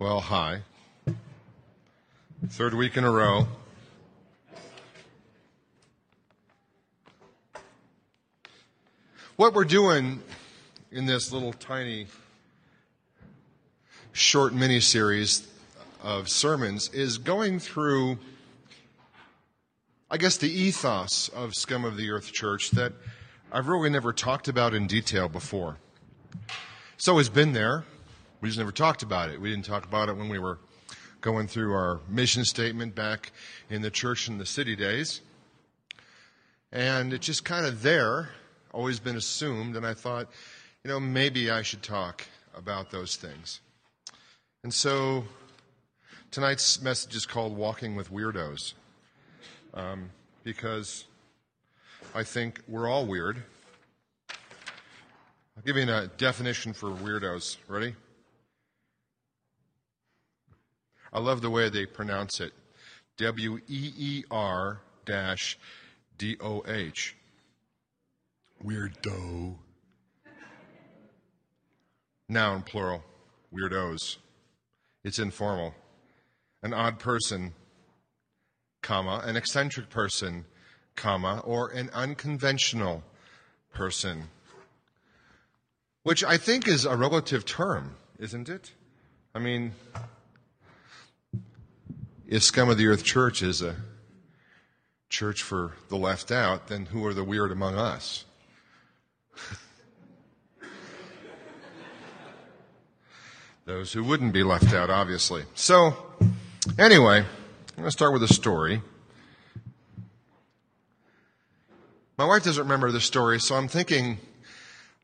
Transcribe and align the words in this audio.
Well, 0.00 0.20
hi. 0.20 0.60
Third 2.50 2.74
week 2.74 2.96
in 2.96 3.02
a 3.02 3.10
row. 3.10 3.48
What 9.34 9.54
we're 9.54 9.64
doing 9.64 10.22
in 10.92 11.06
this 11.06 11.32
little 11.32 11.52
tiny 11.52 12.06
short 14.12 14.54
mini 14.54 14.78
series 14.78 15.48
of 16.00 16.28
sermons 16.28 16.90
is 16.90 17.18
going 17.18 17.58
through, 17.58 18.18
I 20.08 20.16
guess, 20.16 20.36
the 20.36 20.48
ethos 20.48 21.28
of 21.30 21.56
Scum 21.56 21.84
of 21.84 21.96
the 21.96 22.08
Earth 22.10 22.30
Church 22.32 22.70
that 22.70 22.92
I've 23.50 23.66
really 23.66 23.90
never 23.90 24.12
talked 24.12 24.46
about 24.46 24.74
in 24.74 24.86
detail 24.86 25.28
before. 25.28 25.78
It's 26.94 27.08
always 27.08 27.28
been 27.28 27.52
there. 27.52 27.84
We 28.40 28.48
just 28.48 28.58
never 28.58 28.72
talked 28.72 29.02
about 29.02 29.30
it. 29.30 29.40
We 29.40 29.50
didn't 29.50 29.64
talk 29.64 29.84
about 29.84 30.08
it 30.08 30.16
when 30.16 30.28
we 30.28 30.38
were 30.38 30.58
going 31.20 31.48
through 31.48 31.72
our 31.72 32.00
mission 32.08 32.44
statement 32.44 32.94
back 32.94 33.32
in 33.68 33.82
the 33.82 33.90
church 33.90 34.28
in 34.28 34.38
the 34.38 34.46
city 34.46 34.76
days. 34.76 35.20
And 36.70 37.12
it's 37.12 37.26
just 37.26 37.44
kind 37.44 37.66
of 37.66 37.82
there, 37.82 38.28
always 38.72 39.00
been 39.00 39.16
assumed. 39.16 39.76
And 39.76 39.84
I 39.84 39.94
thought, 39.94 40.28
you 40.84 40.90
know, 40.90 41.00
maybe 41.00 41.50
I 41.50 41.62
should 41.62 41.82
talk 41.82 42.24
about 42.54 42.90
those 42.90 43.16
things. 43.16 43.60
And 44.62 44.72
so 44.72 45.24
tonight's 46.30 46.80
message 46.80 47.16
is 47.16 47.26
called 47.26 47.56
Walking 47.56 47.96
with 47.96 48.12
Weirdos. 48.12 48.74
Um, 49.74 50.10
because 50.44 51.04
I 52.14 52.22
think 52.22 52.62
we're 52.68 52.88
all 52.88 53.04
weird. 53.04 53.42
I'll 54.30 55.62
give 55.66 55.76
you 55.76 55.92
a 55.92 56.06
definition 56.16 56.72
for 56.72 56.90
weirdos. 56.90 57.56
Ready? 57.66 57.94
I 61.12 61.20
love 61.20 61.40
the 61.40 61.50
way 61.50 61.68
they 61.68 61.86
pronounce 61.86 62.40
it. 62.40 62.52
W 63.18 63.58
E 63.68 63.92
E 63.96 64.24
R 64.30 64.80
dash 65.04 65.58
D 66.16 66.36
O 66.40 66.62
H. 66.66 67.16
Weirdo. 68.64 69.56
Noun 72.28 72.62
plural. 72.62 73.02
Weirdos. 73.52 74.18
It's 75.04 75.18
informal. 75.18 75.74
An 76.62 76.74
odd 76.74 76.98
person, 76.98 77.54
comma, 78.82 79.22
an 79.24 79.36
eccentric 79.36 79.88
person, 79.90 80.44
comma, 80.96 81.40
or 81.44 81.68
an 81.70 81.88
unconventional 81.94 83.04
person. 83.72 84.24
Which 86.02 86.24
I 86.24 86.36
think 86.36 86.66
is 86.66 86.84
a 86.84 86.96
relative 86.96 87.44
term, 87.44 87.96
isn't 88.18 88.48
it? 88.48 88.72
I 89.34 89.38
mean, 89.38 89.72
if 92.28 92.42
Scum 92.42 92.68
of 92.68 92.76
the 92.76 92.86
Earth 92.86 93.02
Church 93.04 93.40
is 93.42 93.62
a 93.62 93.74
church 95.08 95.42
for 95.42 95.72
the 95.88 95.96
left 95.96 96.30
out, 96.30 96.68
then 96.68 96.84
who 96.84 97.06
are 97.06 97.14
the 97.14 97.24
weird 97.24 97.50
among 97.50 97.74
us? 97.74 98.26
Those 103.64 103.94
who 103.94 104.04
wouldn't 104.04 104.34
be 104.34 104.42
left 104.42 104.74
out, 104.74 104.90
obviously. 104.90 105.44
So, 105.54 105.96
anyway, 106.78 107.20
I'm 107.20 107.26
going 107.76 107.86
to 107.86 107.90
start 107.90 108.12
with 108.12 108.22
a 108.22 108.28
story. 108.28 108.82
My 112.18 112.26
wife 112.26 112.44
doesn't 112.44 112.62
remember 112.62 112.92
the 112.92 113.00
story, 113.00 113.40
so 113.40 113.54
I'm 113.54 113.68
thinking 113.68 114.18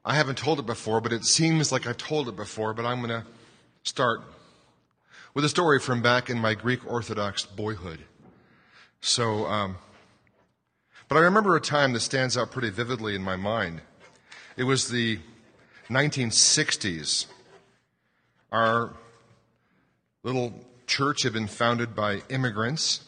I 0.05 0.15
haven't 0.15 0.37
told 0.37 0.59
it 0.59 0.67
before, 0.67 1.01
but 1.01 1.15
it 1.15 1.25
seems 1.25 1.73
like 1.73 1.87
I've 1.87 1.97
told 1.97 2.29
it 2.29 2.37
before, 2.37 2.75
but 2.75 2.85
I'm 2.85 2.99
going 2.99 3.23
to 3.23 3.25
start 3.83 4.21
with 5.35 5.45
a 5.45 5.49
story 5.49 5.81
from 5.81 6.01
back 6.01 6.31
in 6.31 6.39
my 6.39 6.55
Greek 6.55 6.87
Orthodox 6.87 7.45
boyhood. 7.45 7.99
So, 9.01 9.47
um, 9.47 9.79
but 11.09 11.17
I 11.17 11.23
remember 11.23 11.57
a 11.57 11.61
time 11.61 11.93
that 11.93 12.01
stands 12.01 12.37
out 12.37 12.53
pretty 12.53 12.71
vividly 12.71 13.17
in 13.17 13.23
my 13.23 13.35
mind. 13.35 13.81
It 14.57 14.63
was 14.63 14.89
the 14.89 15.19
1960s. 15.91 17.27
Our 18.53 18.95
little 20.23 20.55
church 20.87 21.25
had 21.25 21.33
been 21.33 21.49
founded 21.49 21.97
by 21.97 22.23
immigrants 22.29 23.03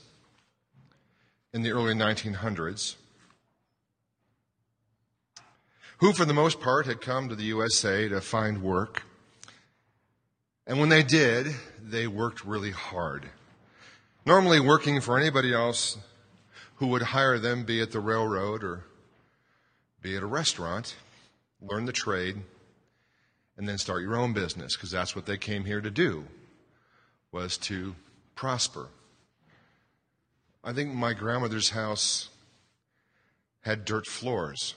in 1.53 1.63
the 1.63 1.71
early 1.71 1.95
1900s, 1.95 2.97
who, 5.99 6.13
for 6.13 6.25
the 6.25 6.35
most 6.35 6.61
part, 6.61 6.87
had 6.87 7.01
come 7.01 7.29
to 7.29 7.37
the 7.37 7.45
USA 7.45 8.09
to 8.09 8.21
find 8.21 8.63
work 8.63 9.05
and 10.69 10.81
when 10.81 10.89
they 10.89 11.05
did, 11.05 11.55
they 11.87 12.07
worked 12.09 12.45
really 12.45 12.73
hard. 12.73 13.31
Normally 14.25 14.59
working 14.59 15.01
for 15.01 15.19
anybody 15.19 15.55
else 15.55 15.97
who 16.77 16.89
would 16.89 17.03
hire 17.03 17.39
them, 17.39 17.65
be 17.65 17.81
at 17.81 17.93
the 17.93 18.01
railroad 18.01 18.65
or 18.65 18.85
be 20.03 20.17
at 20.17 20.23
a 20.23 20.27
restaurant, 20.27 20.97
learn 21.63 21.85
the 21.85 21.93
trade, 21.93 22.43
and 23.57 23.69
then 23.69 23.79
start 23.79 24.03
your 24.03 24.17
own 24.17 24.33
business, 24.33 24.77
because 24.77 24.91
that's 24.91 25.15
what 25.15 25.27
they 25.27 25.39
came 25.39 25.65
here 25.65 25.81
to 25.81 25.91
do, 25.91 26.25
was 27.31 27.57
to 27.57 27.95
prosper. 28.35 28.89
I 30.63 30.73
think 30.73 30.93
my 30.93 31.15
grandmother's 31.15 31.71
house 31.71 32.29
had 33.61 33.85
dirt 33.85 34.07
floors. 34.07 34.75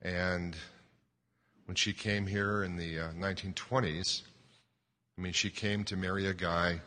And 0.00 0.56
when 1.66 1.76
she 1.76 1.92
came 1.92 2.26
here 2.26 2.64
in 2.64 2.76
the 2.76 2.98
uh, 2.98 3.10
1920s, 3.12 4.22
I 5.18 5.20
mean, 5.20 5.32
she 5.32 5.50
came 5.50 5.82
to 5.84 5.96
marry 5.96 6.26
a 6.26 6.34
guy 6.34 6.80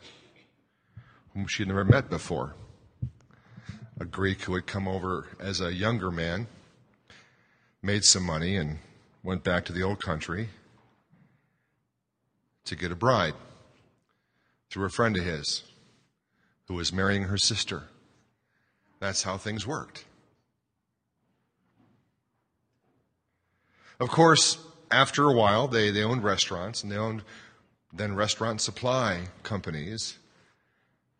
whom 1.34 1.46
she'd 1.46 1.68
never 1.68 1.84
met 1.84 2.08
before, 2.08 2.54
a 4.00 4.06
Greek 4.06 4.42
who 4.44 4.54
had 4.54 4.66
come 4.66 4.88
over 4.88 5.26
as 5.38 5.60
a 5.60 5.74
younger 5.74 6.10
man, 6.10 6.46
made 7.82 8.04
some 8.04 8.24
money, 8.24 8.56
and 8.56 8.78
went 9.22 9.44
back 9.44 9.66
to 9.66 9.72
the 9.72 9.82
old 9.82 10.00
country 10.02 10.48
to 12.64 12.74
get 12.74 12.90
a 12.90 12.96
bride 12.96 13.34
through 14.70 14.86
a 14.86 14.90
friend 14.90 15.14
of 15.18 15.24
his 15.24 15.62
who 16.68 16.74
was 16.74 16.90
marrying 16.90 17.24
her 17.24 17.36
sister. 17.36 17.82
That's 18.98 19.24
how 19.24 19.36
things 19.36 19.66
worked. 19.66 20.06
Of 24.00 24.08
course, 24.08 24.56
after 24.90 25.24
a 25.24 25.34
while, 25.34 25.68
they, 25.68 25.90
they 25.90 26.02
owned 26.02 26.24
restaurants 26.24 26.82
and 26.82 26.90
they 26.90 26.96
owned 26.96 27.22
then 27.92 28.14
restaurant 28.14 28.60
supply 28.60 29.20
companies, 29.42 30.16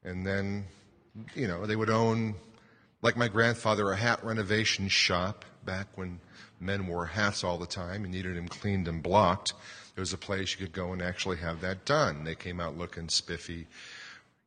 and 0.04 0.26
then, 0.26 0.64
you 1.34 1.46
know, 1.46 1.66
they 1.66 1.76
would 1.76 1.90
own, 1.90 2.34
like 3.02 3.16
my 3.16 3.28
grandfather, 3.28 3.92
a 3.92 3.96
hat 3.96 4.24
renovation 4.24 4.88
shop 4.88 5.44
back 5.64 5.86
when 5.96 6.18
men 6.60 6.86
wore 6.86 7.06
hats 7.06 7.44
all 7.44 7.58
the 7.58 7.66
time. 7.66 8.04
You 8.04 8.10
needed 8.10 8.36
them 8.36 8.48
cleaned 8.48 8.88
and 8.88 9.02
blocked. 9.02 9.52
There 9.94 10.02
was 10.02 10.12
a 10.12 10.18
place 10.18 10.52
you 10.52 10.64
could 10.64 10.74
go 10.74 10.92
and 10.92 11.02
actually 11.02 11.36
have 11.38 11.60
that 11.60 11.84
done. 11.84 12.24
They 12.24 12.34
came 12.34 12.60
out 12.60 12.78
looking 12.78 13.08
spiffy, 13.08 13.66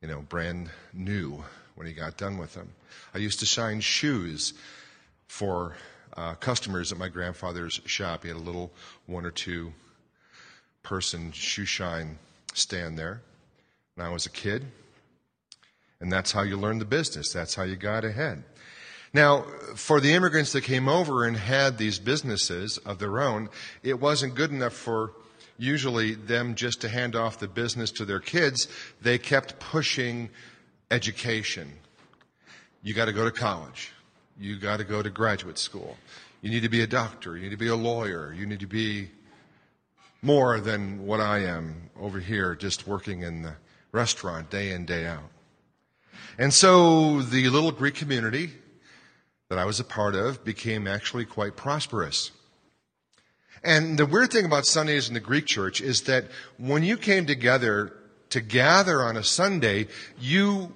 you 0.01 0.07
know, 0.07 0.21
brand 0.21 0.69
new 0.93 1.43
when 1.75 1.85
he 1.85 1.93
got 1.93 2.17
done 2.17 2.37
with 2.37 2.53
them. 2.53 2.69
I 3.13 3.19
used 3.19 3.39
to 3.41 3.45
shine 3.45 3.81
shoes 3.81 4.53
for 5.27 5.75
uh, 6.17 6.33
customers 6.35 6.91
at 6.91 6.97
my 6.97 7.09
grandfather's 7.09 7.79
shop. 7.85 8.23
He 8.23 8.29
had 8.29 8.37
a 8.37 8.39
little 8.39 8.71
one 9.05 9.25
or 9.25 9.31
two 9.31 9.73
person 10.85 11.31
shoe 11.31 11.65
shine 11.65 12.17
stand 12.53 12.97
there 12.97 13.21
when 13.95 14.07
I 14.07 14.09
was 14.09 14.25
a 14.25 14.29
kid. 14.29 14.65
And 15.99 16.11
that's 16.11 16.31
how 16.31 16.43
you 16.43 16.57
learned 16.57 16.79
the 16.79 16.85
business. 16.85 17.33
That's 17.33 17.55
how 17.55 17.63
you 17.63 17.75
got 17.75 18.05
ahead. 18.05 18.43
Now, 19.13 19.45
for 19.75 19.99
the 19.99 20.13
immigrants 20.13 20.51
that 20.51 20.61
came 20.61 20.87
over 20.87 21.25
and 21.25 21.35
had 21.37 21.77
these 21.77 21.99
businesses 21.99 22.77
of 22.79 22.99
their 22.99 23.21
own, 23.21 23.49
it 23.81 23.99
wasn't 23.99 24.35
good 24.35 24.51
enough 24.51 24.73
for 24.73 25.13
usually 25.57 26.15
them 26.15 26.55
just 26.55 26.81
to 26.81 26.89
hand 26.89 27.15
off 27.15 27.39
the 27.39 27.47
business 27.47 27.91
to 27.91 28.05
their 28.05 28.19
kids. 28.19 28.67
They 29.01 29.17
kept 29.17 29.57
pushing 29.59 30.29
education. 30.91 31.71
You 32.83 32.93
got 32.93 33.05
to 33.05 33.13
go 33.13 33.23
to 33.23 33.31
college. 33.31 33.91
You 34.37 34.57
got 34.59 34.77
to 34.77 34.83
go 34.83 35.01
to 35.01 35.09
graduate 35.09 35.57
school. 35.57 35.97
You 36.41 36.51
need 36.51 36.63
to 36.63 36.69
be 36.69 36.81
a 36.81 36.87
doctor. 36.87 37.37
You 37.37 37.43
need 37.43 37.51
to 37.51 37.57
be 37.57 37.69
a 37.69 37.75
lawyer. 37.75 38.33
You 38.37 38.45
need 38.45 38.59
to 38.59 38.67
be 38.67 39.09
more 40.25 40.59
than 40.59 41.05
what 41.05 41.21
I 41.21 41.43
am 41.43 41.91
over 41.99 42.19
here 42.19 42.55
just 42.55 42.87
working 42.87 43.21
in 43.21 43.43
the 43.43 43.53
restaurant 43.91 44.49
day 44.49 44.71
in, 44.71 44.83
day 44.85 45.05
out. 45.05 45.29
And 46.39 46.51
so 46.51 47.21
the 47.21 47.47
little 47.49 47.71
Greek 47.71 47.93
community 47.93 48.49
that 49.49 49.59
I 49.59 49.65
was 49.65 49.79
a 49.79 49.83
part 49.83 50.15
of 50.15 50.43
became 50.43 50.87
actually 50.87 51.25
quite 51.25 51.55
prosperous. 51.55 52.31
And 53.63 53.99
the 53.99 54.05
weird 54.07 54.31
thing 54.31 54.45
about 54.45 54.65
Sundays 54.65 55.07
in 55.07 55.13
the 55.13 55.19
Greek 55.19 55.45
church 55.45 55.79
is 55.79 56.01
that 56.01 56.25
when 56.57 56.83
you 56.83 56.97
came 56.97 57.27
together 57.27 57.93
to 58.31 58.41
gather 58.41 59.03
on 59.03 59.17
a 59.17 59.23
Sunday, 59.23 59.87
you 60.19 60.73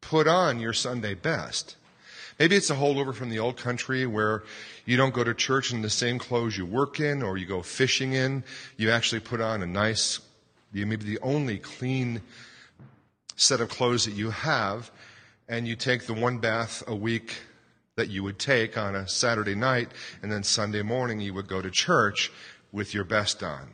put 0.00 0.26
on 0.26 0.58
your 0.58 0.72
Sunday 0.72 1.12
best. 1.12 1.76
Maybe 2.40 2.56
it's 2.56 2.70
a 2.70 2.74
holdover 2.74 3.14
from 3.14 3.28
the 3.28 3.38
old 3.38 3.58
country 3.58 4.06
where 4.06 4.44
you 4.86 4.96
don't 4.96 5.12
go 5.12 5.22
to 5.22 5.34
church 5.34 5.74
in 5.74 5.82
the 5.82 5.90
same 5.90 6.18
clothes 6.18 6.56
you 6.56 6.64
work 6.64 6.98
in 6.98 7.22
or 7.22 7.36
you 7.36 7.44
go 7.44 7.60
fishing 7.60 8.14
in. 8.14 8.44
You 8.78 8.90
actually 8.90 9.20
put 9.20 9.42
on 9.42 9.62
a 9.62 9.66
nice 9.66 10.20
You 10.72 10.86
may 10.86 10.96
be 10.96 11.04
the 11.04 11.18
only 11.20 11.58
clean 11.58 12.22
set 13.36 13.60
of 13.60 13.68
clothes 13.68 14.06
that 14.06 14.14
you 14.14 14.30
have, 14.30 14.90
and 15.50 15.68
you 15.68 15.76
take 15.76 16.06
the 16.06 16.14
one 16.14 16.38
bath 16.38 16.82
a 16.86 16.94
week 16.94 17.42
that 17.96 18.08
you 18.08 18.22
would 18.22 18.38
take 18.38 18.78
on 18.78 18.94
a 18.94 19.06
Saturday 19.06 19.54
night, 19.54 19.90
and 20.22 20.32
then 20.32 20.42
Sunday 20.42 20.80
morning 20.80 21.20
you 21.20 21.34
would 21.34 21.46
go 21.46 21.60
to 21.60 21.70
church 21.70 22.32
with 22.72 22.94
your 22.94 23.04
best 23.04 23.42
on. 23.42 23.68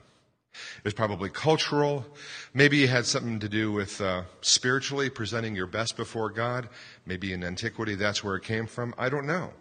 It 0.78 0.84
was 0.84 0.94
probably 0.94 1.28
cultural. 1.28 2.06
Maybe 2.54 2.84
it 2.84 2.90
had 2.90 3.06
something 3.06 3.40
to 3.40 3.48
do 3.48 3.72
with 3.72 4.00
uh, 4.00 4.22
spiritually 4.40 5.10
presenting 5.10 5.54
your 5.54 5.66
best 5.66 5.96
before 5.96 6.30
God. 6.30 6.68
Maybe 7.06 7.32
in 7.32 7.44
antiquity 7.44 7.94
that's 7.94 8.22
where 8.22 8.36
it 8.36 8.42
came 8.42 8.66
from. 8.66 8.94
I 8.98 9.08
don't 9.08 9.26
know. 9.26 9.52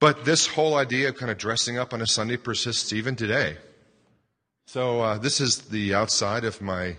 But 0.00 0.24
this 0.24 0.46
whole 0.46 0.76
idea 0.76 1.08
of 1.08 1.16
kind 1.16 1.30
of 1.30 1.38
dressing 1.38 1.76
up 1.76 1.92
on 1.92 2.00
a 2.00 2.06
Sunday 2.06 2.36
persists 2.36 2.92
even 2.92 3.16
today. 3.16 3.56
So 4.66 5.00
uh, 5.00 5.18
this 5.18 5.40
is 5.40 5.58
the 5.62 5.94
outside 5.94 6.44
of 6.44 6.60
my 6.60 6.96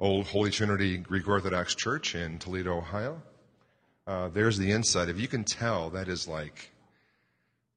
old 0.00 0.26
Holy 0.26 0.50
Trinity 0.50 0.96
Greek 0.96 1.28
Orthodox 1.28 1.74
Church 1.74 2.14
in 2.14 2.38
Toledo, 2.38 2.78
Ohio. 2.78 3.22
Uh, 4.06 4.28
there's 4.28 4.58
the 4.58 4.72
inside. 4.72 5.08
If 5.08 5.20
you 5.20 5.28
can 5.28 5.44
tell, 5.44 5.90
that 5.90 6.08
is 6.08 6.26
like 6.26 6.71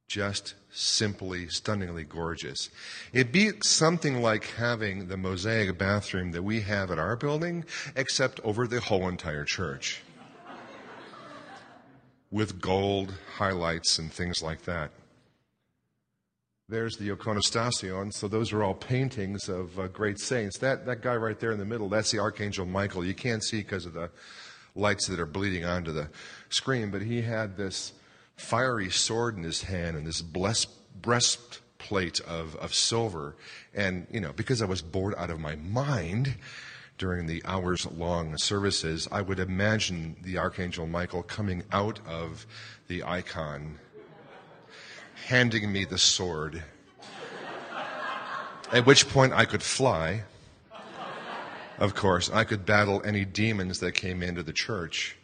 just 0.07 0.54
simply 0.72 1.48
stunningly 1.48 2.04
gorgeous. 2.04 2.69
It'd 3.13 3.31
be 3.31 3.52
something 3.63 4.22
like 4.22 4.46
having 4.57 5.07
the 5.07 5.18
mosaic 5.18 5.78
bathroom 5.78 6.31
that 6.31 6.44
we 6.44 6.62
have 6.62 6.92
at 6.92 7.00
our 7.00 7.16
building, 7.16 7.66
except 7.96 8.40
over 8.44 8.68
the 8.68 8.81
whole 8.81 9.07
entire 9.07 9.46
church. 9.46 10.02
With 12.31 12.60
gold 12.60 13.13
highlights 13.38 13.98
and 13.98 14.12
things 14.12 14.44
like 14.44 14.63
that. 14.63 14.92
There's 16.68 16.98
the 16.98 17.10
iconostasis. 17.10 18.13
So 18.13 18.28
those 18.28 18.52
are 18.52 18.63
all 18.63 18.74
paintings 18.74 19.48
of 19.48 19.80
uh, 19.80 19.88
great 19.88 20.19
saints. 20.19 20.57
That, 20.57 20.86
that 20.88 21.02
guy 21.02 21.16
right 21.16 21.40
there 21.40 21.52
in 21.52 21.60
the 21.60 21.66
middle, 21.66 21.88
that's 21.88 22.12
the 22.12 22.19
Archangel 22.19 22.66
Michael. 22.66 23.06
You 23.06 23.13
can't 23.13 23.44
see 23.44 23.57
because 23.57 23.86
of 23.86 23.94
the 23.94 24.10
lights 24.75 25.07
that 25.07 25.19
are 25.19 25.28
bleeding 25.28 25.63
onto 25.63 25.92
the 25.92 26.10
screen, 26.50 26.90
but 26.90 27.04
he 27.04 27.22
had 27.22 27.56
this 27.56 27.94
fiery 28.35 28.89
sword 28.89 29.37
in 29.37 29.43
his 29.43 29.63
hand 29.63 29.95
and 29.97 30.05
this 30.05 30.21
blessed 30.21 30.69
breastplate 31.01 32.19
of, 32.21 32.55
of 32.57 32.73
silver. 32.73 33.35
And, 33.73 34.07
you 34.11 34.19
know, 34.19 34.33
because 34.33 34.61
I 34.61 34.65
was 34.65 34.81
bored 34.81 35.15
out 35.17 35.29
of 35.29 35.39
my 35.39 35.55
mind 35.55 36.35
during 36.97 37.27
the 37.27 37.43
hours 37.45 37.85
long 37.85 38.37
services, 38.37 39.07
I 39.11 39.21
would 39.21 39.39
imagine 39.39 40.15
the 40.21 40.37
Archangel 40.37 40.87
Michael 40.87 41.23
coming 41.23 41.63
out 41.71 41.99
of 42.07 42.45
the 42.87 43.03
icon, 43.03 43.79
handing 45.27 45.71
me 45.71 45.85
the 45.85 45.97
sword. 45.97 46.63
At 48.71 48.85
which 48.85 49.07
point 49.09 49.33
I 49.33 49.45
could 49.45 49.61
fly. 49.61 50.23
Of 51.77 51.93
course, 51.93 52.29
I 52.29 52.45
could 52.45 52.65
battle 52.65 53.01
any 53.03 53.25
demons 53.25 53.79
that 53.81 53.91
came 53.91 54.23
into 54.23 54.41
the 54.41 54.53
church 54.53 55.17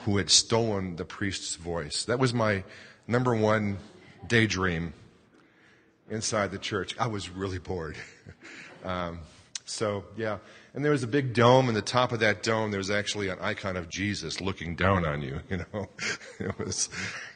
who 0.00 0.16
had 0.16 0.30
stolen 0.30 0.96
the 0.96 1.04
priest's 1.04 1.56
voice. 1.56 2.04
That 2.04 2.18
was 2.18 2.34
my 2.34 2.64
number 3.06 3.34
one 3.34 3.78
daydream 4.26 4.92
inside 6.10 6.50
the 6.50 6.58
church. 6.58 6.94
I 6.98 7.06
was 7.06 7.30
really 7.30 7.58
bored. 7.58 7.96
um, 8.84 9.20
so, 9.64 10.04
yeah. 10.16 10.38
And 10.74 10.84
there 10.84 10.92
was 10.92 11.02
a 11.02 11.08
big 11.08 11.34
dome, 11.34 11.68
and 11.68 11.76
the 11.76 11.82
top 11.82 12.12
of 12.12 12.20
that 12.20 12.42
dome, 12.42 12.70
there 12.70 12.78
was 12.78 12.90
actually 12.90 13.28
an 13.28 13.38
icon 13.40 13.76
of 13.76 13.88
Jesus 13.88 14.40
looking 14.40 14.74
down 14.74 15.06
on 15.06 15.22
you. 15.22 15.40
You 15.50 15.58
know, 15.58 15.88
it 16.40 16.58
was 16.58 16.88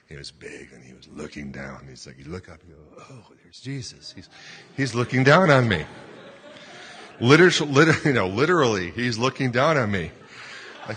he 0.09 0.17
was 0.17 0.31
big, 0.31 0.71
and 0.73 0.85
he 0.85 0.95
was 0.95 1.09
looking 1.09 1.51
down. 1.51 1.87
He's 1.89 2.07
like, 2.07 2.19
you 2.19 2.27
look 2.27 2.49
up, 2.49 2.61
you 2.67 2.75
go, 2.75 3.03
oh, 3.11 3.33
there's 3.43 3.61
Jesus. 3.61 4.13
He's 4.15 4.29
he's 4.77 4.95
looking 4.95 5.25
down 5.25 5.51
on 5.51 5.69
me. 5.69 5.85
Literally, 7.21 7.73
liter, 7.73 7.95
you 8.09 8.15
know, 8.15 8.29
literally, 8.29 8.91
he's 8.91 9.19
looking 9.19 9.51
down 9.51 9.77
on 9.77 9.91
me. 9.91 10.13
Like, 10.87 10.97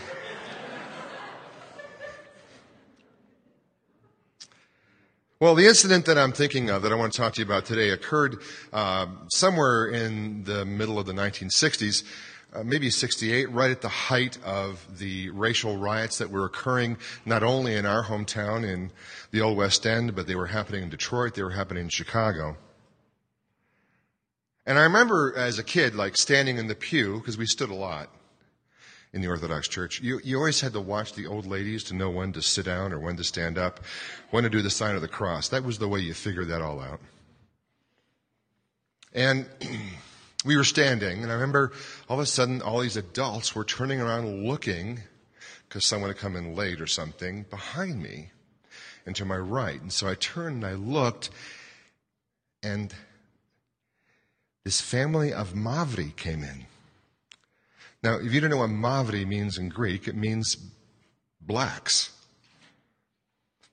Well, 5.41 5.55
the 5.55 5.67
incident 5.67 6.05
that 6.07 6.17
I'm 6.17 6.33
thinking 6.33 6.69
of 6.69 6.81
that 6.81 6.91
I 6.91 6.95
want 6.95 7.13
to 7.13 7.17
talk 7.17 7.35
to 7.35 7.39
you 7.39 7.45
about 7.45 7.63
today 7.63 7.91
occurred 7.91 8.41
uh, 8.73 9.05
somewhere 9.31 9.87
in 9.87 10.43
the 10.43 10.65
middle 10.65 10.99
of 10.99 11.05
the 11.05 11.13
1960s, 11.13 12.03
uh, 12.53 12.63
maybe 12.65 12.89
68, 12.89 13.49
right 13.49 13.71
at 13.71 13.79
the 13.79 13.87
height 13.87 14.37
of 14.43 14.85
the 14.99 15.29
racial 15.29 15.77
riots 15.77 16.17
that 16.17 16.29
were 16.29 16.43
occurring 16.43 16.97
not 17.25 17.41
only 17.41 17.73
in 17.73 17.85
our 17.85 18.03
hometown 18.03 18.69
in 18.69 18.91
the 19.31 19.39
Old 19.39 19.55
West 19.55 19.85
End, 19.87 20.13
but 20.13 20.27
they 20.27 20.35
were 20.35 20.47
happening 20.47 20.83
in 20.83 20.89
Detroit, 20.89 21.35
they 21.35 21.43
were 21.43 21.51
happening 21.51 21.83
in 21.83 21.89
Chicago. 21.89 22.57
And 24.65 24.77
I 24.77 24.81
remember 24.81 25.33
as 25.37 25.57
a 25.57 25.63
kid, 25.63 25.95
like 25.95 26.17
standing 26.17 26.57
in 26.57 26.67
the 26.67 26.75
pew, 26.75 27.19
because 27.19 27.37
we 27.37 27.45
stood 27.45 27.69
a 27.69 27.75
lot, 27.75 28.09
in 29.13 29.21
the 29.21 29.27
Orthodox 29.27 29.67
Church. 29.67 30.01
You, 30.01 30.19
you 30.23 30.37
always 30.37 30.61
had 30.61 30.73
to 30.73 30.81
watch 30.81 31.13
the 31.13 31.27
old 31.27 31.45
ladies 31.45 31.83
to 31.85 31.95
know 31.95 32.09
when 32.09 32.31
to 32.33 32.41
sit 32.41 32.65
down 32.65 32.93
or 32.93 32.99
when 32.99 33.17
to 33.17 33.23
stand 33.23 33.57
up, 33.57 33.79
when 34.29 34.43
to 34.43 34.49
do 34.49 34.61
the 34.61 34.69
sign 34.69 34.95
of 34.95 35.01
the 35.01 35.07
cross. 35.07 35.49
That 35.49 35.63
was 35.63 35.79
the 35.79 35.87
way 35.87 35.99
you 35.99 36.13
figured 36.13 36.49
that 36.49 36.61
all 36.61 36.79
out. 36.79 36.99
And 39.13 39.47
we 40.45 40.55
were 40.55 40.63
standing, 40.63 41.23
and 41.23 41.31
I 41.31 41.35
remember 41.35 41.71
all 42.07 42.17
of 42.19 42.23
a 42.23 42.27
sudden 42.27 42.61
all 42.61 42.79
these 42.79 42.97
adults 42.97 43.55
were 43.55 43.65
turning 43.65 43.99
around 43.99 44.45
looking 44.45 44.99
because 45.67 45.85
someone 45.85 46.09
had 46.09 46.17
come 46.17 46.35
in 46.35 46.55
late 46.55 46.81
or 46.81 46.87
something 46.87 47.43
behind 47.49 48.01
me 48.01 48.31
and 49.05 49.15
to 49.15 49.25
my 49.25 49.37
right. 49.37 49.81
And 49.81 49.91
so 49.91 50.07
I 50.07 50.15
turned 50.15 50.63
and 50.63 50.65
I 50.65 50.73
looked, 50.73 51.31
and 52.61 52.93
this 54.63 54.81
family 54.81 55.33
of 55.33 55.53
Mavri 55.53 56.15
came 56.15 56.43
in. 56.43 56.65
Now, 58.01 58.15
if 58.15 58.31
you 58.33 58.39
don't 58.39 58.49
know 58.49 58.57
what 58.57 58.69
Mavri 58.69 59.27
means 59.27 59.57
in 59.57 59.69
Greek, 59.69 60.07
it 60.07 60.15
means 60.15 60.55
blacks. 61.41 62.11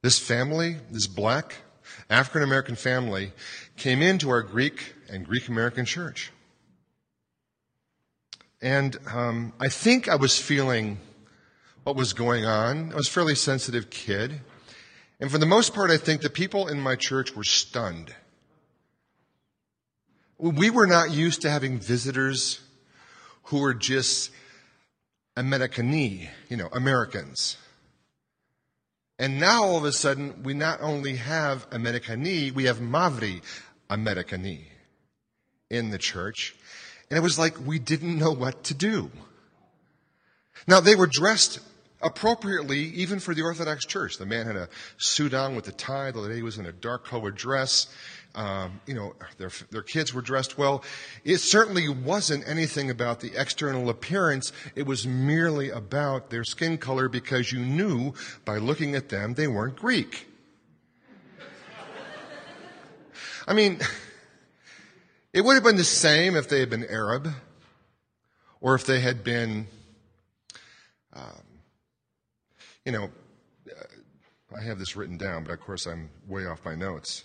This 0.02 0.18
family, 0.18 0.76
this 0.90 1.06
black 1.06 1.56
African 2.10 2.42
American 2.42 2.74
family, 2.74 3.32
came 3.76 4.02
into 4.02 4.28
our 4.30 4.42
Greek 4.42 4.94
and 5.08 5.24
Greek 5.24 5.48
American 5.48 5.84
church. 5.84 6.32
And 8.60 8.96
um, 9.12 9.52
I 9.60 9.68
think 9.68 10.08
I 10.08 10.16
was 10.16 10.38
feeling 10.38 10.98
what 11.84 11.94
was 11.94 12.12
going 12.12 12.44
on. 12.44 12.92
I 12.92 12.96
was 12.96 13.06
a 13.06 13.10
fairly 13.10 13.36
sensitive 13.36 13.90
kid. 13.90 14.40
And 15.20 15.30
for 15.30 15.38
the 15.38 15.46
most 15.46 15.72
part, 15.72 15.90
I 15.90 15.98
think 15.98 16.20
the 16.20 16.30
people 16.30 16.66
in 16.66 16.80
my 16.80 16.96
church 16.96 17.36
were 17.36 17.44
stunned. 17.44 18.12
We 20.38 20.68
were 20.68 20.86
not 20.86 21.12
used 21.12 21.42
to 21.42 21.50
having 21.50 21.78
visitors 21.78 22.60
who 23.46 23.60
were 23.60 23.74
just 23.74 24.30
Americani, 25.36 26.28
you 26.48 26.56
know, 26.56 26.68
Americans. 26.72 27.56
And 29.18 29.40
now 29.40 29.64
all 29.64 29.78
of 29.78 29.84
a 29.84 29.92
sudden, 29.92 30.42
we 30.42 30.54
not 30.54 30.80
only 30.82 31.16
have 31.16 31.66
Americani, 31.70 32.50
we 32.50 32.64
have 32.64 32.78
Mavri 32.78 33.42
Americani 33.88 34.68
in 35.70 35.90
the 35.90 35.98
church. 35.98 36.54
And 37.10 37.16
it 37.16 37.22
was 37.22 37.38
like 37.38 37.56
we 37.64 37.78
didn't 37.78 38.18
know 38.18 38.32
what 38.32 38.64
to 38.64 38.74
do. 38.74 39.10
Now, 40.66 40.80
they 40.80 40.96
were 40.96 41.06
dressed 41.06 41.60
appropriately 42.02 42.80
even 42.80 43.20
for 43.20 43.34
the 43.34 43.42
Orthodox 43.42 43.86
Church. 43.86 44.18
The 44.18 44.26
man 44.26 44.46
had 44.46 44.56
a 44.56 44.68
suit 44.98 45.32
on 45.32 45.54
with 45.54 45.68
a 45.68 45.72
tie, 45.72 46.10
the 46.10 46.18
lady 46.18 46.42
was 46.42 46.58
in 46.58 46.66
a 46.66 46.72
dark 46.72 47.06
colored 47.06 47.36
dress 47.36 47.86
um, 48.36 48.80
you 48.86 48.94
know, 48.94 49.14
their, 49.38 49.50
their 49.70 49.82
kids 49.82 50.12
were 50.12 50.20
dressed 50.20 50.58
well. 50.58 50.84
It 51.24 51.38
certainly 51.38 51.88
wasn't 51.88 52.46
anything 52.46 52.90
about 52.90 53.20
the 53.20 53.32
external 53.34 53.88
appearance. 53.88 54.52
It 54.74 54.86
was 54.86 55.06
merely 55.06 55.70
about 55.70 56.28
their 56.28 56.44
skin 56.44 56.76
color 56.76 57.08
because 57.08 57.50
you 57.50 57.60
knew 57.60 58.12
by 58.44 58.58
looking 58.58 58.94
at 58.94 59.08
them 59.08 59.34
they 59.34 59.48
weren't 59.48 59.76
Greek. 59.76 60.28
I 63.48 63.54
mean, 63.54 63.80
it 65.32 65.40
would 65.40 65.54
have 65.54 65.64
been 65.64 65.76
the 65.76 65.84
same 65.84 66.36
if 66.36 66.48
they 66.48 66.60
had 66.60 66.68
been 66.68 66.84
Arab 66.84 67.28
or 68.60 68.74
if 68.74 68.84
they 68.84 69.00
had 69.00 69.24
been, 69.24 69.66
um, 71.12 71.42
you 72.84 72.92
know, 72.92 73.10
I 74.54 74.62
have 74.62 74.78
this 74.78 74.94
written 74.94 75.16
down, 75.16 75.44
but 75.44 75.52
of 75.52 75.60
course 75.60 75.86
I'm 75.86 76.10
way 76.26 76.46
off 76.46 76.64
my 76.64 76.74
notes. 76.74 77.24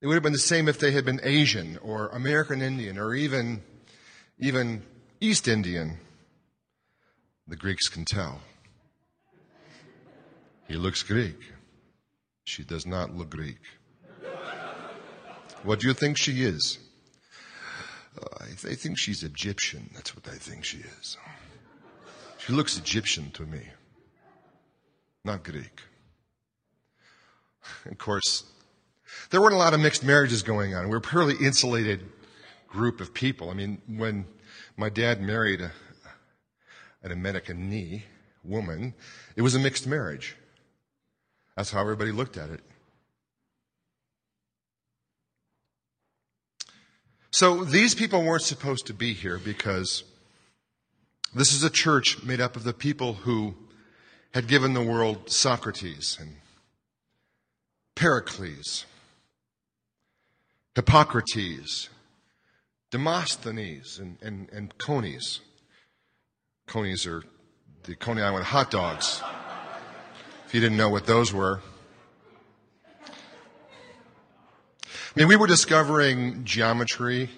It 0.00 0.06
would 0.06 0.14
have 0.14 0.22
been 0.22 0.32
the 0.32 0.38
same 0.38 0.68
if 0.68 0.78
they 0.78 0.92
had 0.92 1.04
been 1.04 1.20
Asian 1.22 1.76
or 1.78 2.08
American 2.08 2.62
Indian 2.62 2.98
or 2.98 3.14
even, 3.14 3.62
even 4.38 4.82
East 5.20 5.48
Indian. 5.48 5.98
The 7.48 7.56
Greeks 7.56 7.88
can 7.88 8.04
tell. 8.04 8.40
He 10.68 10.74
looks 10.74 11.02
Greek. 11.02 11.40
She 12.44 12.62
does 12.62 12.86
not 12.86 13.14
look 13.16 13.30
Greek. 13.30 13.58
What 15.64 15.80
do 15.80 15.88
you 15.88 15.94
think 15.94 16.16
she 16.16 16.44
is? 16.44 16.78
Uh, 18.16 18.26
I, 18.40 18.70
I 18.70 18.74
think 18.74 18.98
she's 18.98 19.22
Egyptian. 19.22 19.90
That's 19.94 20.14
what 20.14 20.28
I 20.28 20.36
think 20.36 20.64
she 20.64 20.78
is. 20.78 21.16
She 22.38 22.52
looks 22.52 22.78
Egyptian 22.78 23.30
to 23.32 23.42
me, 23.42 23.62
not 25.24 25.42
Greek. 25.42 25.82
Of 27.90 27.98
course, 27.98 28.44
there 29.30 29.40
weren't 29.40 29.54
a 29.54 29.58
lot 29.58 29.74
of 29.74 29.80
mixed 29.80 30.04
marriages 30.04 30.42
going 30.42 30.74
on. 30.74 30.84
We 30.84 30.90
were 30.90 30.98
a 30.98 31.02
fairly 31.02 31.36
insulated 31.44 32.04
group 32.68 33.00
of 33.00 33.14
people. 33.14 33.50
I 33.50 33.54
mean, 33.54 33.80
when 33.86 34.26
my 34.76 34.88
dad 34.88 35.20
married 35.20 35.60
a, 35.60 35.72
an 37.02 37.12
American 37.12 38.02
woman, 38.44 38.94
it 39.36 39.42
was 39.42 39.54
a 39.54 39.58
mixed 39.58 39.86
marriage. 39.86 40.36
That's 41.56 41.70
how 41.70 41.80
everybody 41.80 42.12
looked 42.12 42.36
at 42.36 42.50
it. 42.50 42.60
So 47.30 47.64
these 47.64 47.94
people 47.94 48.22
weren't 48.22 48.42
supposed 48.42 48.86
to 48.86 48.94
be 48.94 49.12
here 49.12 49.38
because 49.38 50.02
this 51.34 51.52
is 51.52 51.62
a 51.62 51.70
church 51.70 52.22
made 52.22 52.40
up 52.40 52.56
of 52.56 52.64
the 52.64 52.72
people 52.72 53.14
who 53.14 53.54
had 54.32 54.48
given 54.48 54.72
the 54.72 54.82
world 54.82 55.30
Socrates 55.30 56.16
and 56.20 56.36
Pericles, 57.94 58.86
Hippocrates, 60.78 61.88
Demosthenes, 62.92 63.98
and, 63.98 64.16
and, 64.22 64.48
and 64.52 64.78
Conies. 64.78 65.40
Conies 66.68 67.04
are 67.04 67.24
the 67.82 67.96
Coney 67.96 68.22
Island 68.22 68.44
hot 68.44 68.70
dogs. 68.70 69.20
If 70.46 70.54
you 70.54 70.60
didn't 70.60 70.76
know 70.76 70.88
what 70.88 71.04
those 71.04 71.32
were. 71.32 71.62
I 73.04 73.10
mean, 75.16 75.26
we 75.26 75.34
were 75.34 75.48
discovering 75.48 76.44
geometry 76.44 77.28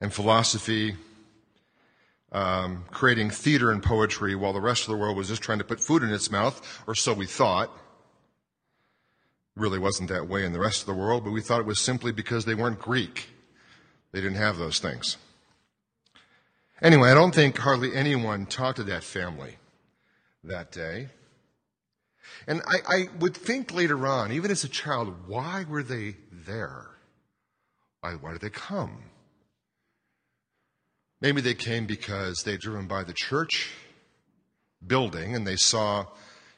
and 0.00 0.10
philosophy, 0.10 0.96
um, 2.32 2.86
creating 2.90 3.28
theater 3.28 3.70
and 3.70 3.82
poetry 3.82 4.34
while 4.34 4.54
the 4.54 4.62
rest 4.62 4.84
of 4.84 4.88
the 4.88 4.96
world 4.96 5.18
was 5.18 5.28
just 5.28 5.42
trying 5.42 5.58
to 5.58 5.64
put 5.64 5.78
food 5.78 6.02
in 6.02 6.10
its 6.10 6.30
mouth, 6.30 6.82
or 6.86 6.94
so 6.94 7.12
we 7.12 7.26
thought 7.26 7.70
really 9.56 9.78
wasn't 9.78 10.10
that 10.10 10.28
way 10.28 10.44
in 10.44 10.52
the 10.52 10.60
rest 10.60 10.80
of 10.80 10.86
the 10.86 10.94
world, 10.94 11.24
but 11.24 11.32
we 11.32 11.40
thought 11.40 11.60
it 11.60 11.66
was 11.66 11.80
simply 11.80 12.12
because 12.12 12.44
they 12.44 12.54
weren't 12.54 12.78
Greek. 12.78 13.28
They 14.12 14.20
didn't 14.20 14.36
have 14.36 14.58
those 14.58 14.78
things. 14.78 15.16
Anyway, 16.82 17.10
I 17.10 17.14
don't 17.14 17.34
think 17.34 17.56
hardly 17.56 17.94
anyone 17.94 18.46
talked 18.46 18.76
to 18.76 18.84
that 18.84 19.02
family 19.02 19.56
that 20.44 20.70
day. 20.70 21.08
And 22.46 22.60
I, 22.66 22.76
I 22.86 23.08
would 23.18 23.34
think 23.34 23.72
later 23.72 24.06
on, 24.06 24.30
even 24.30 24.50
as 24.50 24.62
a 24.62 24.68
child, 24.68 25.26
why 25.26 25.64
were 25.68 25.82
they 25.82 26.16
there? 26.30 26.86
Why, 28.00 28.12
why 28.12 28.32
did 28.32 28.42
they 28.42 28.50
come? 28.50 28.98
Maybe 31.20 31.40
they 31.40 31.54
came 31.54 31.86
because 31.86 32.42
they'd 32.44 32.60
driven 32.60 32.86
by 32.86 33.04
the 33.04 33.14
church 33.14 33.72
building 34.86 35.34
and 35.34 35.46
they 35.46 35.56
saw 35.56 36.06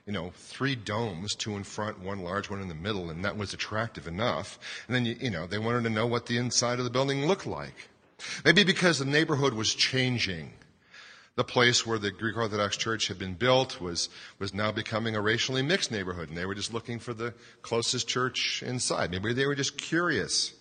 you 0.08 0.14
know, 0.14 0.32
three 0.34 0.74
domes, 0.74 1.34
two 1.34 1.54
in 1.54 1.62
front, 1.62 2.00
one 2.00 2.20
large 2.20 2.48
one 2.48 2.62
in 2.62 2.68
the 2.68 2.74
middle, 2.74 3.10
and 3.10 3.22
that 3.26 3.36
was 3.36 3.52
attractive 3.52 4.08
enough. 4.08 4.58
And 4.86 4.96
then, 4.96 5.04
you, 5.04 5.14
you 5.20 5.30
know, 5.30 5.46
they 5.46 5.58
wanted 5.58 5.84
to 5.84 5.90
know 5.90 6.06
what 6.06 6.24
the 6.24 6.38
inside 6.38 6.78
of 6.78 6.86
the 6.86 6.90
building 6.90 7.26
looked 7.26 7.46
like. 7.46 7.90
Maybe 8.42 8.64
because 8.64 8.98
the 8.98 9.04
neighborhood 9.04 9.52
was 9.52 9.74
changing. 9.74 10.54
The 11.34 11.44
place 11.44 11.86
where 11.86 11.98
the 11.98 12.10
Greek 12.10 12.38
Orthodox 12.38 12.78
Church 12.78 13.08
had 13.08 13.18
been 13.18 13.34
built 13.34 13.82
was, 13.82 14.08
was 14.38 14.54
now 14.54 14.72
becoming 14.72 15.14
a 15.14 15.20
racially 15.20 15.60
mixed 15.60 15.92
neighborhood, 15.92 16.30
and 16.30 16.38
they 16.38 16.46
were 16.46 16.54
just 16.54 16.72
looking 16.72 16.98
for 16.98 17.12
the 17.12 17.34
closest 17.60 18.08
church 18.08 18.62
inside. 18.66 19.10
Maybe 19.10 19.34
they 19.34 19.46
were 19.46 19.54
just 19.54 19.76
curious. 19.76 20.54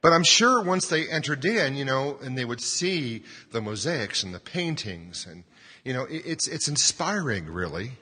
But 0.00 0.12
I'm 0.12 0.22
sure 0.22 0.62
once 0.62 0.86
they 0.86 1.08
entered 1.08 1.44
in, 1.44 1.74
you 1.74 1.84
know, 1.84 2.18
and 2.22 2.38
they 2.38 2.44
would 2.44 2.60
see 2.60 3.24
the 3.50 3.60
mosaics 3.60 4.22
and 4.22 4.32
the 4.32 4.38
paintings, 4.38 5.26
and, 5.26 5.44
you 5.84 5.92
know, 5.92 6.06
it's, 6.08 6.46
it's 6.46 6.68
inspiring, 6.68 7.46
really. 7.46 7.92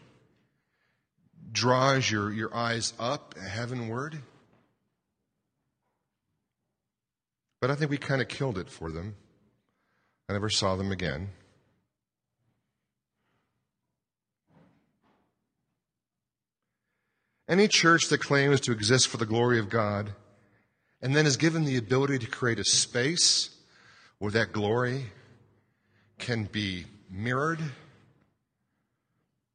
Draws 1.51 2.11
your, 2.11 2.31
your 2.33 2.55
eyes 2.55 2.93
up 2.99 3.35
heavenward. 3.39 4.19
But 7.61 7.71
I 7.71 7.75
think 7.75 7.91
we 7.91 7.97
kind 7.97 8.21
of 8.21 8.29
killed 8.29 8.59
it 8.59 8.69
for 8.69 8.93
them. 8.93 9.17
I 10.29 10.35
never 10.35 10.51
saw 10.51 10.77
them 10.77 10.93
again. 10.93 11.31
Any 17.49 17.69
church 17.69 18.09
that 18.09 18.19
claims 18.19 18.61
to 18.63 18.73
exist 18.73 19.09
for 19.09 19.17
the 19.17 19.25
glory 19.25 19.59
of 19.59 19.71
God 19.71 20.13
and 21.03 21.15
then 21.15 21.27
is 21.27 21.37
given 21.37 21.65
the 21.65 21.77
ability 21.77 22.19
to 22.19 22.27
create 22.27 22.59
a 22.59 22.65
space 22.65 23.51
where 24.19 24.33
that 24.33 24.53
glory 24.53 25.07
can 26.19 26.45
be 26.45 26.87
mirrored, 27.11 27.61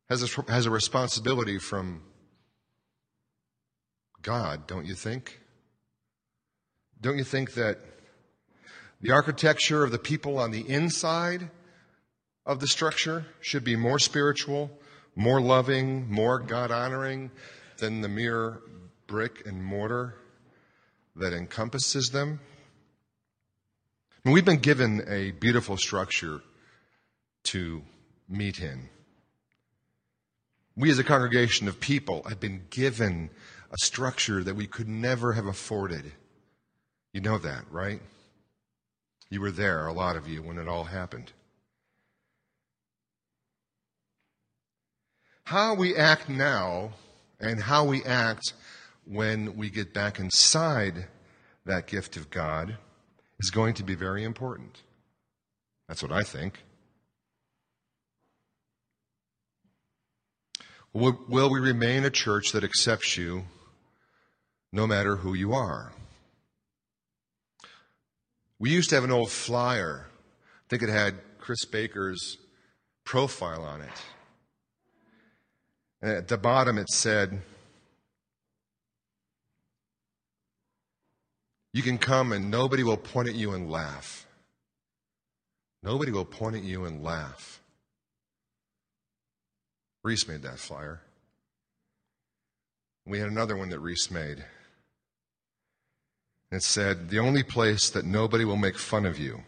has 0.10 0.24
a, 0.24 0.52
has 0.52 0.66
a 0.66 0.70
responsibility 0.70 1.58
from 1.58 2.02
God, 4.22 4.68
don't 4.68 4.86
you 4.86 4.94
think? 4.94 5.40
Don't 7.00 7.18
you 7.18 7.24
think 7.24 7.56
that 7.56 7.80
the 9.02 9.12
architecture 9.12 9.84
of 9.84 9.92
the 9.92 9.98
people 9.98 10.38
on 10.38 10.52
the 10.52 10.70
inside 10.70 11.50
of 12.46 12.60
the 12.60 12.68
structure 12.68 13.26
should 13.40 13.64
be 13.64 13.76
more 13.76 13.98
spiritual, 13.98 14.70
more 15.16 15.42
loving, 15.42 16.10
more 16.12 16.40
God 16.40 16.70
honoring 16.70 17.32
than 17.80 18.02
the 18.02 18.10
mere 18.10 18.60
brick 19.08 19.48
and 19.48 19.64
mortar 19.64 20.16
that 21.16 21.34
encompasses 21.34 22.10
them. 22.10 22.40
And 24.24 24.34
we've 24.34 24.46
been 24.46 24.60
given 24.60 25.04
a 25.08 25.32
beautiful 25.32 25.78
structure 25.78 26.42
to 27.46 27.82
meet 28.30 28.60
in. 28.60 28.90
We 30.76 30.90
as 30.90 31.00
a 31.00 31.04
congregation 31.04 31.68
of 31.68 31.80
people 31.80 32.24
have 32.30 32.40
been 32.40 32.64
given 32.70 33.30
a 33.72 33.78
structure 33.78 34.44
that 34.44 34.56
we 34.56 34.68
could 34.68 34.88
never 34.88 35.34
have 35.34 35.46
afforded. 35.46 36.12
You 37.14 37.22
know 37.22 37.38
that, 37.40 37.64
right? 37.72 38.02
You 39.30 39.42
were 39.42 39.52
there, 39.52 39.88
a 39.88 39.94
lot 39.94 40.16
of 40.16 40.28
you, 40.28 40.42
when 40.42 40.58
it 40.58 40.68
all 40.68 40.86
happened. 40.86 41.32
How 45.44 45.74
we 45.74 45.96
act 45.96 46.30
now 46.30 46.92
and 47.40 47.62
how 47.62 47.86
we 47.86 48.04
act 48.04 48.54
when 49.06 49.56
we 49.56 49.70
get 49.70 49.94
back 49.94 50.20
inside 50.20 51.08
that 51.66 51.88
gift 51.88 52.18
of 52.18 52.30
God 52.30 52.78
is 53.40 53.50
going 53.50 53.74
to 53.76 53.84
be 53.84 53.96
very 53.96 54.24
important. 54.24 54.82
That's 55.88 56.02
what 56.02 56.12
I 56.12 56.24
think. 56.24 56.64
Will, 60.94 61.50
we 61.50 61.60
remain 61.60 62.04
a 62.04 62.10
church 62.10 62.52
that 62.52 62.64
accepts 62.64 63.18
you 63.18 63.46
no 64.74 64.86
matter 64.86 65.18
who 65.18 65.34
you 65.34 65.54
are? 65.54 65.94
We 68.60 68.70
used 68.70 68.90
to 68.90 68.96
have 68.96 69.04
an 69.04 69.12
old 69.12 69.32
flyer. 69.32 70.08
I 70.08 70.66
think 70.70 70.84
it 70.84 70.90
had 70.90 71.16
Chris 71.40 71.66
Baker's 71.66 72.38
profile 73.06 73.64
on 73.64 73.82
it. 73.82 73.90
And 76.02 76.12
at 76.12 76.28
the 76.28 76.38
bottom 76.38 76.78
it 76.78 76.90
said, 76.90 77.42
You 81.74 81.82
can 81.82 81.98
come 81.98 82.34
and 82.34 82.52
nobody 82.52 82.84
will 82.84 82.98
point 82.98 83.30
at 83.30 83.36
you 83.36 83.54
and 83.54 83.72
laugh. 83.72 84.26
Nobody 85.84 86.12
will 86.12 86.26
point 86.26 86.56
at 86.56 86.64
you 86.64 86.86
and 86.86 87.04
laugh. 87.04 87.62
Reese 90.04 90.28
made 90.28 90.42
that 90.44 90.60
flyer. 90.60 91.02
We 93.06 93.20
had 93.20 93.30
another 93.30 93.56
one 93.56 93.70
that 93.70 93.80
Reese 93.80 94.12
made. 94.12 94.44
It 96.52 96.64
said, 96.64 97.10
The 97.10 97.20
only 97.20 97.44
place 97.44 97.90
that 97.90 98.06
nobody 98.06 98.46
will 98.46 98.58
make 98.58 98.78
fun 98.78 99.06
of 99.06 99.18
you. 99.18 99.44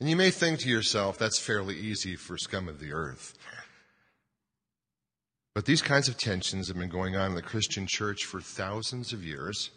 And 0.00 0.10
you 0.10 0.16
may 0.16 0.30
think 0.30 0.58
to 0.60 0.68
yourself, 0.68 1.16
that's 1.16 1.38
fairly 1.38 1.76
easy 1.76 2.16
for 2.16 2.36
scum 2.36 2.68
of 2.68 2.80
the 2.80 2.92
earth. 2.92 3.34
But 5.54 5.66
these 5.66 5.82
kinds 5.82 6.08
of 6.08 6.18
tensions 6.18 6.66
have 6.66 6.76
been 6.76 6.88
going 6.88 7.14
on 7.14 7.30
in 7.30 7.34
the 7.36 7.42
Christian 7.42 7.86
church 7.86 8.24
for 8.24 8.40
thousands 8.40 9.12
of 9.12 9.24
years, 9.24 9.70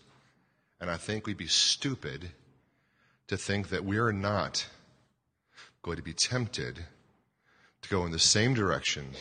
and 0.81 0.89
I 0.89 0.97
think 0.97 1.27
we'd 1.27 1.37
be 1.37 1.47
stupid 1.47 2.31
to 3.27 3.37
think 3.37 3.69
that 3.69 3.85
we 3.85 3.99
are 3.99 4.11
not 4.11 4.67
going 5.83 5.97
to 5.97 6.03
be 6.03 6.13
tempted 6.13 6.85
to 7.83 7.89
go 7.89 8.05
in 8.05 8.11
the 8.11 8.17
same 8.17 8.55
direction 8.55 9.11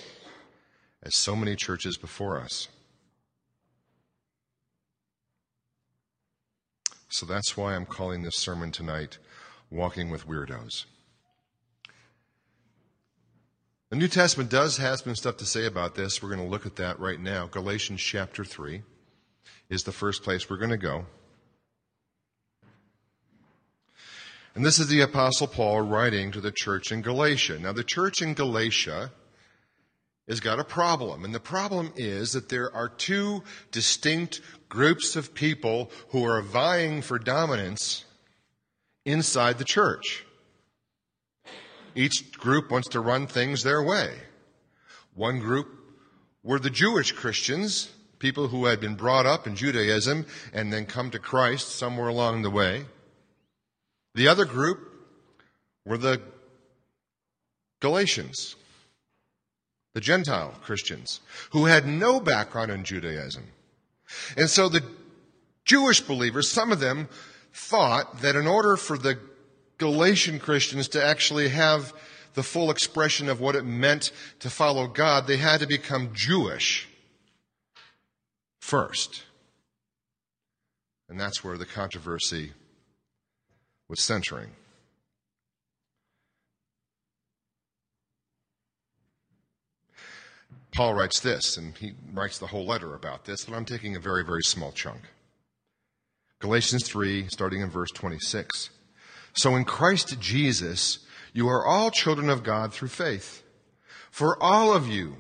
as 1.02 1.14
so 1.14 1.36
many 1.36 1.56
churches 1.56 1.98
before 1.98 2.40
us. 2.40 2.68
So 7.10 7.26
that's 7.26 7.56
why 7.56 7.74
I'm 7.74 7.86
calling 7.86 8.22
this 8.22 8.36
sermon 8.36 8.72
tonight 8.72 9.18
Walking 9.70 10.10
with 10.10 10.26
Weirdos. 10.26 10.84
The 13.88 13.96
New 13.96 14.08
Testament 14.08 14.50
does 14.50 14.78
have 14.78 14.98
some 14.98 15.14
stuff 15.14 15.36
to 15.36 15.46
say 15.46 15.64
about 15.64 15.94
this. 15.94 16.20
We're 16.20 16.34
going 16.34 16.44
to 16.44 16.50
look 16.50 16.66
at 16.66 16.74
that 16.76 16.98
right 16.98 17.20
now. 17.20 17.46
Galatians 17.46 18.00
chapter 18.00 18.44
3 18.44 18.82
is 19.70 19.84
the 19.84 19.92
first 19.92 20.24
place 20.24 20.50
we're 20.50 20.56
going 20.56 20.70
to 20.70 20.76
go. 20.76 21.06
And 24.56 24.66
this 24.66 24.80
is 24.80 24.88
the 24.88 25.02
Apostle 25.02 25.46
Paul 25.46 25.82
writing 25.82 26.32
to 26.32 26.40
the 26.40 26.50
church 26.50 26.90
in 26.90 27.00
Galatia. 27.00 27.60
Now, 27.60 27.72
the 27.72 27.84
church 27.84 28.22
in 28.22 28.34
Galatia 28.34 29.12
has 30.26 30.40
got 30.40 30.58
a 30.58 30.64
problem. 30.64 31.24
And 31.24 31.32
the 31.32 31.38
problem 31.38 31.92
is 31.94 32.32
that 32.32 32.48
there 32.48 32.74
are 32.74 32.88
two 32.88 33.44
distinct 33.70 34.40
groups 34.68 35.14
of 35.14 35.32
people 35.32 35.92
who 36.08 36.24
are 36.24 36.42
vying 36.42 37.02
for 37.02 37.20
dominance 37.20 38.04
inside 39.04 39.58
the 39.58 39.64
church. 39.64 40.25
Each 41.96 42.30
group 42.32 42.70
wants 42.70 42.88
to 42.88 43.00
run 43.00 43.26
things 43.26 43.62
their 43.62 43.82
way. 43.82 44.12
One 45.14 45.38
group 45.38 45.68
were 46.42 46.58
the 46.58 46.70
Jewish 46.70 47.10
Christians, 47.10 47.90
people 48.18 48.48
who 48.48 48.66
had 48.66 48.80
been 48.80 48.96
brought 48.96 49.24
up 49.24 49.46
in 49.46 49.56
Judaism 49.56 50.26
and 50.52 50.70
then 50.70 50.84
come 50.84 51.10
to 51.10 51.18
Christ 51.18 51.70
somewhere 51.70 52.08
along 52.08 52.42
the 52.42 52.50
way. 52.50 52.84
The 54.14 54.28
other 54.28 54.44
group 54.44 54.78
were 55.86 55.96
the 55.96 56.20
Galatians, 57.80 58.56
the 59.94 60.00
Gentile 60.00 60.54
Christians, 60.62 61.20
who 61.50 61.64
had 61.64 61.86
no 61.86 62.20
background 62.20 62.70
in 62.70 62.84
Judaism. 62.84 63.44
And 64.36 64.50
so 64.50 64.68
the 64.68 64.84
Jewish 65.64 66.02
believers, 66.02 66.50
some 66.50 66.72
of 66.72 66.80
them 66.80 67.08
thought 67.54 68.20
that 68.20 68.36
in 68.36 68.46
order 68.46 68.76
for 68.76 68.98
the 68.98 69.18
Galatian 69.78 70.38
Christians 70.38 70.88
to 70.88 71.04
actually 71.04 71.48
have 71.48 71.92
the 72.34 72.42
full 72.42 72.70
expression 72.70 73.28
of 73.28 73.40
what 73.40 73.56
it 73.56 73.64
meant 73.64 74.12
to 74.40 74.50
follow 74.50 74.86
God, 74.86 75.26
they 75.26 75.38
had 75.38 75.60
to 75.60 75.66
become 75.66 76.10
Jewish 76.12 76.86
first. 78.60 79.24
And 81.08 81.18
that's 81.18 81.42
where 81.42 81.56
the 81.56 81.66
controversy 81.66 82.52
was 83.88 84.02
centering. 84.02 84.50
Paul 90.72 90.92
writes 90.92 91.20
this, 91.20 91.56
and 91.56 91.74
he 91.78 91.94
writes 92.12 92.38
the 92.38 92.48
whole 92.48 92.66
letter 92.66 92.94
about 92.94 93.24
this, 93.24 93.46
but 93.46 93.54
I'm 93.54 93.64
taking 93.64 93.96
a 93.96 94.00
very, 94.00 94.22
very 94.22 94.42
small 94.42 94.72
chunk. 94.72 95.00
Galatians 96.38 96.86
3, 96.86 97.28
starting 97.28 97.62
in 97.62 97.70
verse 97.70 97.90
26. 97.92 98.68
So 99.36 99.54
in 99.54 99.64
Christ 99.64 100.18
Jesus, 100.20 101.00
you 101.32 101.48
are 101.48 101.64
all 101.64 101.90
children 101.90 102.30
of 102.30 102.42
God 102.42 102.72
through 102.72 102.88
faith. 102.88 103.42
For 104.10 104.42
all 104.42 104.72
of 104.72 104.88
you 104.88 105.16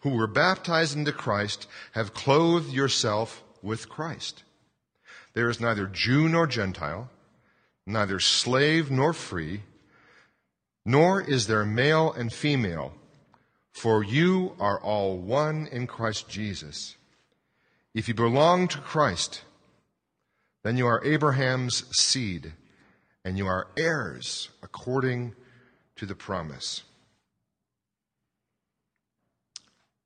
who 0.00 0.10
were 0.10 0.26
baptized 0.26 0.96
into 0.96 1.12
Christ 1.12 1.66
have 1.92 2.14
clothed 2.14 2.72
yourself 2.72 3.42
with 3.62 3.88
Christ. 3.88 4.42
There 5.34 5.48
is 5.48 5.60
neither 5.60 5.86
Jew 5.86 6.28
nor 6.28 6.46
Gentile, 6.46 7.10
neither 7.86 8.18
slave 8.18 8.90
nor 8.90 9.12
free, 9.12 9.62
nor 10.84 11.20
is 11.20 11.46
there 11.46 11.64
male 11.64 12.12
and 12.12 12.32
female 12.32 12.94
for 13.72 14.04
you 14.04 14.54
are 14.60 14.78
all 14.78 15.16
one 15.16 15.66
in 15.66 15.86
Christ 15.86 16.28
Jesus. 16.28 16.96
If 17.94 18.06
you 18.06 18.14
belong 18.14 18.68
to 18.68 18.78
Christ, 18.78 19.42
then 20.62 20.76
you 20.76 20.86
are 20.86 21.04
Abraham's 21.04 21.84
seed, 21.96 22.52
and 23.24 23.38
you 23.38 23.46
are 23.46 23.68
heirs 23.76 24.48
according 24.62 25.34
to 25.96 26.06
the 26.06 26.14
promise. 26.14 26.82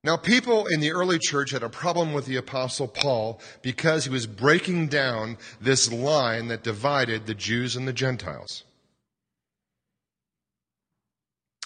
Now, 0.05 0.17
people 0.17 0.67
in 0.67 0.79
the 0.79 0.93
early 0.93 1.19
church 1.19 1.51
had 1.51 1.65
a 1.65 1.69
problem 1.69 2.13
with 2.13 2.27
the 2.27 2.37
Apostle 2.37 2.87
Paul 2.87 3.41
because 3.61 4.05
he 4.05 4.11
was 4.11 4.29
breaking 4.29 4.87
down 4.87 5.37
this 5.61 5.93
line 5.93 6.47
that 6.47 6.63
divided 6.63 7.27
the 7.27 7.35
Jews 7.35 7.75
and 7.75 7.89
the 7.89 7.93
Gentiles. 7.93 8.63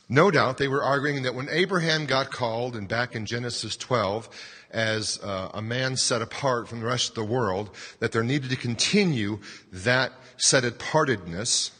No 0.08 0.30
doubt 0.30 0.56
they 0.56 0.68
were 0.68 0.82
arguing 0.82 1.22
that 1.22 1.34
when 1.34 1.48
Abraham 1.50 2.06
got 2.06 2.32
called, 2.32 2.74
and 2.76 2.88
back 2.88 3.14
in 3.14 3.26
Genesis 3.26 3.76
12, 3.76 4.28
as 4.70 5.18
uh, 5.22 5.50
a 5.54 5.62
man 5.62 5.96
set 5.96 6.22
apart 6.22 6.68
from 6.68 6.80
the 6.80 6.86
rest 6.86 7.10
of 7.10 7.14
the 7.14 7.24
world, 7.24 7.70
that 7.98 8.12
there 8.12 8.22
needed 8.22 8.50
to 8.50 8.56
continue 8.56 9.38
that 9.72 10.12
set 10.36 10.64
apartedness 10.64 11.70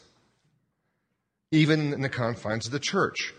even 1.51 1.93
in 1.93 2.01
the 2.01 2.09
confines 2.09 2.65
of 2.65 2.71
the 2.71 2.79
church. 2.79 3.33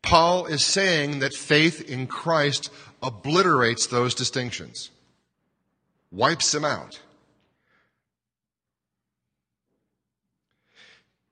Paul 0.00 0.46
is 0.46 0.64
saying 0.64 1.18
that 1.18 1.34
faith 1.34 1.88
in 1.88 2.06
Christ 2.06 2.70
obliterates 3.02 3.86
those 3.86 4.14
distinctions, 4.14 4.90
wipes 6.10 6.52
them 6.52 6.64
out. 6.64 7.00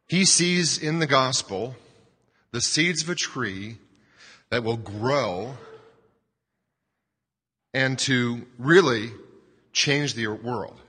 He 0.08 0.24
sees 0.24 0.78
in 0.78 0.98
the 0.98 1.06
gospel 1.06 1.76
the 2.52 2.60
seeds 2.60 3.02
of 3.02 3.08
a 3.08 3.14
tree 3.14 3.78
that 4.50 4.64
will 4.64 4.76
grow 4.76 5.56
and 7.74 7.98
to 7.98 8.46
really 8.58 9.10
change 9.72 10.14
the 10.14 10.26
world. 10.28 10.80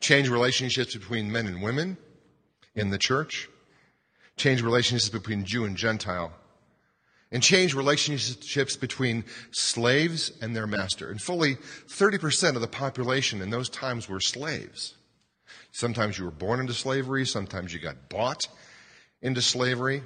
Change 0.00 0.28
relationships 0.30 0.94
between 0.94 1.30
men 1.30 1.46
and 1.46 1.62
women 1.62 1.98
in 2.74 2.90
the 2.90 2.98
church. 2.98 3.48
Change 4.36 4.62
relationships 4.62 5.10
between 5.10 5.44
Jew 5.44 5.64
and 5.64 5.76
Gentile. 5.76 6.32
And 7.30 7.42
change 7.42 7.74
relationships 7.74 8.76
between 8.76 9.24
slaves 9.50 10.32
and 10.40 10.56
their 10.56 10.66
master. 10.66 11.10
And 11.10 11.20
fully 11.20 11.56
30% 11.56 12.54
of 12.54 12.60
the 12.60 12.66
population 12.66 13.42
in 13.42 13.50
those 13.50 13.68
times 13.68 14.08
were 14.08 14.20
slaves. 14.20 14.94
Sometimes 15.72 16.18
you 16.18 16.24
were 16.24 16.30
born 16.30 16.58
into 16.58 16.72
slavery, 16.72 17.26
sometimes 17.26 17.72
you 17.72 17.78
got 17.78 18.08
bought 18.08 18.48
into 19.22 19.42
slavery. 19.42 20.02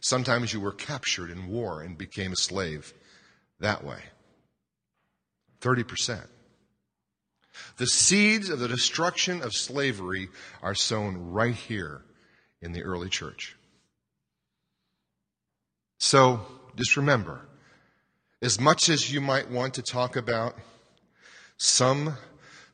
Sometimes 0.00 0.52
you 0.52 0.60
were 0.60 0.72
captured 0.72 1.30
in 1.30 1.48
war 1.48 1.82
and 1.82 1.96
became 1.96 2.32
a 2.32 2.36
slave 2.36 2.92
that 3.60 3.84
way. 3.84 4.00
30%. 5.60 6.26
The 7.76 7.86
seeds 7.86 8.48
of 8.48 8.58
the 8.58 8.68
destruction 8.68 9.42
of 9.42 9.52
slavery 9.52 10.28
are 10.62 10.74
sown 10.74 11.30
right 11.30 11.54
here 11.54 12.02
in 12.62 12.72
the 12.72 12.82
early 12.82 13.08
church. 13.08 13.56
So 15.98 16.46
just 16.76 16.96
remember, 16.96 17.42
as 18.40 18.58
much 18.58 18.88
as 18.88 19.12
you 19.12 19.20
might 19.20 19.50
want 19.50 19.74
to 19.74 19.82
talk 19.82 20.16
about 20.16 20.56
some 21.58 22.16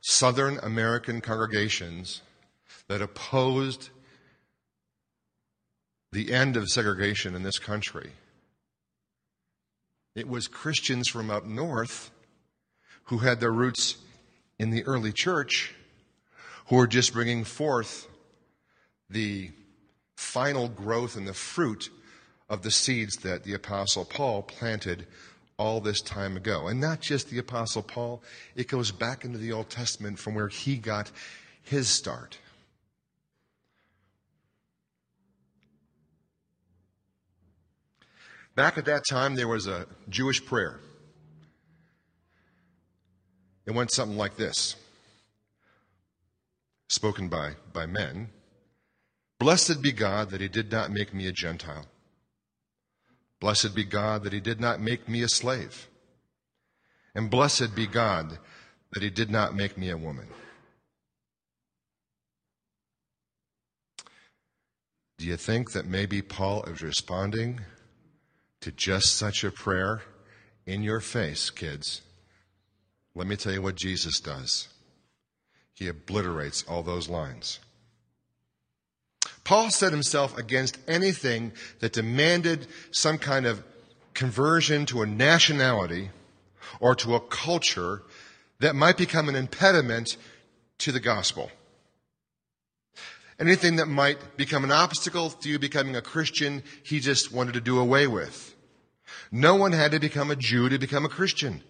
Southern 0.01 0.59
American 0.59 1.21
congregations 1.21 2.23
that 2.87 3.03
opposed 3.03 3.91
the 6.13 6.33
end 6.33 6.57
of 6.57 6.69
segregation 6.69 7.35
in 7.35 7.43
this 7.43 7.59
country. 7.59 8.13
It 10.15 10.29
was 10.29 10.49
Christians 10.49 11.09
from 11.09 11.31
up 11.31 11.45
north 11.45 12.11
who 13.05 13.19
had 13.19 13.41
their 13.41 13.53
roots 13.53 13.99
in 14.59 14.71
the 14.71 14.85
early 14.85 15.13
church 15.13 15.75
who 16.69 16.77
were 16.77 16.87
just 16.87 17.13
bringing 17.13 17.45
forth 17.45 18.09
the 19.11 19.51
final 20.17 20.69
growth 20.69 21.17
and 21.17 21.29
the 21.29 21.35
fruit 21.35 21.91
of 22.49 22.63
the 22.63 22.71
seeds 22.71 23.17
that 23.19 23.45
the 23.45 23.55
Apostle 23.55 24.05
Paul 24.05 24.43
planted 24.43 25.07
all 25.59 25.81
this 25.81 26.01
time 26.01 26.37
ago. 26.37 26.69
And 26.69 26.81
not 26.81 27.01
just 27.01 27.31
the 27.31 27.39
Apostle 27.39 27.83
Paul, 27.83 28.23
it 28.55 28.69
goes 28.69 28.91
back 28.91 29.25
into 29.25 29.39
the 29.39 29.53
Old 29.53 29.71
Testament 29.71 30.19
from 30.19 30.35
where 30.35 30.49
he 30.49 30.77
got 30.77 31.11
his 31.63 31.89
start. 31.89 32.39
Back 38.57 38.79
at 38.79 38.87
that 38.87 39.05
time, 39.09 39.37
there 39.37 39.47
was 39.47 39.69
a 39.69 39.87
Jewish 40.09 40.45
prayer. 40.45 40.81
It 43.67 43.75
went 43.75 43.93
something 43.93 44.17
like 44.17 44.37
this, 44.37 44.75
spoken 46.89 47.29
by, 47.29 47.53
by 47.73 47.87
men 47.87 48.31
Blessed 49.39 49.83
be 49.83 49.93
God 49.93 50.31
that 50.31 50.41
he 50.41 50.49
did 50.49 50.73
not 50.73 50.91
make 50.91 51.13
me 51.13 51.27
a 51.27 51.33
Gentile 51.33 51.87
Blessed 53.39 53.75
be 53.75 53.85
God 53.85 54.25
that 54.25 54.33
he 54.33 54.41
did 54.41 54.61
not 54.61 54.81
make 54.81 55.09
me 55.09 55.23
a 55.23 55.29
slave. 55.29 55.89
And 57.15 57.31
blessed 57.31 57.75
be 57.75 57.87
God 57.87 58.39
that 58.93 59.03
he 59.03 59.11
did 59.11 59.31
not 59.31 59.55
make 59.55 59.77
me 59.77 59.91
a 59.91 59.97
woman. 59.97 60.29
Do 65.19 65.27
you 65.27 65.37
think 65.37 65.73
that 65.73 65.87
maybe 65.87 66.23
Paul 66.23 66.63
is 66.65 66.83
responding 66.83 67.61
to 68.61 68.73
just 68.73 69.17
such 69.17 69.45
a 69.45 69.51
prayer 69.51 70.03
in 70.67 70.83
your 70.83 71.01
face, 71.01 71.51
kids? 71.51 72.03
Let 73.15 73.27
me 73.27 73.37
tell 73.37 73.53
you 73.53 73.63
what 73.63 73.77
Jesus 73.77 74.21
does. 74.21 74.69
He 75.75 75.89
obliterates 75.89 76.65
all 76.65 76.83
those 76.83 77.09
lines. 77.09 77.61
Paul 79.45 79.71
set 79.71 79.93
himself 79.93 80.37
against 80.37 80.79
anything 80.89 81.53
that 81.81 81.93
demanded 81.93 82.67
some 82.91 83.19
kind 83.19 83.47
of 83.47 83.63
conversion 84.13 84.87
to 84.87 85.03
a 85.03 85.07
nationality 85.07 86.11
or 86.81 86.95
to 86.97 87.15
a 87.15 87.21
culture 87.21 88.03
that 88.59 88.75
might 88.75 88.97
become 88.97 89.29
an 89.29 89.37
impediment 89.37 90.17
to 90.79 90.91
the 90.91 91.01
gospel. 91.01 91.51
Anything 93.39 93.77
that 93.77 93.87
might 93.87 94.37
become 94.37 94.65
an 94.65 94.73
obstacle 94.73 95.31
to 95.31 95.49
you 95.49 95.59
becoming 95.59 95.95
a 95.95 96.03
Christian, 96.03 96.63
he 96.83 97.01
just 97.01 97.33
wanted 97.33 97.53
to 97.55 97.61
do 97.61 97.79
away 97.79 98.07
with. 98.07 98.55
No 99.31 99.55
one 99.57 99.73
had 99.73 99.93
to 99.93 100.01
become 100.01 100.31
a 100.31 100.37
Jew 100.37 100.69
to 100.69 100.79
become 100.79 101.05
a 101.05 101.11
Christian. 101.11 101.63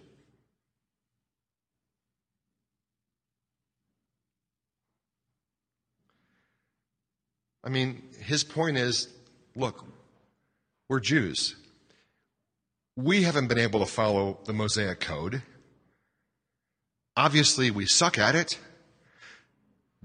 I 7.64 7.68
mean, 7.68 8.00
his 8.20 8.44
point 8.44 8.76
is 8.76 9.09
look, 9.57 9.85
we're 10.88 11.00
Jews. 11.00 11.57
We 12.96 13.24
haven't 13.24 13.48
been 13.48 13.59
able 13.59 13.81
to 13.81 13.87
follow 13.87 14.38
the 14.44 14.52
Mosaic 14.52 15.00
Code. 15.00 15.42
Obviously, 17.16 17.70
we 17.70 17.87
suck 17.87 18.18
at 18.18 18.37
it. 18.37 18.59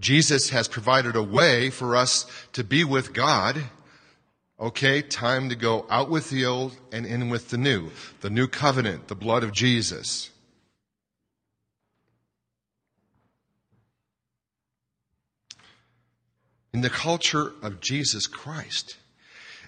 Jesus 0.02 0.50
has 0.50 0.68
provided 0.68 1.16
a 1.16 1.24
way 1.24 1.70
for 1.70 1.96
us 1.96 2.26
to 2.54 2.64
be 2.64 2.84
with 2.84 3.14
God. 3.14 3.64
Okay, 4.60 5.02
time 5.02 5.50
to 5.50 5.56
go 5.56 5.86
out 5.90 6.10
with 6.10 6.30
the 6.32 6.46
old 6.46 6.76
and 6.92 7.06
in 7.06 7.30
with 7.30 7.50
the 7.50 7.58
new. 7.58 7.92
The 8.22 8.30
new 8.32 8.48
covenant, 8.48 9.08
the 9.08 9.16
blood 9.16 9.44
of 9.44 9.52
Jesus. 9.54 10.32
In 16.74 16.82
the 16.82 16.90
culture 16.90 17.54
of 17.62 17.80
Jesus 17.80 18.26
Christ 18.26 18.98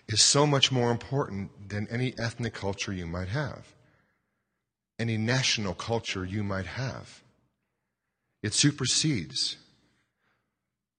is 0.08 0.22
so 0.22 0.48
much 0.48 0.72
more 0.72 0.90
important 0.90 1.70
than 1.70 1.88
any 1.92 2.14
ethnic 2.18 2.54
culture 2.54 2.94
you 2.94 3.06
might 3.06 3.28
have, 3.28 3.68
any 4.98 5.18
national 5.18 5.76
culture 5.76 6.26
you 6.26 6.44
might 6.44 6.66
have. 6.66 7.22
It 8.42 8.54
supersedes 8.54 9.58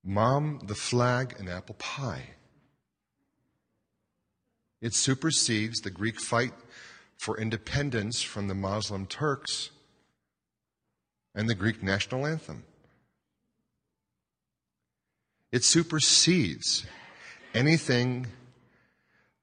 mom, 0.05 0.61
the 0.67 0.75
flag, 0.75 1.35
and 1.39 1.49
apple 1.49 1.77
pie. 1.79 2.31
It 4.81 4.95
supersedes 4.95 5.81
the 5.81 5.91
Greek 5.91 6.21
fight 6.21 6.53
for 7.17 7.39
independence 7.39 8.21
from 8.21 8.49
the 8.49 8.55
Muslim 8.55 9.07
Turks 9.07 9.71
and 11.35 11.49
the 11.49 11.55
Greek 11.55 11.83
national 11.83 12.27
anthem. 12.27 12.65
It 15.51 15.65
supersedes 15.65 16.85
anything 17.55 18.27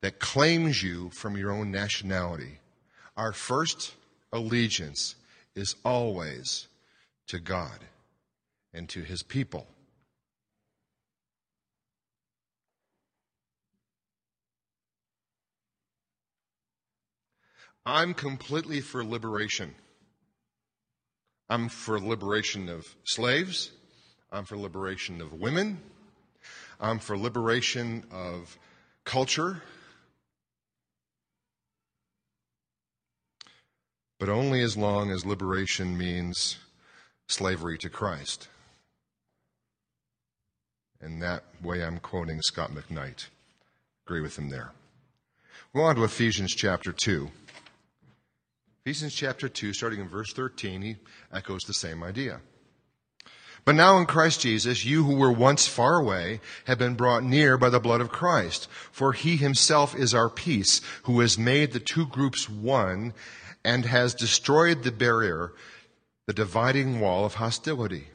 that 0.01 0.19
claims 0.19 0.83
you 0.83 1.09
from 1.11 1.37
your 1.37 1.51
own 1.51 1.71
nationality. 1.71 2.59
Our 3.17 3.33
first 3.33 3.95
allegiance 4.31 5.15
is 5.55 5.75
always 5.83 6.67
to 7.27 7.39
God 7.39 7.79
and 8.73 8.89
to 8.89 9.01
his 9.01 9.23
people. 9.23 9.67
I'm 17.85 18.13
completely 18.13 18.79
for 18.81 19.03
liberation. 19.03 19.73
I'm 21.49 21.67
for 21.67 21.99
liberation 21.99 22.69
of 22.69 22.95
slaves. 23.03 23.71
I'm 24.31 24.45
for 24.45 24.55
liberation 24.55 25.19
of 25.19 25.33
women. 25.33 25.79
I'm 26.79 26.99
for 26.99 27.17
liberation 27.17 28.05
of 28.11 28.57
culture. 29.03 29.61
But 34.19 34.29
only 34.29 34.61
as 34.61 34.77
long 34.77 35.11
as 35.11 35.25
liberation 35.25 35.97
means 35.97 36.57
slavery 37.27 37.77
to 37.79 37.89
Christ. 37.89 38.47
And 41.01 41.21
that 41.21 41.43
way 41.61 41.83
I'm 41.83 41.97
quoting 41.97 42.39
Scot 42.43 42.71
McKnight. 42.71 43.25
Agree 44.05 44.21
with 44.21 44.37
him 44.37 44.49
there. 44.49 44.71
We 45.73 45.79
go 45.79 45.85
on 45.85 45.95
to 45.95 46.03
Ephesians 46.03 46.53
chapter 46.53 46.91
2. 46.91 47.31
Ephesians 48.83 49.13
chapter 49.13 49.47
2, 49.47 49.73
starting 49.73 49.99
in 49.99 50.07
verse 50.07 50.33
13, 50.33 50.81
he 50.81 50.95
echoes 51.31 51.65
the 51.65 51.73
same 51.73 52.01
idea. 52.01 52.41
But 53.63 53.75
now 53.75 53.99
in 53.99 54.07
Christ 54.07 54.41
Jesus, 54.41 54.83
you 54.83 55.03
who 55.03 55.15
were 55.15 55.31
once 55.31 55.67
far 55.67 55.99
away 55.99 56.41
have 56.65 56.79
been 56.79 56.95
brought 56.95 57.23
near 57.23 57.59
by 57.59 57.69
the 57.69 57.79
blood 57.79 58.01
of 58.01 58.11
Christ. 58.11 58.67
For 58.91 59.13
he 59.13 59.37
himself 59.37 59.95
is 59.95 60.15
our 60.15 60.31
peace, 60.31 60.81
who 61.03 61.19
has 61.19 61.37
made 61.37 61.73
the 61.73 61.79
two 61.79 62.07
groups 62.07 62.49
one 62.49 63.13
and 63.63 63.85
has 63.85 64.15
destroyed 64.15 64.81
the 64.81 64.91
barrier 64.91 65.53
the 66.25 66.33
dividing 66.33 66.99
wall 66.99 67.23
of 67.23 67.35
hostility 67.35 68.07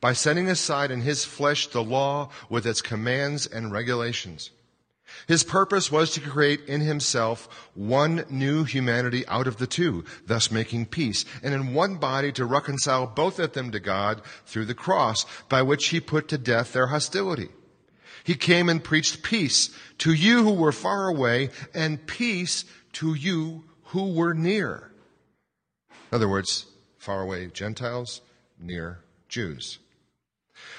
by 0.00 0.14
setting 0.14 0.48
aside 0.48 0.90
in 0.90 1.02
his 1.02 1.26
flesh 1.26 1.66
the 1.66 1.82
law 1.82 2.30
with 2.48 2.66
its 2.66 2.80
commands 2.80 3.46
and 3.46 3.72
regulations. 3.72 4.52
His 5.26 5.44
purpose 5.44 5.90
was 5.90 6.10
to 6.12 6.20
create 6.20 6.64
in 6.66 6.80
himself 6.80 7.48
one 7.74 8.24
new 8.28 8.64
humanity 8.64 9.26
out 9.28 9.46
of 9.46 9.58
the 9.58 9.66
two, 9.66 10.04
thus 10.26 10.50
making 10.50 10.86
peace, 10.86 11.24
and 11.42 11.54
in 11.54 11.74
one 11.74 11.96
body 11.96 12.32
to 12.32 12.44
reconcile 12.44 13.06
both 13.06 13.38
of 13.38 13.52
them 13.52 13.70
to 13.72 13.80
God 13.80 14.22
through 14.46 14.66
the 14.66 14.74
cross, 14.74 15.24
by 15.48 15.62
which 15.62 15.88
he 15.88 16.00
put 16.00 16.28
to 16.28 16.38
death 16.38 16.72
their 16.72 16.88
hostility. 16.88 17.48
He 18.24 18.34
came 18.34 18.68
and 18.68 18.82
preached 18.82 19.22
peace 19.22 19.70
to 19.98 20.12
you 20.12 20.44
who 20.44 20.52
were 20.52 20.72
far 20.72 21.08
away 21.08 21.50
and 21.74 22.06
peace 22.06 22.64
to 22.94 23.14
you 23.14 23.64
who 23.86 24.12
were 24.12 24.34
near. 24.34 24.92
In 25.90 26.16
other 26.16 26.28
words, 26.28 26.66
far 26.98 27.22
away 27.22 27.46
Gentiles, 27.46 28.20
near 28.58 29.00
Jews. 29.28 29.78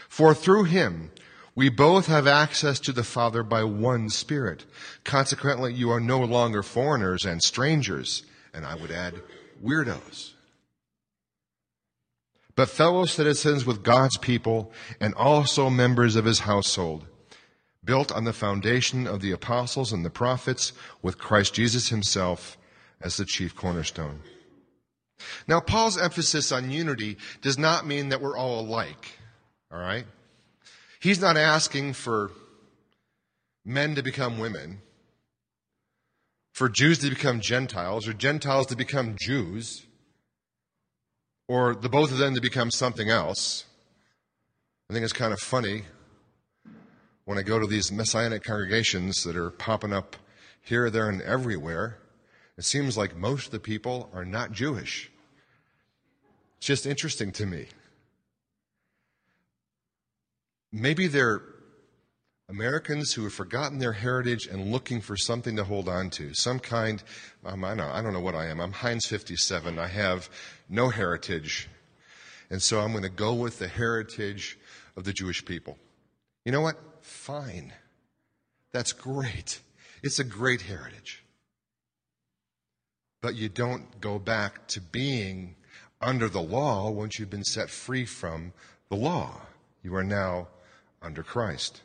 For 0.08 0.34
through 0.34 0.66
him, 0.66 1.12
we 1.56 1.70
both 1.70 2.08
have 2.08 2.26
access 2.26 2.80
to 2.82 2.92
the 2.92 3.04
Father 3.04 3.44
by 3.44 3.64
one 3.64 4.10
Spirit. 4.10 4.66
Consequently, 5.04 5.74
you 5.74 5.92
are 5.92 6.00
no 6.00 6.20
longer 6.20 6.64
foreigners 6.64 7.26
and 7.26 7.42
strangers, 7.44 8.24
and 8.54 8.66
I 8.66 8.76
would 8.76 8.92
add, 8.92 9.22
weirdos. 9.64 10.32
But 12.56 12.70
fellow 12.70 13.06
citizens 13.06 13.66
with 13.66 13.84
God's 13.84 14.18
people 14.18 14.72
and 15.00 15.14
also 15.16 15.70
members 15.70 16.16
of 16.16 16.26
his 16.26 16.40
household, 16.40 17.06
built 17.84 18.12
on 18.12 18.24
the 18.24 18.34
foundation 18.34 19.08
of 19.08 19.22
the 19.22 19.32
apostles 19.32 19.92
and 19.92 20.06
the 20.06 20.10
prophets, 20.10 20.74
with 21.02 21.18
Christ 21.18 21.54
Jesus 21.54 21.90
himself 21.90 22.58
as 23.02 23.18
the 23.18 23.26
chief 23.26 23.56
cornerstone. 23.56 24.22
Now, 25.48 25.60
Paul's 25.60 25.98
emphasis 25.98 26.52
on 26.52 26.72
unity 26.72 27.18
does 27.42 27.58
not 27.58 27.86
mean 27.86 28.10
that 28.10 28.22
we're 28.22 28.38
all 28.38 28.60
alike, 28.60 29.18
all 29.72 29.80
right? 29.80 30.06
He's 31.04 31.20
not 31.20 31.36
asking 31.36 31.96
for 31.96 32.32
men 33.66 33.94
to 33.96 34.02
become 34.02 34.40
women, 34.40 34.80
for 36.54 36.70
Jews 36.70 37.00
to 37.00 37.10
become 37.10 37.42
Gentiles, 37.42 38.08
or 38.08 38.14
Gentiles 38.14 38.68
to 38.68 38.78
become 38.78 39.18
Jews, 39.20 39.86
or 41.50 41.76
the 41.76 41.90
both 41.90 42.14
of 42.14 42.20
them 42.20 42.36
to 42.36 42.40
become 42.40 42.72
something 42.72 43.10
else. 43.10 43.66
I 44.90 44.94
think 44.94 45.04
it's 45.04 45.12
kind 45.12 45.34
of 45.34 45.42
funny 45.42 45.84
when 47.26 47.38
I 47.38 47.42
go 47.42 47.60
to 47.60 47.68
these 47.68 47.92
messianic 47.92 48.46
congregations 48.46 49.26
that 49.26 49.36
are 49.36 49.50
popping 49.50 49.92
up 49.92 50.16
here, 50.62 50.90
there, 50.90 51.10
and 51.10 51.22
everywhere. 51.24 51.98
It 52.58 52.64
seems 52.64 52.96
like 52.96 53.14
most 53.14 53.48
of 53.48 53.52
the 53.52 53.60
people 53.60 54.10
are 54.14 54.24
not 54.24 54.54
Jewish. 54.54 55.12
It's 56.60 56.68
just 56.68 56.86
interesting 56.86 57.34
to 57.34 57.46
me. 57.46 57.68
Maybe 60.76 61.06
they're 61.06 61.44
Americans 62.50 63.14
who 63.14 63.24
have 63.24 63.34
forgotten 63.34 63.78
their 63.78 63.94
heritage 63.94 64.48
and 64.48 64.72
looking 64.72 65.02
for 65.02 65.16
something 65.16 65.56
to 65.56 65.64
hold 65.64 65.88
on 65.88 66.10
to, 66.10 66.34
some 66.34 66.60
kind. 66.60 67.02
Um, 67.46 67.64
I, 67.64 67.74
I 67.74 68.02
don't 68.02 68.12
know 68.12 68.20
what 68.20 68.36
I 68.36 68.48
am. 68.48 68.60
I'm 68.60 68.72
Heinz 68.72 69.06
57. 69.06 69.78
I 69.78 69.88
have 69.88 70.30
no 70.68 70.90
heritage. 70.90 71.70
And 72.50 72.62
so 72.62 72.80
I'm 72.80 72.92
going 72.92 73.04
to 73.04 73.10
go 73.10 73.34
with 73.34 73.60
the 73.60 73.68
heritage 73.68 74.58
of 74.98 75.04
the 75.04 75.14
Jewish 75.14 75.46
people. 75.46 75.78
You 76.44 76.52
know 76.52 76.62
what? 76.62 76.78
Fine. 77.02 77.72
That's 78.72 78.94
great. 78.94 79.62
It's 80.02 80.20
a 80.20 80.24
great 80.24 80.62
heritage. 80.62 81.24
But 83.22 83.36
you 83.36 83.48
don't 83.48 84.02
go 84.02 84.18
back 84.18 84.68
to 84.70 84.82
being 84.82 85.56
under 86.02 86.28
the 86.28 86.42
law 86.42 86.90
once 86.90 87.20
you've 87.20 87.30
been 87.30 87.44
set 87.44 87.70
free 87.70 88.06
from 88.06 88.54
the 88.90 88.96
law. 88.98 89.40
You 89.84 89.96
are 89.96 90.04
now 90.04 90.48
under 91.04 91.24
Christ. 91.24 91.82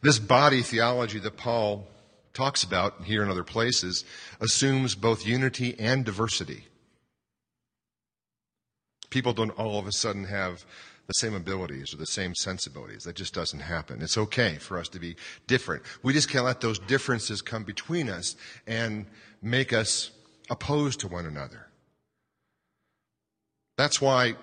This 0.00 0.18
body 0.18 0.62
theology 0.62 1.18
that 1.20 1.36
Paul 1.36 1.86
talks 2.34 2.64
about 2.64 3.04
here 3.04 3.22
in 3.22 3.28
other 3.28 3.44
places 3.44 4.04
assumes 4.40 4.94
both 4.94 5.26
unity 5.26 5.78
and 5.78 6.04
diversity. 6.04 6.66
People 9.10 9.32
don't 9.32 9.50
all 9.50 9.78
of 9.78 9.86
a 9.86 9.92
sudden 9.92 10.24
have 10.24 10.64
the 11.06 11.12
same 11.14 11.34
abilities 11.34 11.92
or 11.92 11.98
the 11.98 12.06
same 12.06 12.34
sensibilities. 12.34 13.04
That 13.04 13.16
just 13.16 13.34
doesn't 13.34 13.60
happen. 13.60 14.00
It's 14.00 14.16
okay 14.16 14.56
for 14.56 14.78
us 14.78 14.88
to 14.88 14.98
be 14.98 15.16
different. 15.46 15.82
We 16.02 16.12
just 16.12 16.30
can't 16.30 16.44
let 16.44 16.60
those 16.60 16.78
differences 16.78 17.42
come 17.42 17.64
between 17.64 18.08
us 18.08 18.34
and 18.66 19.06
make 19.42 19.72
us 19.72 20.10
opposed 20.48 21.00
to 21.00 21.08
one 21.08 21.26
another. 21.26 21.66
That's 23.76 24.00
why, 24.00 24.34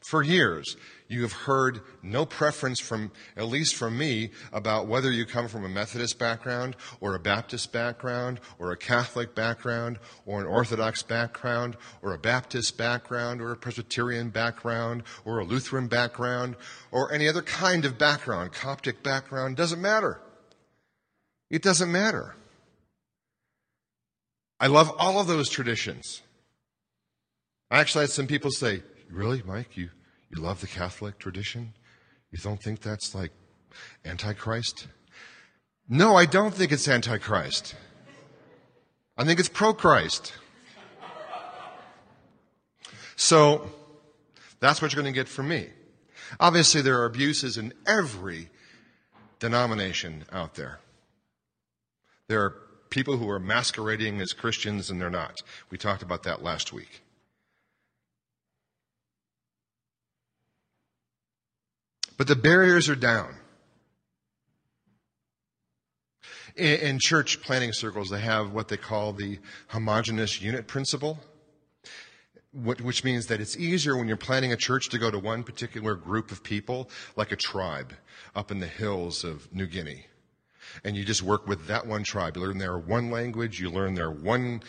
for 0.00 0.22
years, 0.22 0.76
you 1.08 1.22
have 1.22 1.32
heard 1.32 1.80
no 2.02 2.24
preference 2.24 2.80
from, 2.80 3.12
at 3.36 3.46
least 3.46 3.76
from 3.76 3.96
me, 3.96 4.30
about 4.52 4.86
whether 4.86 5.12
you 5.12 5.26
come 5.26 5.48
from 5.48 5.64
a 5.64 5.68
Methodist 5.68 6.18
background 6.18 6.76
or 7.00 7.14
a 7.14 7.18
Baptist 7.18 7.72
background 7.72 8.40
or 8.58 8.72
a 8.72 8.76
Catholic 8.76 9.34
background 9.34 9.98
or 10.26 10.40
an 10.40 10.46
Orthodox 10.46 11.02
background 11.02 11.76
or 12.02 12.14
a 12.14 12.18
Baptist 12.18 12.76
background 12.76 13.40
or 13.40 13.52
a 13.52 13.56
Presbyterian 13.56 14.30
background 14.30 15.02
or 15.24 15.38
a 15.38 15.44
Lutheran 15.44 15.88
background 15.88 16.56
or 16.90 17.12
any 17.12 17.28
other 17.28 17.42
kind 17.42 17.84
of 17.84 17.98
background, 17.98 18.52
Coptic 18.52 19.02
background, 19.02 19.56
doesn't 19.56 19.80
matter. 19.80 20.20
It 21.50 21.62
doesn't 21.62 21.92
matter. 21.92 22.34
I 24.58 24.68
love 24.68 24.90
all 24.98 25.20
of 25.20 25.26
those 25.26 25.50
traditions. 25.50 26.22
I 27.70 27.80
actually 27.80 28.02
had 28.02 28.10
some 28.10 28.26
people 28.26 28.50
say, 28.50 28.82
Really, 29.10 29.42
Mike? 29.44 29.76
You, 29.76 29.90
you 30.30 30.42
love 30.42 30.60
the 30.60 30.66
Catholic 30.66 31.18
tradition? 31.18 31.74
You 32.32 32.38
don't 32.38 32.60
think 32.60 32.80
that's 32.80 33.14
like 33.14 33.30
Antichrist? 34.04 34.88
No, 35.88 36.16
I 36.16 36.26
don't 36.26 36.54
think 36.54 36.72
it's 36.72 36.88
Antichrist. 36.88 37.76
I 39.16 39.24
think 39.24 39.38
it's 39.38 39.48
pro 39.48 39.72
Christ. 39.74 40.32
So, 43.16 43.70
that's 44.58 44.82
what 44.82 44.92
you're 44.92 45.02
going 45.02 45.12
to 45.12 45.16
get 45.16 45.28
from 45.28 45.48
me. 45.48 45.68
Obviously, 46.40 46.80
there 46.80 47.00
are 47.00 47.04
abuses 47.04 47.56
in 47.56 47.72
every 47.86 48.48
denomination 49.38 50.24
out 50.32 50.54
there. 50.54 50.80
There 52.26 52.42
are 52.42 52.56
people 52.90 53.18
who 53.18 53.28
are 53.28 53.38
masquerading 53.38 54.20
as 54.20 54.32
Christians 54.32 54.90
and 54.90 55.00
they're 55.00 55.10
not. 55.10 55.42
We 55.70 55.78
talked 55.78 56.02
about 56.02 56.22
that 56.24 56.42
last 56.42 56.72
week. 56.72 57.03
But 62.16 62.28
the 62.28 62.36
barriers 62.36 62.88
are 62.88 62.94
down. 62.94 63.34
In, 66.56 66.80
in 66.80 66.98
church 67.00 67.42
planning 67.42 67.72
circles, 67.72 68.10
they 68.10 68.20
have 68.20 68.52
what 68.52 68.68
they 68.68 68.76
call 68.76 69.12
the 69.12 69.38
homogenous 69.68 70.40
unit 70.40 70.68
principle, 70.68 71.18
which 72.52 73.02
means 73.02 73.26
that 73.26 73.40
it's 73.40 73.56
easier 73.56 73.96
when 73.96 74.06
you're 74.06 74.16
planning 74.16 74.52
a 74.52 74.56
church 74.56 74.88
to 74.90 74.98
go 74.98 75.10
to 75.10 75.18
one 75.18 75.42
particular 75.42 75.96
group 75.96 76.30
of 76.30 76.44
people, 76.44 76.88
like 77.16 77.32
a 77.32 77.36
tribe 77.36 77.92
up 78.36 78.52
in 78.52 78.60
the 78.60 78.68
hills 78.68 79.24
of 79.24 79.52
New 79.52 79.66
Guinea. 79.66 80.06
And 80.84 80.96
you 80.96 81.04
just 81.04 81.22
work 81.22 81.46
with 81.46 81.66
that 81.66 81.86
one 81.86 82.04
tribe. 82.04 82.36
You 82.36 82.42
learn 82.42 82.58
their 82.58 82.78
one 82.78 83.10
language, 83.10 83.60
you 83.60 83.70
learn 83.70 83.94
their 83.94 84.10
one 84.10 84.62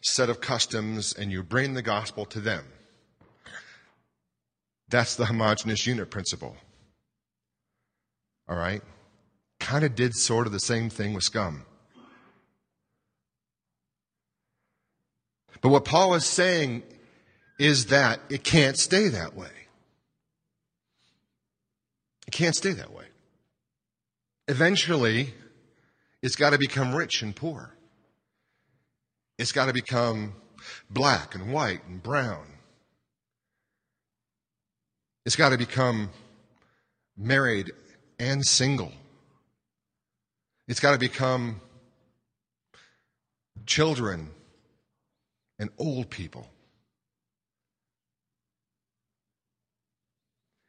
set 0.00 0.30
of 0.30 0.40
customs, 0.40 1.12
and 1.12 1.30
you 1.30 1.42
bring 1.42 1.74
the 1.74 1.82
gospel 1.82 2.24
to 2.26 2.40
them. 2.40 2.64
That's 4.88 5.16
the 5.16 5.26
homogenous 5.26 5.86
unit 5.86 6.10
principle. 6.10 6.56
All 8.52 8.58
right? 8.58 8.82
Kind 9.60 9.82
of 9.82 9.94
did 9.94 10.14
sort 10.14 10.46
of 10.46 10.52
the 10.52 10.60
same 10.60 10.90
thing 10.90 11.14
with 11.14 11.24
scum. 11.24 11.64
But 15.62 15.70
what 15.70 15.86
Paul 15.86 16.12
is 16.14 16.26
saying 16.26 16.82
is 17.58 17.86
that 17.86 18.20
it 18.28 18.44
can't 18.44 18.76
stay 18.76 19.08
that 19.08 19.34
way. 19.34 19.48
It 22.26 22.32
can't 22.32 22.54
stay 22.54 22.72
that 22.72 22.92
way. 22.92 23.06
Eventually, 24.48 25.32
it's 26.20 26.36
got 26.36 26.50
to 26.50 26.58
become 26.58 26.94
rich 26.94 27.22
and 27.22 27.34
poor. 27.34 27.72
It's 29.38 29.52
got 29.52 29.66
to 29.66 29.72
become 29.72 30.34
black 30.90 31.34
and 31.34 31.54
white 31.54 31.86
and 31.88 32.02
brown. 32.02 32.44
It's 35.24 35.36
got 35.36 35.50
to 35.50 35.56
become 35.56 36.10
married 37.16 37.70
and 38.22 38.46
single. 38.46 38.92
It's 40.68 40.78
got 40.78 40.92
to 40.92 40.98
become 40.98 41.60
children 43.66 44.30
and 45.58 45.70
old 45.76 46.08
people. 46.08 46.46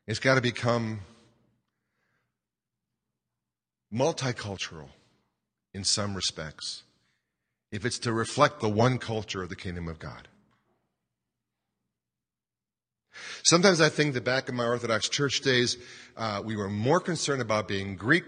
It's 0.07 0.17
got 0.17 0.35
to 0.35 0.41
become 0.41 1.01
multicultural 3.93 4.87
in 5.75 5.83
some 5.83 6.15
respects 6.15 6.81
if 7.71 7.85
it's 7.85 7.99
to 7.99 8.11
reflect 8.11 8.61
the 8.61 8.69
one 8.69 8.97
culture 8.97 9.43
of 9.43 9.49
the 9.49 9.55
kingdom 9.55 9.87
of 9.87 9.99
God. 9.99 10.27
Sometimes 13.43 13.81
I 13.81 13.89
think 13.89 14.13
that 14.13 14.23
back 14.23 14.49
in 14.49 14.55
my 14.55 14.65
Orthodox 14.65 15.09
church 15.09 15.41
days, 15.41 15.77
uh, 16.17 16.41
we 16.43 16.55
were 16.55 16.69
more 16.69 16.99
concerned 16.99 17.41
about 17.41 17.67
being 17.67 17.95
Greek 17.95 18.23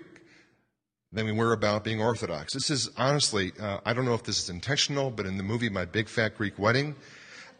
than 1.12 1.26
we 1.26 1.32
were 1.32 1.54
about 1.54 1.84
being 1.84 2.02
Orthodox. 2.02 2.54
This 2.54 2.69
is 2.69 2.89
honestly, 2.98 3.54
uh, 3.60 3.80
I 3.86 3.93
don't 3.93 4.06
know 4.06 4.13
if 4.13 4.24
this 4.24 4.43
is 4.43 4.50
intentional, 4.50 5.12
but 5.12 5.26
in 5.26 5.38
the 5.38 5.43
movie 5.43 5.69
My 5.69 5.86
Big 5.86 6.10
Fat 6.10 6.38
Greek 6.38 6.60
Wedding, 6.60 6.95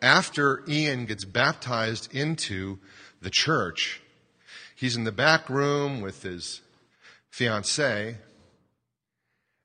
after 0.01 0.63
Ian 0.67 1.05
gets 1.05 1.23
baptized 1.23 2.13
into 2.13 2.79
the 3.21 3.29
church, 3.29 4.01
he's 4.75 4.95
in 4.95 5.05
the 5.05 5.11
back 5.11 5.49
room 5.49 6.01
with 6.01 6.23
his 6.23 6.61
fiancee, 7.29 8.15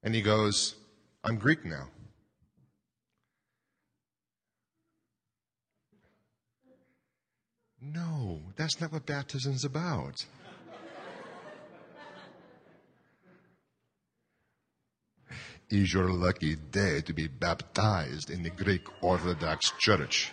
and 0.02 0.14
he 0.14 0.22
goes, 0.22 0.76
I'm 1.24 1.36
Greek 1.36 1.64
now. 1.64 1.88
No, 7.82 8.40
that's 8.56 8.80
not 8.80 8.92
what 8.92 9.06
baptism's 9.06 9.64
about. 9.64 10.26
Is 15.70 15.94
your 15.94 16.10
lucky 16.10 16.56
day 16.56 17.00
to 17.02 17.12
be 17.12 17.28
baptized 17.28 18.28
in 18.28 18.42
the 18.42 18.50
Greek 18.50 18.82
Orthodox 19.02 19.70
Church? 19.78 20.32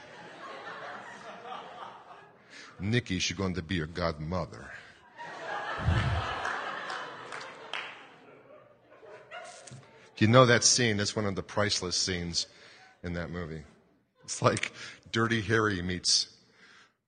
Nikki, 2.79 3.19
she's 3.19 3.37
going 3.37 3.53
to 3.53 3.61
be 3.61 3.75
your 3.75 3.87
godmother. 3.87 4.71
you 10.17 10.27
know 10.27 10.45
that 10.47 10.63
scene? 10.63 10.97
That's 10.97 11.15
one 11.15 11.25
of 11.25 11.35
the 11.35 11.43
priceless 11.43 11.95
scenes 11.95 12.47
in 13.03 13.13
that 13.13 13.29
movie. 13.29 13.61
It's 14.23 14.41
like 14.41 14.73
Dirty 15.11 15.41
Harry 15.41 15.81
meets 15.81 16.27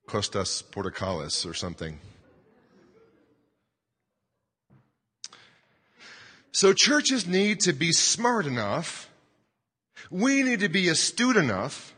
Costas 0.09 0.63
Portokalos 0.63 1.45
or 1.47 1.53
something. 1.53 1.99
So 6.51 6.73
churches 6.73 7.27
need 7.27 7.59
to 7.61 7.73
be 7.73 7.91
smart 7.91 8.47
enough. 8.47 9.07
We 10.09 10.41
need 10.41 10.61
to 10.61 10.69
be 10.69 10.89
astute 10.89 11.37
enough 11.37 11.93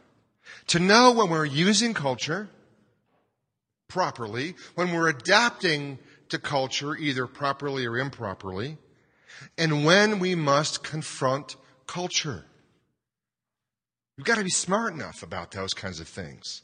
to 0.68 0.78
know 0.78 1.14
when 1.14 1.30
we're 1.30 1.46
using 1.46 1.94
culture 1.94 2.50
properly, 3.88 4.56
when 4.76 4.92
we're 4.92 5.08
adapting 5.08 5.98
to 6.30 6.38
culture 6.38 6.96
either 6.98 7.28
properly 7.28 7.86
or 7.86 7.98
improperly, 7.98 8.78
and 9.58 9.86
when 9.86 10.20
we 10.20 10.36
must 10.36 10.84
confront 10.84 11.56
culture. 11.88 12.44
We've 14.18 14.26
got 14.26 14.38
to 14.38 14.44
be 14.44 14.50
smart 14.50 14.94
enough 14.94 15.24
about 15.24 15.52
those 15.52 15.74
kinds 15.74 16.02
of 16.02 16.10
things. 16.10 16.62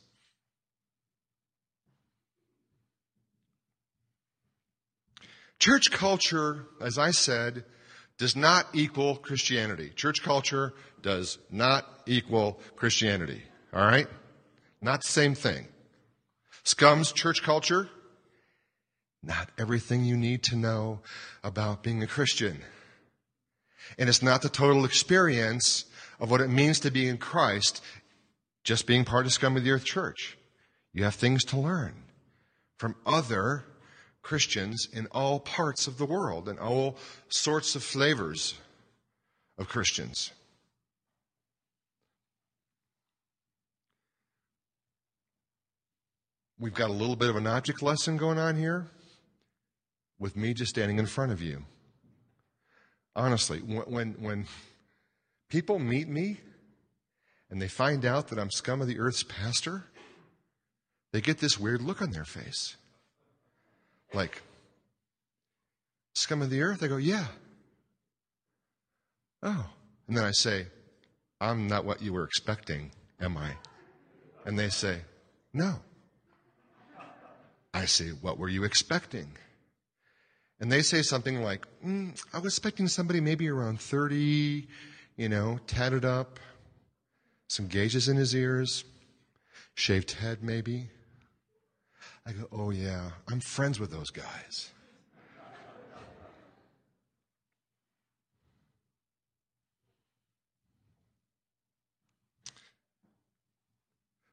Church 5.60 5.92
culture, 5.92 6.66
as 6.82 6.98
I 6.98 7.12
said, 7.12 7.66
does 8.18 8.36
not 8.36 8.68
equal 8.74 9.16
Christianity. 9.16 9.92
Church 9.96 10.22
culture 10.24 10.74
does 11.02 11.38
not 11.52 11.86
equal 12.06 12.60
Christianity. 12.76 13.44
All 13.74 13.86
right? 13.86 14.08
Not 14.82 15.02
the 15.02 15.08
same 15.08 15.36
thing. 15.36 15.68
Scum's 16.64 17.12
church 17.12 17.44
culture, 17.44 17.90
not 19.24 19.50
everything 19.58 20.04
you 20.04 20.18
need 20.18 20.44
to 20.44 20.56
know 20.56 21.00
about 21.44 21.84
being 21.84 22.04
a 22.04 22.08
Christian. 22.08 22.62
And 23.98 24.10
it's 24.10 24.22
not 24.22 24.42
the 24.42 24.50
total 24.50 24.86
experience 24.86 25.86
of 26.20 26.30
what 26.30 26.42
it 26.42 26.50
means 26.50 26.80
to 26.82 26.92
be 26.92 27.08
in 27.08 27.18
Christ 27.18 27.82
just 28.64 28.86
being 28.86 29.06
part 29.06 29.26
of 29.26 29.32
Scum 29.32 29.56
of 29.56 29.64
the 29.64 29.72
Earth 29.72 29.86
Church. 29.86 30.38
You 30.94 31.06
have 31.06 31.16
things 31.16 31.46
to 31.46 31.58
learn 31.58 32.04
from 32.78 32.96
other 33.06 33.64
Christians 34.28 34.90
in 34.92 35.08
all 35.12 35.40
parts 35.40 35.88
of 35.88 35.98
the 35.98 36.06
world 36.06 36.50
and 36.50 36.60
all 36.60 36.98
sorts 37.30 37.76
of 37.76 37.84
flavors 37.84 38.56
of 39.58 39.70
Christians. 39.70 40.32
We've 46.60 46.74
got 46.74 46.90
a 46.90 46.94
little 46.94 47.16
bit 47.16 47.30
of 47.30 47.38
an 47.38 47.48
object 47.48 47.82
lesson 47.82 48.18
going 48.18 48.38
on 48.38 48.58
here 48.58 48.88
with 50.20 50.36
me 50.36 50.54
just 50.54 50.72
standing 50.72 51.00
in 51.00 51.06
front 51.06 51.32
of 51.32 51.42
you. 51.42 51.64
Honestly, 53.16 53.60
when, 53.60 54.12
when 54.20 54.46
people 55.50 55.80
meet 55.80 56.10
me 56.10 56.42
and 57.50 57.62
they 57.62 57.70
find 57.70 58.04
out 58.04 58.28
that 58.28 58.40
I'm 58.40 58.52
scum 58.52 58.82
of 58.82 58.88
the 58.88 59.00
earth's 59.00 59.24
pastor, 59.24 59.86
they 61.14 61.22
get 61.22 61.38
this 61.38 61.58
weird 61.58 61.82
look 61.82 62.02
on 62.02 62.12
their 62.12 62.26
face. 62.26 62.76
Like, 64.14 64.42
scum 66.16 66.42
of 66.42 66.50
the 66.50 66.62
earth? 66.62 66.84
I 66.84 66.88
go, 66.88 66.98
yeah. 66.98 67.26
Oh. 69.44 69.70
And 70.08 70.18
then 70.18 70.24
I 70.24 70.32
say, 70.32 70.68
I'm 71.40 71.68
not 71.68 71.86
what 71.86 72.02
you 72.02 72.14
were 72.14 72.24
expecting, 72.24 72.92
am 73.20 73.38
I? 73.38 73.52
And 74.46 74.58
they 74.58 74.70
say, 74.70 75.02
no. 75.54 75.76
I 77.74 77.86
say, 77.86 78.10
what 78.10 78.40
were 78.40 78.50
you 78.50 78.64
expecting? 78.64 79.38
And 80.60 80.72
they 80.72 80.82
say 80.82 81.02
something 81.02 81.44
like, 81.44 81.68
mm, 81.86 82.20
I 82.34 82.40
was 82.40 82.54
expecting 82.54 82.88
somebody 82.88 83.22
maybe 83.22 83.48
around 83.50 83.80
30, 83.80 84.68
you 85.16 85.30
know, 85.30 85.60
tatted 85.68 86.04
up, 86.04 86.40
some 87.50 87.68
gauges 87.68 88.08
in 88.08 88.18
his 88.18 88.34
ears, 88.34 88.84
shaved 89.76 90.12
head 90.14 90.42
maybe. 90.42 90.90
I 92.28 92.34
go, 92.34 92.46
oh 92.52 92.72
yeah, 92.72 93.12
I'm 93.32 93.40
friends 93.40 93.80
with 93.80 93.90
those 93.90 94.10
guys. 94.10 94.72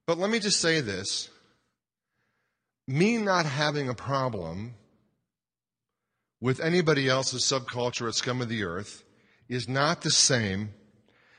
But 0.08 0.18
let 0.18 0.28
me 0.28 0.40
just 0.40 0.60
say 0.60 0.80
this. 0.80 1.30
Me 2.88 3.16
not 3.16 3.46
having 3.46 3.88
a 3.88 3.94
problem 3.94 4.74
with 6.40 6.58
anybody 6.58 7.08
else's 7.08 7.42
subculture 7.42 8.08
at 8.08 8.16
Scum 8.16 8.42
of 8.42 8.48
the 8.48 8.64
Earth 8.64 9.04
is 9.48 9.68
not 9.68 10.02
the 10.02 10.10
same 10.10 10.74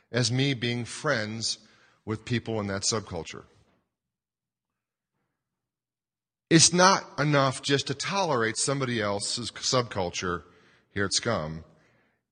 as 0.10 0.32
me 0.32 0.54
being 0.54 0.86
friends 0.86 1.60
with 2.06 2.24
people 2.24 2.62
in 2.62 2.68
that 2.68 2.84
subculture. 2.84 3.44
It's 6.49 6.71
not 6.71 7.03
enough 7.17 7.62
just 7.62 7.88
to 7.88 7.95
tolerate 7.95 8.58
somebody 8.58 9.01
else's 9.01 9.51
subculture 9.51 10.43
here 10.91 11.05
at 11.05 11.13
Scum 11.13 11.63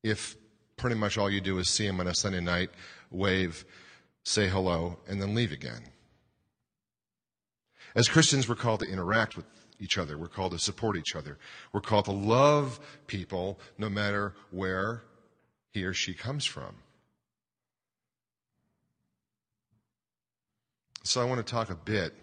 if 0.04 0.36
pretty 0.78 0.96
much 0.96 1.18
all 1.18 1.30
you 1.30 1.42
do 1.42 1.58
is 1.58 1.70
see 1.70 1.88
them 1.88 2.00
on 2.00 2.08
a 2.08 2.14
Sunday 2.14 2.40
night, 2.40 2.70
wave, 3.10 3.66
say 4.24 4.48
hello, 4.48 5.00
and 5.08 5.22
then 5.22 5.34
leave 5.34 5.52
again. 5.52 5.82
As 7.96 8.08
Christians, 8.08 8.48
we're 8.48 8.56
called 8.56 8.82
to 8.82 8.92
interact 8.92 9.36
with 9.36 9.46
each 9.80 9.98
other. 9.98 10.18
We're 10.18 10.28
called 10.28 10.52
to 10.52 10.60
support 10.60 10.96
each 10.96 11.16
other. 11.16 11.38
We're 11.72 11.82
called 11.82 12.06
to 12.06 12.12
love 12.12 12.80
people 13.08 13.60
no 13.78 13.90
matter 13.90 14.34
where 14.52 15.04
he 15.72 15.84
or 15.86 15.94
she 15.94 16.14
comes 16.14 16.46
from. 16.46 16.76
So 21.04 21.22
I 21.22 21.26
want 21.26 21.46
to 21.46 21.52
talk 21.52 21.70
a 21.70 21.76
bit 21.76 22.14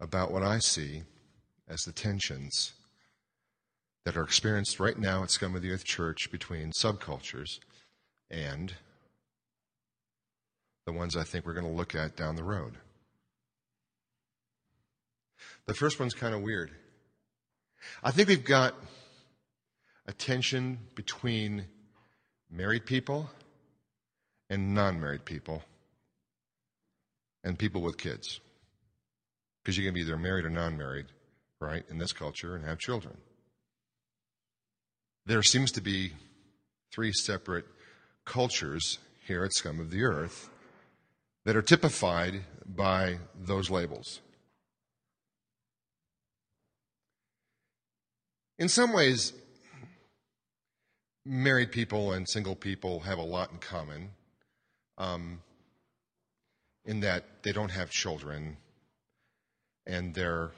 about 0.00 0.30
what 0.30 0.42
I 0.42 0.58
see 0.58 1.02
as 1.68 1.84
the 1.84 1.92
tensions 1.92 2.72
that 4.04 4.16
are 4.16 4.22
experienced 4.22 4.78
right 4.78 4.98
now 4.98 5.22
at 5.22 5.30
Scum 5.30 5.56
of 5.56 5.62
the 5.62 5.72
Earth 5.72 5.84
Church 5.84 6.30
between 6.30 6.70
subcultures 6.70 7.58
and 8.30 8.74
the 10.86 10.92
ones 10.92 11.16
I 11.16 11.24
think 11.24 11.44
we're 11.44 11.54
going 11.54 11.66
to 11.66 11.72
look 11.72 11.94
at 11.94 12.16
down 12.16 12.36
the 12.36 12.44
road. 12.44 12.74
The 15.66 15.74
first 15.74 15.98
one's 15.98 16.14
kind 16.14 16.34
of 16.34 16.42
weird. 16.42 16.70
I 18.02 18.12
think 18.12 18.28
we've 18.28 18.44
got 18.44 18.74
a 20.06 20.12
tension 20.12 20.78
between 20.94 21.64
married 22.50 22.86
people 22.86 23.28
and 24.48 24.74
non 24.74 25.00
married 25.00 25.24
people 25.24 25.62
and 27.42 27.58
people 27.58 27.82
with 27.82 27.98
kids. 27.98 28.40
Because 29.66 29.78
you 29.78 29.84
can 29.84 29.94
be 29.94 30.02
either 30.02 30.16
married 30.16 30.44
or 30.44 30.50
non 30.50 30.78
married, 30.78 31.06
right, 31.60 31.82
in 31.90 31.98
this 31.98 32.12
culture 32.12 32.54
and 32.54 32.64
have 32.64 32.78
children. 32.78 33.16
There 35.24 35.42
seems 35.42 35.72
to 35.72 35.80
be 35.80 36.12
three 36.94 37.10
separate 37.12 37.64
cultures 38.24 39.00
here 39.26 39.42
at 39.42 39.52
Scum 39.52 39.80
of 39.80 39.90
the 39.90 40.04
Earth 40.04 40.50
that 41.44 41.56
are 41.56 41.62
typified 41.62 42.44
by 42.64 43.18
those 43.34 43.68
labels. 43.68 44.20
In 48.60 48.68
some 48.68 48.92
ways, 48.92 49.32
married 51.24 51.72
people 51.72 52.12
and 52.12 52.28
single 52.28 52.54
people 52.54 53.00
have 53.00 53.18
a 53.18 53.22
lot 53.22 53.50
in 53.50 53.58
common 53.58 54.10
um, 54.96 55.40
in 56.84 57.00
that 57.00 57.42
they 57.42 57.50
don't 57.50 57.72
have 57.72 57.90
children 57.90 58.58
and 59.86 60.14
they're 60.14 60.50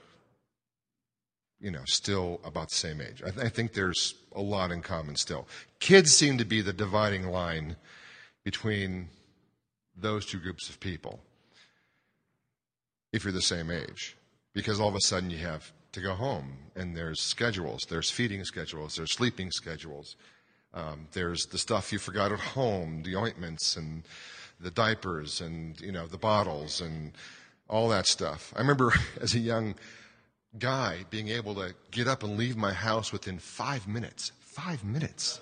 you 1.61 1.71
know 1.71 1.83
still 1.87 2.41
about 2.45 2.69
the 2.71 2.77
same 2.77 3.01
age. 3.01 3.23
I, 3.25 3.31
th- 3.31 3.47
I, 3.47 3.49
think 3.49 3.73
there's 3.73 4.15
a 4.35 4.43
lot 4.43 4.71
in 4.71 4.83
common 4.83 5.17
still. 5.17 5.47
Kids 5.81 6.13
seem 6.13 6.39
to 6.39 6.45
be 6.45 6.61
the 6.61 6.73
dividing 6.73 7.29
line 7.29 7.77
between 8.45 9.09
those 9.97 10.25
two 10.25 10.39
groups 10.39 10.69
of 10.69 10.79
people 10.81 11.21
if 13.13 13.25
you're 13.25 13.33
the 13.33 13.43
same 13.43 13.71
age 13.71 14.17
because 14.55 14.81
all 14.81 14.89
of 14.89 14.95
a 14.95 15.01
sudden 15.01 15.31
you 15.31 15.39
have 15.39 15.73
to 15.93 16.01
go 16.01 16.15
home, 16.15 16.53
and 16.77 16.97
there's 16.97 17.21
schedules, 17.21 17.81
there's 17.89 18.11
feeding 18.11 18.45
schedules, 18.45 18.95
there's 18.97 19.13
sleeping 19.13 19.51
schedules, 19.51 20.17
um, 20.75 21.09
there's 21.13 21.47
the 21.47 21.59
stuff 21.59 21.93
you 21.93 21.99
forgot 21.99 22.31
at 22.31 22.39
home, 22.39 23.03
the 23.03 23.17
ointments 23.17 23.77
and 23.77 24.03
the 24.61 24.71
diapers 24.71 25.41
and 25.41 25.81
you 25.81 25.93
know 25.93 26.07
the 26.07 26.19
bottles 26.19 26.81
and 26.81 27.13
all 27.69 27.89
that 27.89 28.07
stuff. 28.07 28.53
I 28.57 28.61
remember 28.61 28.93
as 29.21 29.35
a 29.35 29.39
young 29.39 29.75
guy 30.59 31.05
being 31.11 31.29
able 31.29 31.55
to 31.57 31.75
get 31.91 32.09
up 32.09 32.23
and 32.23 32.37
leave 32.37 32.57
my 32.57 32.73
house 32.73 33.13
within 33.13 33.39
five 33.39 33.87
minutes. 33.87 34.33
Five 34.41 34.85
minutes. 34.85 35.41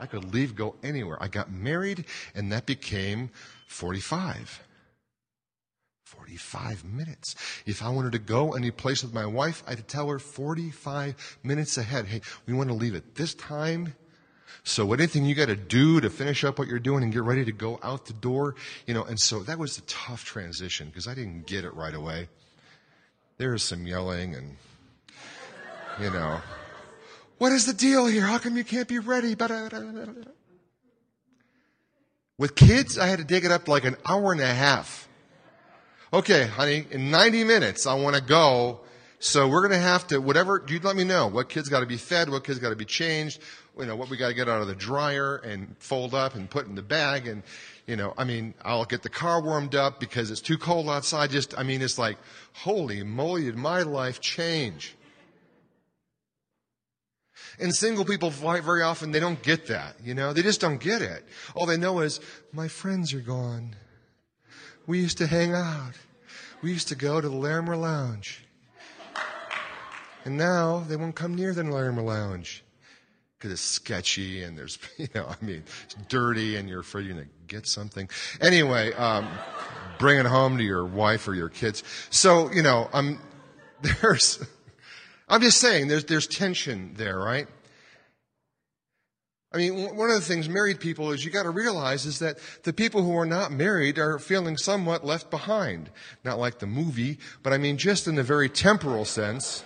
I 0.00 0.06
could 0.06 0.32
leave, 0.34 0.56
go 0.56 0.74
anywhere. 0.82 1.16
I 1.20 1.28
got 1.28 1.52
married, 1.52 2.04
and 2.34 2.50
that 2.52 2.66
became 2.66 3.30
45. 3.68 4.62
45 6.04 6.84
minutes. 6.84 7.34
If 7.66 7.82
I 7.82 7.88
wanted 7.88 8.12
to 8.12 8.18
go 8.18 8.54
any 8.54 8.70
place 8.70 9.02
with 9.02 9.14
my 9.14 9.26
wife, 9.26 9.62
I 9.66 9.70
had 9.70 9.78
to 9.78 9.84
tell 9.84 10.08
her 10.08 10.18
45 10.18 11.38
minutes 11.42 11.76
ahead. 11.78 12.06
Hey, 12.06 12.20
we 12.46 12.54
want 12.54 12.68
to 12.68 12.74
leave 12.74 12.94
at 12.94 13.14
this 13.14 13.34
time. 13.34 13.94
So 14.64 14.92
anything 14.92 15.24
you 15.24 15.34
got 15.34 15.46
to 15.46 15.56
do 15.56 16.00
to 16.00 16.10
finish 16.10 16.42
up 16.42 16.58
what 16.58 16.68
you're 16.68 16.78
doing 16.78 17.02
and 17.02 17.12
get 17.12 17.22
ready 17.22 17.44
to 17.44 17.52
go 17.52 17.78
out 17.82 18.06
the 18.06 18.14
door, 18.14 18.56
you 18.86 18.94
know, 18.94 19.04
and 19.04 19.20
so 19.20 19.40
that 19.44 19.58
was 19.58 19.78
a 19.78 19.82
tough 19.82 20.24
transition 20.24 20.88
because 20.88 21.06
I 21.06 21.14
didn't 21.14 21.46
get 21.46 21.64
it 21.64 21.74
right 21.74 21.94
away. 21.94 22.28
There 23.36 23.52
was 23.52 23.62
some 23.62 23.86
yelling 23.86 24.34
and, 24.34 24.56
you 26.00 26.10
know, 26.10 26.40
what 27.38 27.52
is 27.52 27.66
the 27.66 27.74
deal 27.74 28.06
here? 28.06 28.22
How 28.22 28.38
come 28.38 28.56
you 28.56 28.64
can't 28.64 28.88
be 28.88 28.98
ready? 28.98 29.36
With 32.38 32.54
kids, 32.56 32.98
I 32.98 33.06
had 33.06 33.18
to 33.18 33.24
dig 33.24 33.44
it 33.44 33.52
up 33.52 33.68
like 33.68 33.84
an 33.84 33.96
hour 34.06 34.32
and 34.32 34.40
a 34.40 34.46
half 34.46 35.08
okay, 36.14 36.46
honey, 36.46 36.86
in 36.90 37.10
90 37.10 37.44
minutes, 37.44 37.86
I 37.86 37.94
want 37.94 38.14
to 38.14 38.22
go. 38.22 38.80
So 39.18 39.48
we're 39.48 39.66
going 39.66 39.72
to 39.72 39.86
have 39.86 40.06
to, 40.08 40.20
whatever, 40.20 40.64
you 40.68 40.78
let 40.80 40.96
me 40.96 41.04
know 41.04 41.26
what 41.26 41.48
kids 41.48 41.68
got 41.68 41.80
to 41.80 41.86
be 41.86 41.96
fed, 41.96 42.30
what 42.30 42.44
kids 42.44 42.58
got 42.58 42.70
to 42.70 42.76
be 42.76 42.84
changed, 42.84 43.40
you 43.78 43.86
know, 43.86 43.96
what 43.96 44.08
we 44.08 44.16
got 44.16 44.28
to 44.28 44.34
get 44.34 44.48
out 44.48 44.62
of 44.62 44.68
the 44.68 44.74
dryer 44.74 45.36
and 45.36 45.74
fold 45.78 46.14
up 46.14 46.34
and 46.34 46.48
put 46.48 46.66
in 46.66 46.74
the 46.74 46.82
bag. 46.82 47.26
And, 47.26 47.42
you 47.86 47.96
know, 47.96 48.14
I 48.16 48.24
mean, 48.24 48.54
I'll 48.64 48.84
get 48.84 49.02
the 49.02 49.08
car 49.08 49.40
warmed 49.40 49.74
up 49.74 50.00
because 50.00 50.30
it's 50.30 50.40
too 50.40 50.58
cold 50.58 50.88
outside. 50.88 51.30
Just, 51.30 51.58
I 51.58 51.62
mean, 51.62 51.82
it's 51.82 51.98
like, 51.98 52.18
holy 52.52 53.02
moly, 53.02 53.44
did 53.44 53.56
my 53.56 53.82
life 53.82 54.20
change? 54.20 54.94
And 57.58 57.74
single 57.74 58.04
people 58.04 58.30
very 58.30 58.82
often, 58.82 59.12
they 59.12 59.20
don't 59.20 59.40
get 59.42 59.66
that, 59.66 59.96
you 60.02 60.14
know, 60.14 60.32
they 60.32 60.42
just 60.42 60.60
don't 60.60 60.78
get 60.78 61.02
it. 61.02 61.24
All 61.54 61.66
they 61.66 61.76
know 61.76 62.00
is, 62.00 62.20
my 62.52 62.66
friends 62.66 63.14
are 63.14 63.20
gone. 63.20 63.76
We 64.86 64.98
used 64.98 65.18
to 65.18 65.26
hang 65.26 65.54
out. 65.54 65.92
We 66.62 66.72
used 66.72 66.88
to 66.88 66.96
go 66.96 67.20
to 67.20 67.28
the 67.28 67.36
Larimer 67.36 67.76
Lounge. 67.76 68.44
And 70.24 70.36
now 70.36 70.80
they 70.80 70.96
won't 70.96 71.14
come 71.14 71.34
near 71.34 71.54
the 71.54 71.62
Larimer 71.62 72.02
Lounge 72.02 72.63
because 73.38 73.52
it's 73.52 73.60
sketchy 73.60 74.42
and 74.42 74.56
there's, 74.56 74.78
you 74.98 75.08
know, 75.14 75.26
I 75.26 75.44
mean, 75.44 75.64
it's 75.84 75.94
dirty 76.08 76.56
and 76.56 76.68
you're 76.68 76.80
afraid 76.80 77.06
you're 77.06 77.14
going 77.14 77.26
to 77.26 77.32
get 77.46 77.66
something. 77.66 78.08
Anyway, 78.40 78.92
um, 78.94 79.28
bring 79.98 80.18
it 80.18 80.26
home 80.26 80.58
to 80.58 80.64
your 80.64 80.84
wife 80.84 81.28
or 81.28 81.34
your 81.34 81.48
kids. 81.48 81.82
So, 82.10 82.50
you 82.50 82.62
know, 82.62 82.88
I'm, 82.92 83.18
there's, 83.82 84.44
I'm 85.28 85.40
just 85.40 85.60
saying 85.60 85.88
there's, 85.88 86.04
there's 86.04 86.26
tension 86.26 86.94
there, 86.96 87.18
right? 87.18 87.46
I 89.54 89.56
mean, 89.56 89.94
one 89.96 90.10
of 90.10 90.16
the 90.16 90.20
things 90.20 90.48
married 90.48 90.80
people 90.80 91.12
is 91.12 91.24
you 91.24 91.30
got 91.30 91.44
to 91.44 91.50
realize 91.50 92.06
is 92.06 92.18
that 92.18 92.38
the 92.64 92.72
people 92.72 93.04
who 93.04 93.16
are 93.16 93.24
not 93.24 93.52
married 93.52 94.00
are 94.00 94.18
feeling 94.18 94.56
somewhat 94.56 95.06
left 95.06 95.30
behind. 95.30 95.90
Not 96.24 96.40
like 96.40 96.58
the 96.58 96.66
movie, 96.66 97.18
but 97.44 97.52
I 97.52 97.58
mean 97.58 97.78
just 97.78 98.08
in 98.08 98.16
the 98.16 98.24
very 98.24 98.48
temporal 98.48 99.04
sense. 99.04 99.62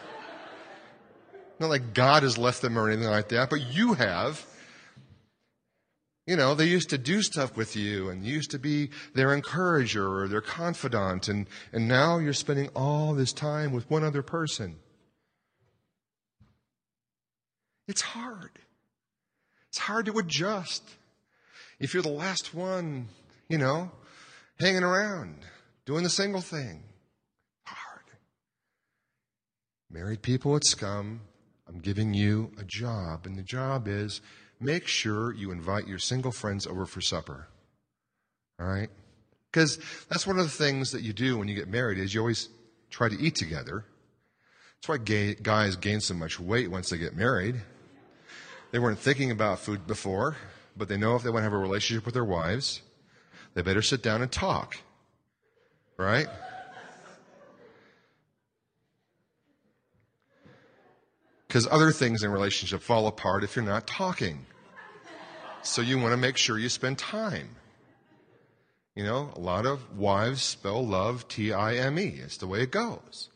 Not 1.59 1.71
like 1.71 1.95
God 1.95 2.23
has 2.23 2.39
left 2.39 2.63
them 2.63 2.79
or 2.79 2.89
anything 2.89 3.11
like 3.11 3.29
that, 3.29 3.51
but 3.51 3.61
you 3.61 3.95
have. 3.95 4.45
You 6.27 6.37
know, 6.37 6.55
they 6.55 6.67
used 6.67 6.91
to 6.91 6.99
do 6.99 7.23
stuff 7.23 7.57
with 7.57 7.75
you 7.75 8.11
and 8.11 8.23
used 8.23 8.51
to 8.51 8.59
be 8.59 8.91
their 9.15 9.35
encourager 9.35 10.07
or 10.07 10.29
their 10.29 10.43
confidant, 10.43 11.27
and, 11.27 11.49
and 11.73 11.89
now 11.89 12.19
you're 12.19 12.35
spending 12.35 12.69
all 12.77 13.15
this 13.15 13.33
time 13.33 13.73
with 13.73 13.91
one 13.91 14.05
other 14.05 14.23
person. 14.23 14.77
It's 17.89 18.03
hard. 18.03 18.51
It's 19.71 19.79
hard 19.79 20.05
to 20.07 20.19
adjust. 20.19 20.83
If 21.81 21.95
you're 21.95 22.03
the 22.03 22.11
last 22.11 22.55
one, 22.55 23.09
you 23.49 23.57
know, 23.57 23.91
hanging 24.61 24.83
around, 24.83 25.39
doing 25.87 26.03
the 26.03 26.11
single 26.11 26.43
thing, 26.43 26.83
hard. 27.65 28.05
Married 29.91 30.21
people 30.21 30.55
at 30.57 30.67
Scum, 30.67 31.23
I'm 31.69 31.81
giving 31.81 32.15
you 32.15 32.51
a 32.59 32.65
job, 32.65 33.27
and 33.27 33.37
the 33.37 33.43
job 33.43 33.87
is 33.87 34.21
make 34.59 34.87
sure 34.87 35.33
you 35.33 35.51
invite 35.51 35.87
your 35.87 35.99
single 35.99 36.33
friends 36.33 36.67
over 36.67 36.87
for 36.87 37.01
supper. 37.01 37.49
All 38.59 38.67
right? 38.67 38.89
Because 39.51 39.79
that's 40.09 40.27
one 40.27 40.39
of 40.39 40.45
the 40.45 40.51
things 40.51 40.93
that 40.93 41.03
you 41.03 41.13
do 41.13 41.39
when 41.39 41.49
you 41.49 41.55
get 41.55 41.69
married 41.69 41.99
is 41.99 42.15
you 42.15 42.21
always 42.21 42.49
try 42.91 43.09
to 43.09 43.21
eat 43.21 43.35
together. 43.35 43.85
That's 44.77 44.89
why 44.89 44.99
gay, 44.99 45.35
guys 45.35 45.77
gain 45.77 46.01
so 46.01 46.15
much 46.15 46.41
weight 46.41 46.71
once 46.71 46.91
they 46.91 46.99
get 46.99 47.17
married. 47.17 47.57
They 48.71 48.79
weren't 48.79 48.99
thinking 48.99 49.31
about 49.31 49.59
food 49.59 49.87
before, 49.87 50.37
but 50.77 50.89
they 50.89 50.97
know 50.97 51.17
if 51.17 51.23
they 51.23 51.31
want 51.31 51.41
to 51.41 51.45
have 51.45 51.53
a 51.53 51.59
relationship 51.59 52.05
with 52.05 52.15
their 52.15 52.25
wives, 52.25 52.83
they 53.55 53.63
better 53.63 53.83
sit 53.83 54.03
down 54.03 54.23
and 54.23 54.31
talk. 54.31 54.77
Right? 55.97 56.29
Because 61.49 61.67
other 61.67 61.91
things 61.91 62.23
in 62.23 62.31
relationship 62.31 62.83
fall 62.83 63.07
apart 63.07 63.43
if 63.43 63.57
you're 63.57 63.65
not 63.65 63.87
talking. 63.87 64.45
So 65.63 65.83
you 65.83 65.99
want 65.99 66.13
to 66.13 66.19
make 66.19 66.37
sure 66.37 66.59
you 66.59 66.69
spend 66.69 66.99
time. 66.99 67.57
You 68.95 69.05
know, 69.05 69.33
a 69.35 69.41
lot 69.41 69.65
of 69.65 69.97
wives 69.97 70.43
spell 70.43 70.85
love 70.85 71.27
T 71.29 71.53
I 71.53 71.77
M 71.77 71.99
E. 71.99 72.21
It's 72.23 72.37
the 72.37 72.47
way 72.47 72.63
it 72.63 72.71
goes. 72.71 73.31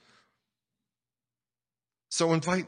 So 2.11 2.33
invite, 2.33 2.67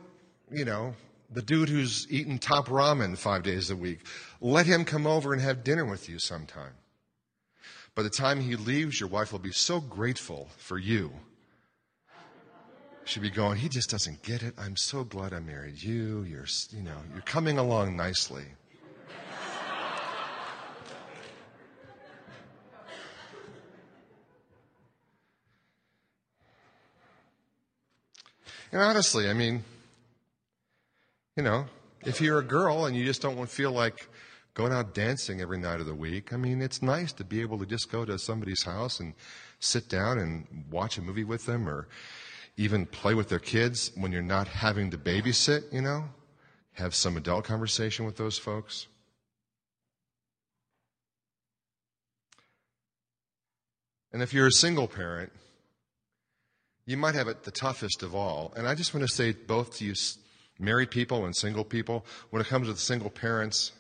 you 0.51 0.65
know, 0.65 0.95
the 1.31 1.43
dude 1.43 1.69
who's 1.69 2.07
eating 2.11 2.39
top 2.39 2.69
ramen 2.69 3.19
five 3.19 3.43
days 3.43 3.71
a 3.71 3.77
week. 3.77 4.07
Let 4.41 4.67
him 4.67 4.85
come 4.85 5.07
over 5.07 5.33
and 5.33 5.43
have 5.43 5.65
dinner 5.65 5.85
with 5.85 6.09
you 6.09 6.19
sometime. 6.19 6.73
By 7.95 8.03
the 8.03 8.11
time 8.11 8.41
he 8.41 8.57
leaves, 8.57 8.99
your 8.99 9.09
wife 9.09 9.33
will 9.33 9.41
be 9.41 9.53
so 9.53 9.81
grateful 9.81 10.49
for 10.57 10.79
you 10.79 11.13
should 13.05 13.23
be 13.23 13.31
going, 13.31 13.59
he 13.59 13.69
just 13.69 13.91
doesn't 13.91 14.23
get 14.23 14.43
it. 14.43 14.55
I'm 14.59 14.77
so 14.77 15.05
glad 15.05 15.35
I 15.35 15.41
married 15.41 15.83
you. 15.83 16.23
You're, 16.23 16.47
you 16.71 16.83
know, 16.83 16.97
you're 17.13 17.23
coming 17.23 17.59
along 17.59 17.97
nicely. 17.97 18.45
and 28.73 28.81
honestly, 28.81 29.29
I 29.29 29.35
mean, 29.35 29.63
you 31.37 31.43
know, 31.43 31.67
if 32.07 32.21
you're 32.21 32.39
a 32.39 32.45
girl 32.45 32.87
and 32.87 32.97
you 32.97 33.05
just 33.05 33.21
don't 33.21 33.49
feel 33.49 33.73
like 33.73 34.09
going 34.55 34.73
out 34.73 34.95
dancing 34.95 35.43
every 35.43 35.59
night 35.59 35.81
of 35.81 35.87
the 35.87 35.95
week, 35.95 36.33
I 36.33 36.37
mean, 36.37 36.63
it's 36.63 36.81
nice 36.81 37.13
to 37.15 37.25
be 37.25 37.43
able 37.43 37.59
to 37.59 37.67
just 37.67 37.91
go 37.91 38.07
to 38.07 38.19
somebody's 38.19 38.63
house 38.63 38.99
and 38.99 39.13
sit 39.61 39.89
down 39.89 40.19
and 40.19 40.65
watch 40.71 40.97
a 40.97 41.03
movie 41.03 41.25
with 41.25 41.45
them 41.45 41.69
or 41.69 41.87
even 42.57 42.87
play 42.87 43.15
with 43.15 43.29
their 43.29 43.39
kids 43.39 43.91
when 43.97 44.13
you're 44.13 44.23
not 44.23 44.49
having 44.49 44.91
to 44.91 44.99
babysit, 44.99 45.73
you 45.73 45.81
know? 45.81 46.05
Have 46.73 46.95
some 46.95 47.17
adult 47.17 47.45
conversation 47.45 48.05
with 48.05 48.17
those 48.17 48.39
folks. 48.39 48.87
And 54.13 54.23
if 54.23 54.33
you're 54.33 54.47
a 54.47 54.53
single 54.53 54.87
parent, 54.87 55.33
you 56.87 56.97
might 56.97 57.15
have 57.15 57.29
it 57.29 57.43
the 57.43 57.51
toughest 57.51 58.03
of 58.03 58.15
all. 58.15 58.53
And 58.57 58.69
I 58.69 58.75
just 58.75 58.95
want 58.95 59.07
to 59.07 59.13
say 59.13 59.33
both 59.33 59.79
to 59.79 59.85
you 59.85 59.95
married 60.59 60.91
people 60.91 61.25
and 61.25 61.35
single 61.35 61.65
people, 61.65 62.05
when 62.31 62.41
it 62.41 62.49
comes 62.49 62.69
to 62.69 62.73
the 62.73 62.79
single 62.79 63.11
parents, 63.11 63.73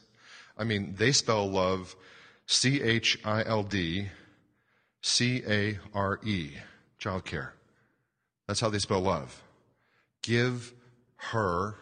I 0.58 0.64
mean, 0.64 0.94
they 0.96 1.12
spell 1.12 1.48
love 1.48 1.94
C 2.46 2.82
H 2.82 3.18
I 3.24 3.44
L 3.44 3.62
D 3.62 4.08
C 5.02 5.42
A 5.46 5.78
R 5.94 6.18
E, 6.24 6.52
child 6.98 7.24
care. 7.24 7.54
That's 8.46 8.60
how 8.60 8.68
they 8.68 8.78
spell 8.78 9.00
love. 9.00 9.42
Give 10.22 10.72
her, 11.16 11.74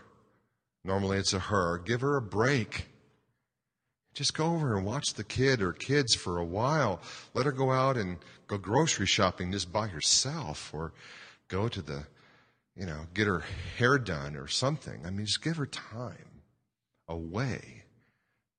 normally 0.85 1.19
it's 1.19 1.33
a 1.33 1.39
her, 1.39 1.79
give 1.79 2.01
her 2.01 2.17
a 2.17 2.23
break. 2.23 2.87
Just 4.15 4.35
go 4.35 4.55
over 4.55 4.77
and 4.77 4.85
watch 4.85 5.15
the 5.15 5.25
kid 5.25 5.63
or 5.63 5.73
kids 5.73 6.15
for 6.15 6.39
a 6.39 6.45
while. 6.45 7.01
Let 7.35 7.47
her 7.47 7.53
go 7.53 7.73
out 7.73 7.97
and 7.97 8.19
go 8.47 8.59
grocery 8.59 9.07
shopping 9.07 9.53
just 9.53 9.73
by 9.73 9.87
herself 9.89 10.73
or 10.75 10.93
go 11.49 11.69
to 11.69 11.81
the, 11.81 12.05
you 12.77 12.85
know, 12.85 13.07
get 13.15 13.27
her 13.27 13.43
hair 13.79 13.99
done 13.99 14.37
or 14.37 14.49
something. 14.49 15.07
I 15.07 15.11
mean, 15.11 15.25
just 15.25 15.43
give 15.43 15.57
her 15.57 15.67
time 15.67 16.43
away 17.09 17.85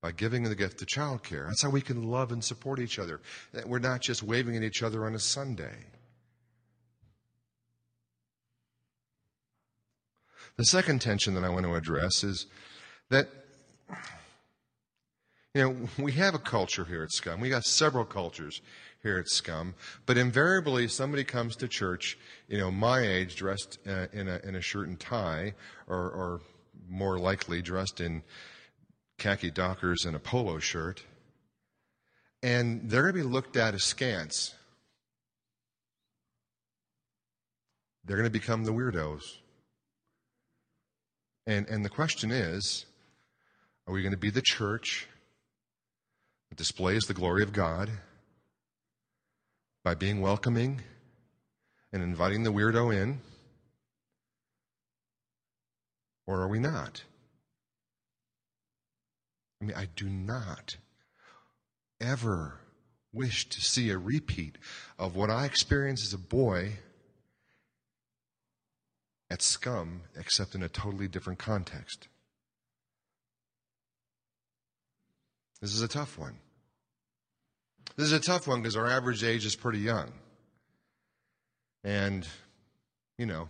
by 0.02 0.12
giving 0.12 0.44
the 0.44 0.56
gift 0.56 0.82
of 0.82 0.88
childcare. 0.88 1.48
That's 1.48 1.64
how 1.64 1.70
we 1.70 1.82
can 1.82 2.04
love 2.04 2.32
and 2.32 2.44
support 2.44 2.80
each 2.80 3.00
other. 3.00 3.22
We're 3.66 3.80
not 3.80 4.02
just 4.02 4.22
waving 4.24 4.58
at 4.58 4.64
each 4.64 4.84
other 4.84 5.06
on 5.06 5.16
a 5.16 5.20
Sunday. 5.20 5.76
The 10.58 10.66
second 10.66 11.02
tension 11.02 11.34
that 11.34 11.44
I 11.44 11.50
want 11.50 11.66
to 11.66 11.74
address 11.74 12.24
is 12.24 12.46
that, 13.10 13.28
you 15.56 15.62
know, 15.64 15.90
we 15.98 16.12
have 16.14 16.36
a 16.36 16.40
culture 16.40 16.86
here 16.86 17.04
at 17.04 17.12
Scum. 17.12 17.40
We 17.40 17.50
got 17.50 17.64
several 17.64 18.06
cultures 18.06 18.62
here 19.02 19.18
at 19.18 19.28
Scum, 19.28 19.74
but 20.06 20.18
invariably 20.18 20.88
somebody 20.88 21.24
comes 21.24 21.56
to 21.56 21.68
church, 21.68 22.18
you 22.48 22.60
know, 22.60 22.70
my 22.70 23.00
age, 23.00 23.36
dressed 23.36 23.80
uh, 23.88 24.08
in, 24.14 24.28
a, 24.28 24.40
in 24.44 24.56
a 24.56 24.62
shirt 24.62 24.88
and 24.88 25.00
tie, 25.00 25.56
or, 25.88 25.98
or 25.98 26.42
more 26.88 27.18
likely 27.18 27.62
dressed 27.62 28.00
in 28.00 28.22
khaki 29.18 29.50
dockers 29.50 30.06
and 30.06 30.16
a 30.16 30.20
polo 30.20 30.60
shirt, 30.60 31.04
and 32.44 32.90
they're 32.90 33.02
going 33.02 33.16
to 33.16 33.20
be 33.22 33.28
looked 33.28 33.58
at 33.58 33.74
askance. 33.74 34.54
They're 38.06 38.18
going 38.18 38.30
to 38.30 38.40
become 38.40 38.66
the 38.66 38.74
weirdos. 38.74 39.38
And, 41.46 41.68
and 41.68 41.84
the 41.84 41.90
question 41.90 42.32
is 42.32 42.86
are 43.88 43.94
we 43.94 44.02
going 44.02 44.14
to 44.14 44.18
be 44.18 44.30
the 44.30 44.42
church 44.42 45.08
that 46.50 46.58
displays 46.58 47.04
the 47.04 47.14
glory 47.14 47.44
of 47.44 47.52
God 47.52 47.90
by 49.84 49.94
being 49.94 50.22
welcoming 50.22 50.82
and 51.92 52.02
inviting 52.02 52.44
the 52.44 52.52
weirdo 52.52 52.96
in? 52.96 53.20
Or 56.26 56.42
are 56.42 56.48
we 56.48 56.60
not? 56.60 57.04
I 59.62 59.66
mean, 59.66 59.76
I 59.76 59.90
do 59.96 60.08
not 60.08 60.78
ever 62.00 62.60
wish 63.12 63.48
to 63.50 63.62
see 63.62 63.90
a 63.90 63.98
repeat 63.98 64.58
of 64.98 65.16
what 65.16 65.30
I 65.30 65.46
experienced 65.46 66.06
as 66.06 66.14
a 66.14 66.18
boy 66.18 66.74
at 69.34 69.42
scum, 69.42 70.04
except 70.16 70.54
in 70.54 70.62
a 70.62 70.70
totally 70.70 71.08
different 71.08 71.40
context. 71.40 72.08
This 75.60 75.74
is 75.74 75.82
a 75.82 75.88
tough 75.88 76.20
one. 76.20 76.36
This 77.96 78.06
is 78.06 78.14
a 78.14 78.20
tough 78.20 78.48
one 78.48 78.62
because 78.62 78.78
our 78.78 78.88
average 78.88 79.24
age 79.24 79.44
is 79.44 79.56
pretty 79.56 79.80
young. 79.80 80.12
And, 81.84 82.28
you 83.18 83.26
know, 83.26 83.50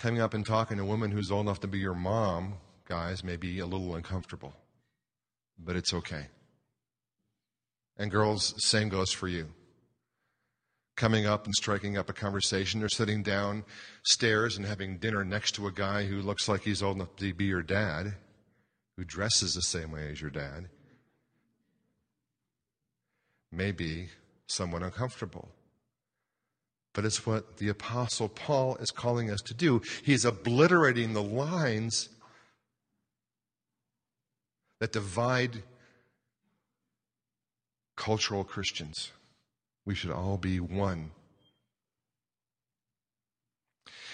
coming 0.00 0.20
up 0.20 0.34
and 0.34 0.44
talking 0.44 0.78
to 0.78 0.82
a 0.82 0.86
woman 0.86 1.12
who's 1.12 1.30
old 1.30 1.46
enough 1.46 1.60
to 1.60 1.68
be 1.68 1.78
your 1.78 1.94
mom, 1.94 2.54
guys, 2.88 3.22
may 3.22 3.36
be 3.36 3.60
a 3.60 3.66
little 3.66 3.94
uncomfortable. 3.94 4.52
But 5.64 5.76
it's 5.76 5.94
okay. 5.94 6.26
And 7.96 8.10
girls, 8.10 8.52
same 8.58 8.88
goes 8.88 9.12
for 9.12 9.28
you 9.28 9.50
coming 10.98 11.26
up 11.26 11.46
and 11.46 11.54
striking 11.54 11.96
up 11.96 12.10
a 12.10 12.12
conversation 12.12 12.82
or 12.82 12.88
sitting 12.88 13.22
downstairs 13.22 14.56
and 14.56 14.66
having 14.66 14.98
dinner 14.98 15.24
next 15.24 15.52
to 15.52 15.68
a 15.68 15.72
guy 15.72 16.04
who 16.04 16.20
looks 16.20 16.48
like 16.48 16.62
he's 16.62 16.82
old 16.82 16.96
enough 16.96 17.14
to 17.16 17.32
be 17.32 17.44
your 17.44 17.62
dad, 17.62 18.14
who 18.96 19.04
dresses 19.04 19.54
the 19.54 19.62
same 19.62 19.92
way 19.92 20.10
as 20.10 20.20
your 20.20 20.28
dad, 20.28 20.68
may 23.52 23.70
be 23.70 24.08
somewhat 24.48 24.82
uncomfortable. 24.82 25.48
But 26.94 27.04
it's 27.04 27.24
what 27.24 27.58
the 27.58 27.68
Apostle 27.68 28.28
Paul 28.28 28.74
is 28.76 28.90
calling 28.90 29.30
us 29.30 29.40
to 29.42 29.54
do. 29.54 29.80
He's 30.02 30.24
obliterating 30.24 31.12
the 31.12 31.22
lines 31.22 32.08
that 34.80 34.92
divide 34.92 35.62
cultural 37.96 38.42
Christians. 38.42 39.12
We 39.88 39.94
should 39.94 40.10
all 40.10 40.36
be 40.36 40.60
one. 40.60 41.12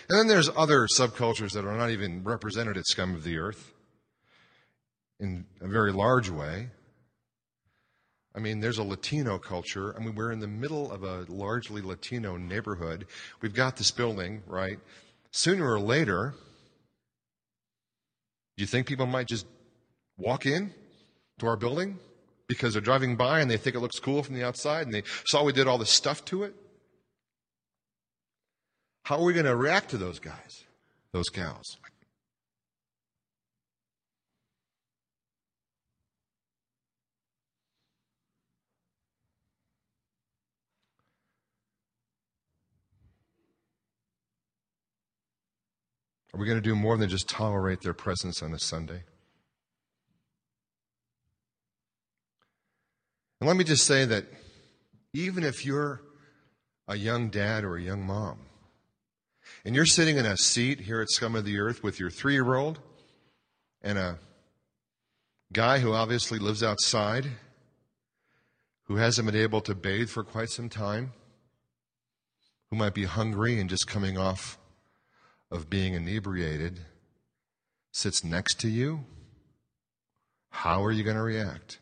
And 0.08 0.18
then 0.20 0.28
there's 0.28 0.48
other 0.56 0.86
subcultures 0.86 1.50
that 1.54 1.64
are 1.64 1.76
not 1.76 1.90
even 1.90 2.22
represented 2.22 2.76
at 2.76 2.86
Scum 2.86 3.12
of 3.12 3.24
the 3.24 3.38
Earth. 3.38 3.72
in 5.18 5.46
a 5.60 5.66
very 5.66 5.90
large 5.90 6.30
way. 6.30 6.68
I 8.36 8.38
mean, 8.38 8.60
there's 8.60 8.78
a 8.78 8.84
Latino 8.84 9.36
culture. 9.36 9.96
I 9.96 9.98
mean, 9.98 10.14
we're 10.14 10.30
in 10.30 10.38
the 10.38 10.46
middle 10.46 10.92
of 10.92 11.02
a 11.02 11.26
largely 11.28 11.82
Latino 11.82 12.36
neighborhood. 12.36 13.08
We've 13.40 13.52
got 13.52 13.74
this 13.74 13.90
building, 13.90 14.44
right? 14.46 14.78
Sooner 15.32 15.68
or 15.68 15.80
later, 15.80 16.34
do 18.56 18.62
you 18.62 18.68
think 18.68 18.86
people 18.86 19.06
might 19.06 19.26
just 19.26 19.46
walk 20.18 20.46
in 20.46 20.72
to 21.40 21.48
our 21.48 21.56
building 21.56 21.98
because 22.48 22.74
they're 22.74 22.82
driving 22.82 23.16
by 23.16 23.40
and 23.40 23.50
they 23.50 23.56
think 23.56 23.76
it 23.76 23.80
looks 23.80 23.98
cool 23.98 24.22
from 24.22 24.34
the 24.34 24.44
outside 24.44 24.86
and 24.86 24.94
they 24.94 25.02
saw 25.24 25.42
we 25.42 25.52
did 25.52 25.66
all 25.66 25.78
this 25.78 25.90
stuff 25.90 26.24
to 26.26 26.42
it? 26.42 26.54
How 29.04 29.16
are 29.18 29.24
we 29.24 29.32
going 29.32 29.46
to 29.46 29.56
react 29.56 29.90
to 29.90 29.98
those 29.98 30.18
guys, 30.18 30.64
those 31.12 31.28
gals? 31.28 31.76
Are 46.34 46.36
we 46.36 46.46
going 46.46 46.58
to 46.58 46.68
do 46.68 46.74
more 46.74 46.96
than 46.96 47.08
just 47.08 47.28
tolerate 47.28 47.82
their 47.82 47.94
presence 47.94 48.42
on 48.42 48.52
a 48.52 48.58
Sunday? 48.58 49.04
And 53.40 53.48
let 53.48 53.56
me 53.56 53.64
just 53.64 53.86
say 53.86 54.04
that 54.04 54.24
even 55.12 55.44
if 55.44 55.64
you're 55.64 56.00
a 56.88 56.96
young 56.96 57.30
dad 57.30 57.64
or 57.64 57.76
a 57.76 57.82
young 57.82 58.02
mom, 58.02 58.38
and 59.64 59.74
you're 59.74 59.86
sitting 59.86 60.16
in 60.16 60.26
a 60.26 60.36
seat 60.36 60.80
here 60.80 61.00
at 61.00 61.10
Scum 61.10 61.34
of 61.34 61.44
the 61.44 61.58
Earth 61.58 61.82
with 61.82 61.98
your 61.98 62.10
three 62.10 62.34
year 62.34 62.54
old 62.54 62.80
and 63.82 63.98
a 63.98 64.18
guy 65.52 65.78
who 65.78 65.92
obviously 65.92 66.38
lives 66.38 66.62
outside, 66.62 67.26
who 68.84 68.96
hasn't 68.96 69.26
been 69.26 69.40
able 69.40 69.60
to 69.62 69.74
bathe 69.74 70.08
for 70.08 70.24
quite 70.24 70.50
some 70.50 70.68
time, 70.68 71.12
who 72.70 72.76
might 72.76 72.94
be 72.94 73.04
hungry 73.04 73.60
and 73.60 73.70
just 73.70 73.86
coming 73.86 74.18
off 74.18 74.58
of 75.50 75.70
being 75.70 75.94
inebriated 75.94 76.80
sits 77.92 78.24
next 78.24 78.58
to 78.60 78.68
you, 78.68 79.04
how 80.50 80.84
are 80.84 80.90
you 80.90 81.04
going 81.04 81.16
to 81.16 81.22
react? 81.22 81.78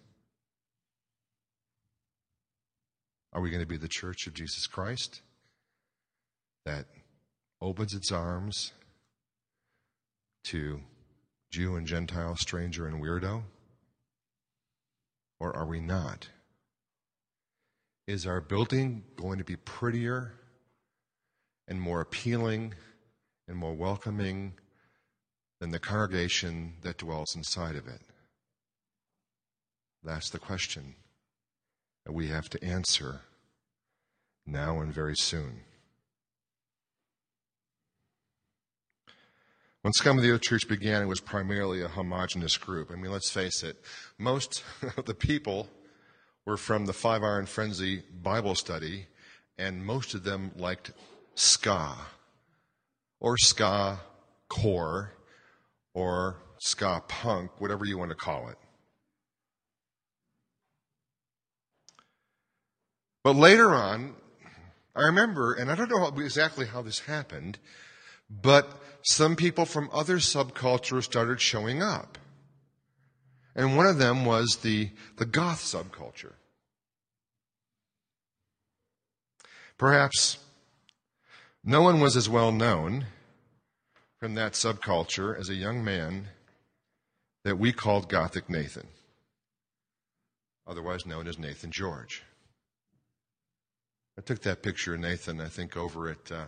Are 3.32 3.40
we 3.40 3.50
going 3.50 3.62
to 3.62 3.66
be 3.66 3.78
the 3.78 3.88
church 3.88 4.26
of 4.26 4.34
Jesus 4.34 4.66
Christ 4.66 5.22
that 6.66 6.86
opens 7.60 7.94
its 7.94 8.12
arms 8.12 8.72
to 10.44 10.80
Jew 11.50 11.76
and 11.76 11.86
Gentile, 11.86 12.36
stranger 12.36 12.86
and 12.86 13.02
weirdo? 13.02 13.42
Or 15.40 15.56
are 15.56 15.66
we 15.66 15.80
not? 15.80 16.28
Is 18.06 18.26
our 18.26 18.40
building 18.40 19.04
going 19.16 19.38
to 19.38 19.44
be 19.44 19.56
prettier 19.56 20.34
and 21.68 21.80
more 21.80 22.00
appealing 22.00 22.74
and 23.48 23.56
more 23.56 23.74
welcoming 23.74 24.52
than 25.60 25.70
the 25.70 25.78
congregation 25.78 26.74
that 26.82 26.98
dwells 26.98 27.34
inside 27.34 27.76
of 27.76 27.86
it? 27.86 28.00
That's 30.04 30.30
the 30.30 30.38
question 30.38 30.96
that 32.04 32.12
we 32.12 32.28
have 32.28 32.48
to 32.50 32.64
answer 32.64 33.20
now 34.46 34.80
and 34.80 34.92
very 34.92 35.16
soon. 35.16 35.60
When 39.82 39.92
Scum 39.94 40.16
of 40.16 40.22
the 40.22 40.30
Earth 40.30 40.42
Church 40.42 40.68
began, 40.68 41.02
it 41.02 41.06
was 41.06 41.20
primarily 41.20 41.82
a 41.82 41.88
homogenous 41.88 42.56
group. 42.56 42.92
I 42.92 42.94
mean, 42.94 43.10
let's 43.10 43.30
face 43.30 43.64
it, 43.64 43.82
most 44.16 44.62
of 44.96 45.06
the 45.06 45.14
people 45.14 45.68
were 46.46 46.56
from 46.56 46.86
the 46.86 46.92
Five 46.92 47.22
Iron 47.22 47.46
Frenzy 47.46 48.02
Bible 48.22 48.54
study, 48.54 49.06
and 49.58 49.84
most 49.84 50.14
of 50.14 50.22
them 50.22 50.52
liked 50.56 50.92
ska 51.34 51.96
or 53.20 53.36
ska 53.38 54.00
core 54.48 55.12
or 55.94 56.36
ska 56.60 57.02
punk, 57.08 57.50
whatever 57.60 57.84
you 57.84 57.98
want 57.98 58.10
to 58.10 58.16
call 58.16 58.48
it. 58.48 58.56
But 63.24 63.36
later 63.36 63.72
on, 63.72 64.14
I 64.96 65.02
remember, 65.02 65.54
and 65.54 65.70
I 65.70 65.74
don't 65.74 65.88
know 65.88 66.06
exactly 66.22 66.66
how 66.66 66.82
this 66.82 67.00
happened, 67.00 67.58
but 68.28 68.68
some 69.02 69.36
people 69.36 69.64
from 69.64 69.90
other 69.92 70.16
subcultures 70.16 71.04
started 71.04 71.40
showing 71.40 71.82
up. 71.82 72.18
And 73.54 73.76
one 73.76 73.86
of 73.86 73.98
them 73.98 74.24
was 74.24 74.58
the, 74.62 74.90
the 75.16 75.26
goth 75.26 75.62
subculture. 75.62 76.32
Perhaps 79.78 80.38
no 81.64 81.82
one 81.82 82.00
was 82.00 82.16
as 82.16 82.28
well 82.28 82.52
known 82.52 83.06
from 84.18 84.34
that 84.34 84.52
subculture 84.52 85.38
as 85.38 85.48
a 85.48 85.54
young 85.54 85.84
man 85.84 86.28
that 87.44 87.58
we 87.58 87.72
called 87.72 88.08
Gothic 88.08 88.48
Nathan, 88.48 88.86
otherwise 90.66 91.04
known 91.04 91.26
as 91.26 91.38
Nathan 91.38 91.72
George. 91.72 92.22
I 94.18 94.20
took 94.20 94.42
that 94.42 94.62
picture 94.62 94.96
Nathan, 94.96 95.40
I 95.40 95.48
think, 95.48 95.76
over 95.76 96.10
at 96.10 96.30
uh, 96.30 96.44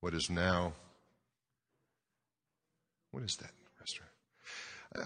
what 0.00 0.14
is 0.14 0.28
now, 0.28 0.74
what 3.10 3.22
is 3.22 3.36
that 3.36 3.50
restaurant? 3.78 4.10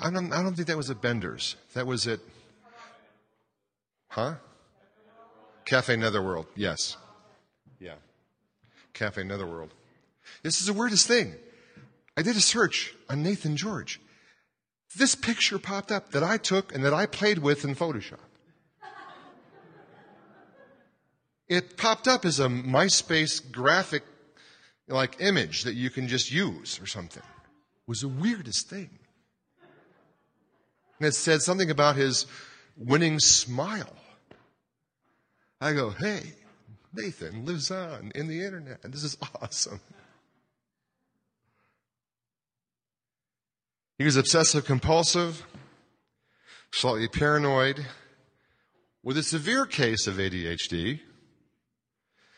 I 0.01 0.11
don't, 0.11 0.33
I 0.33 0.43
don't 0.43 0.55
think 0.55 0.69
that 0.69 0.77
was 0.77 0.91
at 0.91 1.01
Bender's. 1.01 1.57
That 1.75 1.87
was 1.87 2.07
at, 2.07 2.21
huh? 4.09 4.35
Cafe 5.65 5.97
Netherworld, 5.97 6.47
yes. 6.57 6.97
Yeah. 7.79 7.95
Cafe 8.93 9.23
Netherworld. 9.23 9.73
This 10.43 10.61
is 10.61 10.67
the 10.67 10.73
weirdest 10.73 11.07
thing. 11.07 11.35
I 12.17 12.23
did 12.23 12.37
a 12.37 12.41
search 12.41 12.95
on 13.09 13.23
Nathan 13.23 13.57
George. 13.57 14.01
This 14.97 15.15
picture 15.15 15.59
popped 15.59 15.91
up 15.91 16.11
that 16.11 16.23
I 16.23 16.37
took 16.39 16.75
and 16.75 16.85
that 16.85 16.95
I 16.95 17.07
played 17.07 17.39
with 17.39 17.65
in 17.65 17.75
Photoshop. 17.75 18.21
It 21.49 21.77
popped 21.77 22.09
up 22.09 22.25
as 22.25 22.41
a 22.41 22.47
MySpace 22.47 23.41
graphic 23.53 24.03
like 24.89 25.21
image 25.21 25.65
that 25.65 25.75
you 25.75 25.91
can 25.91 26.09
just 26.09 26.31
use 26.31 26.81
or 26.81 26.87
something. 26.87 27.23
It 27.23 27.89
was 27.89 28.01
the 28.01 28.09
weirdest 28.09 28.69
thing. 28.69 28.91
And 30.99 31.09
it 31.09 31.15
said 31.15 31.43
something 31.43 31.71
about 31.71 31.97
his 31.97 32.27
winning 32.77 33.19
smile. 33.19 33.97
I 35.61 35.73
go, 35.73 35.91
hey, 35.91 36.35
Nathan 36.93 37.45
lives 37.45 37.71
on 37.71 38.13
in 38.15 38.29
the 38.29 38.45
internet. 38.45 38.83
This 38.83 39.05
is 39.05 39.17
awesome. 39.41 39.81
He 43.99 44.05
was 44.05 44.17
obsessive 44.17 44.65
compulsive, 44.65 45.47
slightly 46.73 47.09
paranoid, 47.09 47.87
with 49.03 49.17
a 49.17 49.23
severe 49.23 49.67
case 49.67 50.07
of 50.07 50.17
ADHD. 50.17 51.01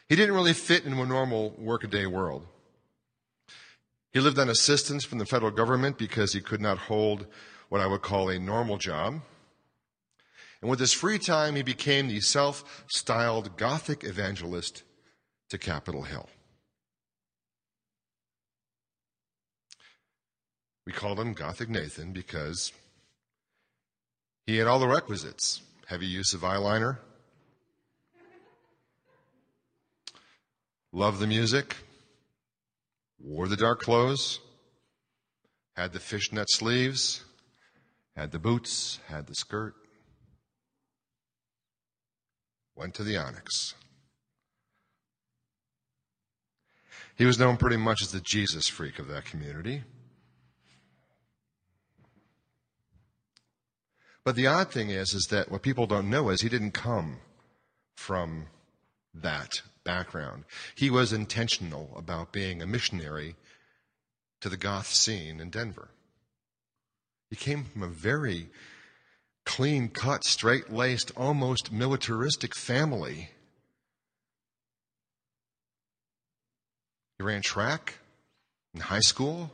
He 0.09 0.17
didn't 0.17 0.35
really 0.35 0.53
fit 0.53 0.85
into 0.85 1.03
a 1.03 1.07
normal 1.07 1.55
workaday 1.59 2.07
world. 2.07 2.47
He 4.13 4.21
lived 4.21 4.39
on 4.39 4.49
assistance 4.49 5.05
from 5.05 5.19
the 5.19 5.27
federal 5.27 5.51
government 5.51 5.99
because 5.99 6.33
he 6.33 6.41
could 6.41 6.61
not 6.61 6.79
hold 6.79 7.27
what 7.69 7.81
I 7.81 7.87
would 7.87 8.03
call 8.03 8.29
a 8.29 8.39
normal 8.39 8.79
job. 8.79 9.21
And 10.61 10.71
with 10.71 10.81
his 10.81 10.93
free 10.93 11.19
time, 11.19 11.57
he 11.57 11.63
became 11.63 12.09
the 12.09 12.21
self 12.21 12.85
styled 12.89 13.57
Gothic 13.57 14.05
evangelist 14.05 14.85
to 15.51 15.59
Capitol 15.59 16.03
Hill. 16.03 16.29
We 20.87 20.93
called 20.93 21.19
him 21.19 21.33
Gothic 21.35 21.69
Nathan 21.69 22.13
because 22.13 22.73
he 24.47 24.57
had 24.57 24.69
all 24.69 24.79
the 24.79 24.89
requisites 24.89 25.63
heavy 25.89 26.07
use 26.07 26.33
of 26.33 26.41
eyeliner, 26.41 26.99
loved 30.97 31.21
the 31.21 31.27
music, 31.27 31.77
wore 33.19 33.49
the 33.49 33.57
dark 33.57 33.83
clothes, 33.83 34.41
had 35.77 35.93
the 35.93 36.01
fishnet 36.01 36.51
sleeves, 36.51 37.23
had 38.17 38.33
the 38.33 38.39
boots, 38.39 38.99
had 39.09 39.27
the 39.27 39.35
skirt, 39.35 39.75
went 42.75 42.95
to 42.95 43.05
the 43.05 43.15
Onyx. 43.15 43.75
He 47.15 47.27
was 47.27 47.39
known 47.39 47.59
pretty 47.59 47.77
much 47.77 48.01
as 48.01 48.11
the 48.11 48.23
Jesus 48.23 48.67
freak 48.67 48.99
of 48.99 49.07
that 49.09 49.27
community. 49.27 49.83
But 54.25 54.35
the 54.35 54.47
odd 54.47 54.71
thing 54.71 54.89
is, 54.89 55.13
is 55.13 55.27
that 55.31 55.51
what 55.51 55.61
people 55.61 55.87
don't 55.87 56.09
know 56.09 56.31
is 56.31 56.41
he 56.41 56.49
didn't 56.49 56.73
come 56.73 57.19
from 57.97 58.47
that 59.13 59.61
background. 59.87 60.45
He 60.75 60.91
was 60.91 61.15
intentional 61.15 61.95
about 61.97 62.33
being 62.33 62.61
a 62.61 62.67
missionary 62.67 63.37
to 64.43 64.51
the 64.51 64.59
goth 64.59 64.93
scene 64.93 65.41
in 65.41 65.49
Denver. 65.49 65.89
He 67.31 67.37
came 67.37 67.65
from 67.65 67.83
a 67.83 67.89
very 67.89 68.51
clean 69.47 69.89
cut, 69.89 70.25
straight 70.25 70.71
laced, 70.71 71.13
almost 71.17 71.73
militaristic 71.73 72.55
family. 72.55 73.31
He 77.17 77.25
ran 77.25 77.41
track 77.41 77.95
in 78.75 78.81
high 78.81 79.01
school. 79.01 79.51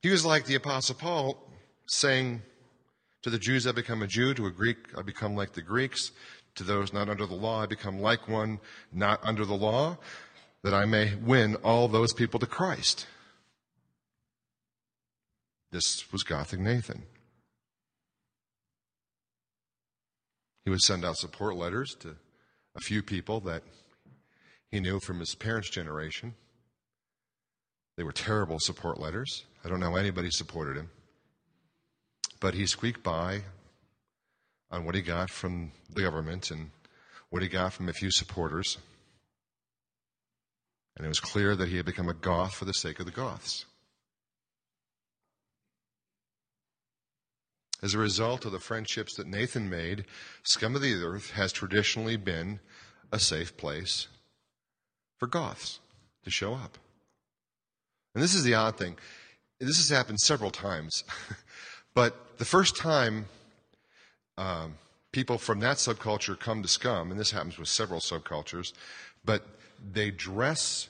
He 0.00 0.10
was 0.10 0.24
like 0.24 0.44
the 0.44 0.54
Apostle 0.54 0.94
Paul 0.94 1.50
saying 1.86 2.42
to 3.28 3.32
the 3.32 3.38
Jews, 3.38 3.66
I 3.66 3.72
become 3.72 4.02
a 4.02 4.06
Jew. 4.06 4.32
To 4.34 4.46
a 4.46 4.50
Greek, 4.50 4.78
I 4.96 5.02
become 5.02 5.36
like 5.36 5.52
the 5.52 5.62
Greeks. 5.62 6.12
To 6.54 6.64
those 6.64 6.92
not 6.92 7.08
under 7.08 7.26
the 7.26 7.34
law, 7.34 7.62
I 7.62 7.66
become 7.66 8.00
like 8.00 8.26
one 8.26 8.58
not 8.90 9.20
under 9.22 9.44
the 9.44 9.54
law, 9.54 9.98
that 10.62 10.72
I 10.72 10.86
may 10.86 11.14
win 11.14 11.56
all 11.56 11.88
those 11.88 12.12
people 12.14 12.40
to 12.40 12.46
Christ. 12.46 13.06
This 15.70 16.10
was 16.10 16.22
Gothic 16.22 16.58
Nathan. 16.58 17.02
He 20.64 20.70
would 20.70 20.80
send 20.80 21.04
out 21.04 21.16
support 21.16 21.54
letters 21.56 21.94
to 22.00 22.16
a 22.76 22.80
few 22.80 23.02
people 23.02 23.40
that 23.40 23.62
he 24.70 24.80
knew 24.80 25.00
from 25.00 25.20
his 25.20 25.34
parents' 25.34 25.70
generation. 25.70 26.34
They 27.96 28.04
were 28.04 28.12
terrible 28.12 28.58
support 28.58 28.98
letters. 28.98 29.44
I 29.64 29.68
don't 29.68 29.80
know 29.80 29.90
how 29.90 29.96
anybody 29.96 30.30
supported 30.30 30.76
him. 30.76 30.90
But 32.40 32.54
he 32.54 32.66
squeaked 32.66 33.02
by 33.02 33.42
on 34.70 34.84
what 34.84 34.94
he 34.94 35.02
got 35.02 35.30
from 35.30 35.72
the 35.92 36.02
government 36.02 36.50
and 36.50 36.70
what 37.30 37.42
he 37.42 37.48
got 37.48 37.72
from 37.72 37.88
a 37.88 37.92
few 37.92 38.10
supporters. 38.10 38.78
And 40.96 41.04
it 41.04 41.08
was 41.08 41.20
clear 41.20 41.54
that 41.56 41.68
he 41.68 41.76
had 41.76 41.86
become 41.86 42.08
a 42.08 42.14
Goth 42.14 42.54
for 42.54 42.64
the 42.64 42.74
sake 42.74 42.98
of 43.00 43.06
the 43.06 43.12
Goths. 43.12 43.64
As 47.80 47.94
a 47.94 47.98
result 47.98 48.44
of 48.44 48.50
the 48.50 48.58
friendships 48.58 49.14
that 49.16 49.28
Nathan 49.28 49.70
made, 49.70 50.04
Scum 50.42 50.74
of 50.74 50.82
the 50.82 50.94
Earth 50.94 51.30
has 51.30 51.52
traditionally 51.52 52.16
been 52.16 52.58
a 53.12 53.20
safe 53.20 53.56
place 53.56 54.08
for 55.18 55.28
Goths 55.28 55.78
to 56.24 56.30
show 56.30 56.54
up. 56.54 56.76
And 58.14 58.22
this 58.22 58.34
is 58.34 58.42
the 58.42 58.54
odd 58.54 58.76
thing. 58.76 58.96
This 59.60 59.76
has 59.76 59.90
happened 59.90 60.18
several 60.18 60.50
times. 60.50 61.04
but 61.94 62.38
the 62.38 62.44
first 62.44 62.76
time 62.76 63.26
um, 64.36 64.74
people 65.12 65.38
from 65.38 65.60
that 65.60 65.78
subculture 65.78 66.38
come 66.38 66.62
to 66.62 66.68
Scum, 66.68 67.10
and 67.10 67.18
this 67.18 67.30
happens 67.30 67.58
with 67.58 67.68
several 67.68 68.00
subcultures, 68.00 68.72
but 69.24 69.44
they 69.92 70.10
dress 70.10 70.88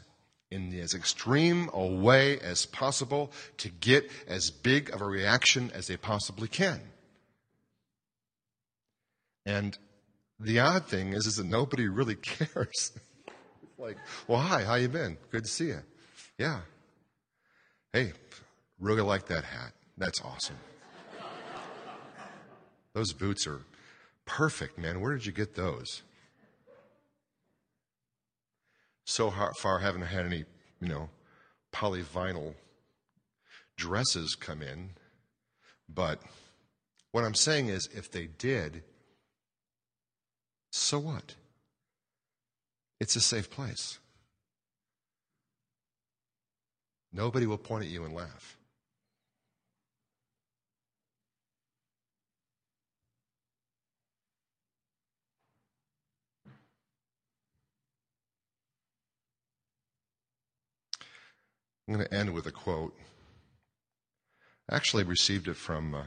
in 0.50 0.72
as 0.78 0.94
extreme 0.94 1.68
a 1.72 1.86
way 1.86 2.38
as 2.40 2.66
possible 2.66 3.30
to 3.58 3.68
get 3.68 4.10
as 4.26 4.50
big 4.50 4.90
of 4.90 5.00
a 5.00 5.04
reaction 5.04 5.70
as 5.74 5.86
they 5.86 5.96
possibly 5.96 6.48
can. 6.48 6.80
And 9.44 9.76
the 10.40 10.60
odd 10.60 10.86
thing 10.86 11.12
is, 11.12 11.26
is 11.26 11.36
that 11.36 11.46
nobody 11.46 11.88
really 11.88 12.14
cares. 12.22 12.92
like, 13.78 13.96
well, 14.26 14.40
hi, 14.40 14.64
how 14.64 14.74
you 14.74 14.88
been? 14.88 15.18
Good 15.30 15.44
to 15.44 15.50
see 15.50 15.66
you. 15.66 15.80
Yeah. 16.38 16.60
Hey, 17.92 18.12
really 18.78 19.02
like 19.02 19.26
that 19.26 19.44
hat. 19.44 19.72
That's 19.96 20.20
awesome. 20.22 20.56
Those 22.94 23.12
boots 23.12 23.46
are 23.46 23.62
perfect, 24.26 24.78
man. 24.78 25.00
Where 25.00 25.12
did 25.12 25.26
you 25.26 25.32
get 25.32 25.54
those? 25.54 26.02
so 29.08 29.30
far 29.30 29.78
I 29.78 29.82
haven't 29.82 30.02
had 30.02 30.26
any, 30.26 30.44
you 30.82 30.88
know, 30.88 31.08
polyvinyl 31.72 32.54
dresses 33.74 34.34
come 34.34 34.60
in. 34.60 34.90
But 35.88 36.20
what 37.12 37.24
I'm 37.24 37.34
saying 37.34 37.68
is, 37.68 37.88
if 37.94 38.10
they 38.10 38.26
did, 38.26 38.82
so 40.70 40.98
what? 40.98 41.36
It's 43.00 43.16
a 43.16 43.20
safe 43.20 43.50
place. 43.50 43.98
Nobody 47.10 47.46
will 47.46 47.56
point 47.56 47.84
at 47.84 47.90
you 47.90 48.04
and 48.04 48.14
laugh. 48.14 48.57
I'm 61.88 61.94
going 61.94 62.06
to 62.06 62.14
end 62.14 62.34
with 62.34 62.46
a 62.46 62.52
quote. 62.52 62.94
I 64.68 64.76
actually 64.76 65.04
received 65.04 65.48
it 65.48 65.56
from 65.56 65.94
uh, 65.94 66.02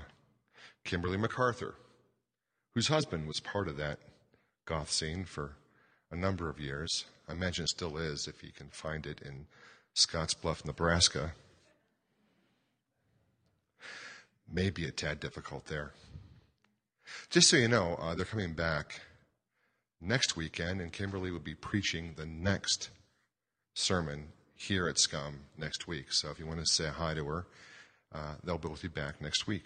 Kimberly 0.84 1.18
MacArthur, 1.18 1.74
whose 2.76 2.88
husband 2.88 3.28
was 3.28 3.40
part 3.40 3.68
of 3.68 3.78
that 3.78 3.98
goth 4.66 4.92
scene 4.92 5.26
for 5.26 5.54
a 6.12 6.16
number 6.16 6.50
of 6.50 6.60
years. 6.60 7.06
I 7.28 7.32
imagine 7.32 7.64
it 7.64 7.70
still 7.70 7.98
is 7.98 8.28
if 8.28 8.44
you 8.44 8.52
can 8.52 8.68
find 8.70 9.08
it 9.08 9.22
in 9.26 9.48
Scottsbluff, 9.96 10.66
Nebraska. 10.66 11.34
Maybe 14.54 14.86
a 14.86 14.92
tad 14.92 15.20
difficult 15.20 15.66
there. 15.66 15.94
Just 17.32 17.50
so 17.50 17.58
you 17.58 17.68
know, 17.68 17.96
uh, 18.00 18.14
they're 18.14 18.26
coming 18.26 18.54
back 18.54 19.02
next 20.00 20.38
weekend, 20.38 20.80
and 20.80 20.94
Kimberly 20.94 21.32
will 21.32 21.40
be 21.40 21.56
preaching 21.56 22.14
the 22.18 22.28
next 22.28 22.92
sermon 23.74 24.28
here 24.62 24.88
at 24.88 25.00
Scum 25.00 25.40
next 25.58 25.88
week. 25.88 26.14
So 26.14 26.30
if 26.30 26.40
you 26.40 26.46
want 26.46 26.60
to 26.60 26.66
say 26.66 26.88
hi 26.88 27.14
to 27.14 27.26
her, 27.26 27.46
uh, 28.14 28.36
they'll 28.44 28.58
both 28.58 28.82
be 28.82 28.88
back 28.88 29.22
next 29.22 29.48
week. 29.48 29.64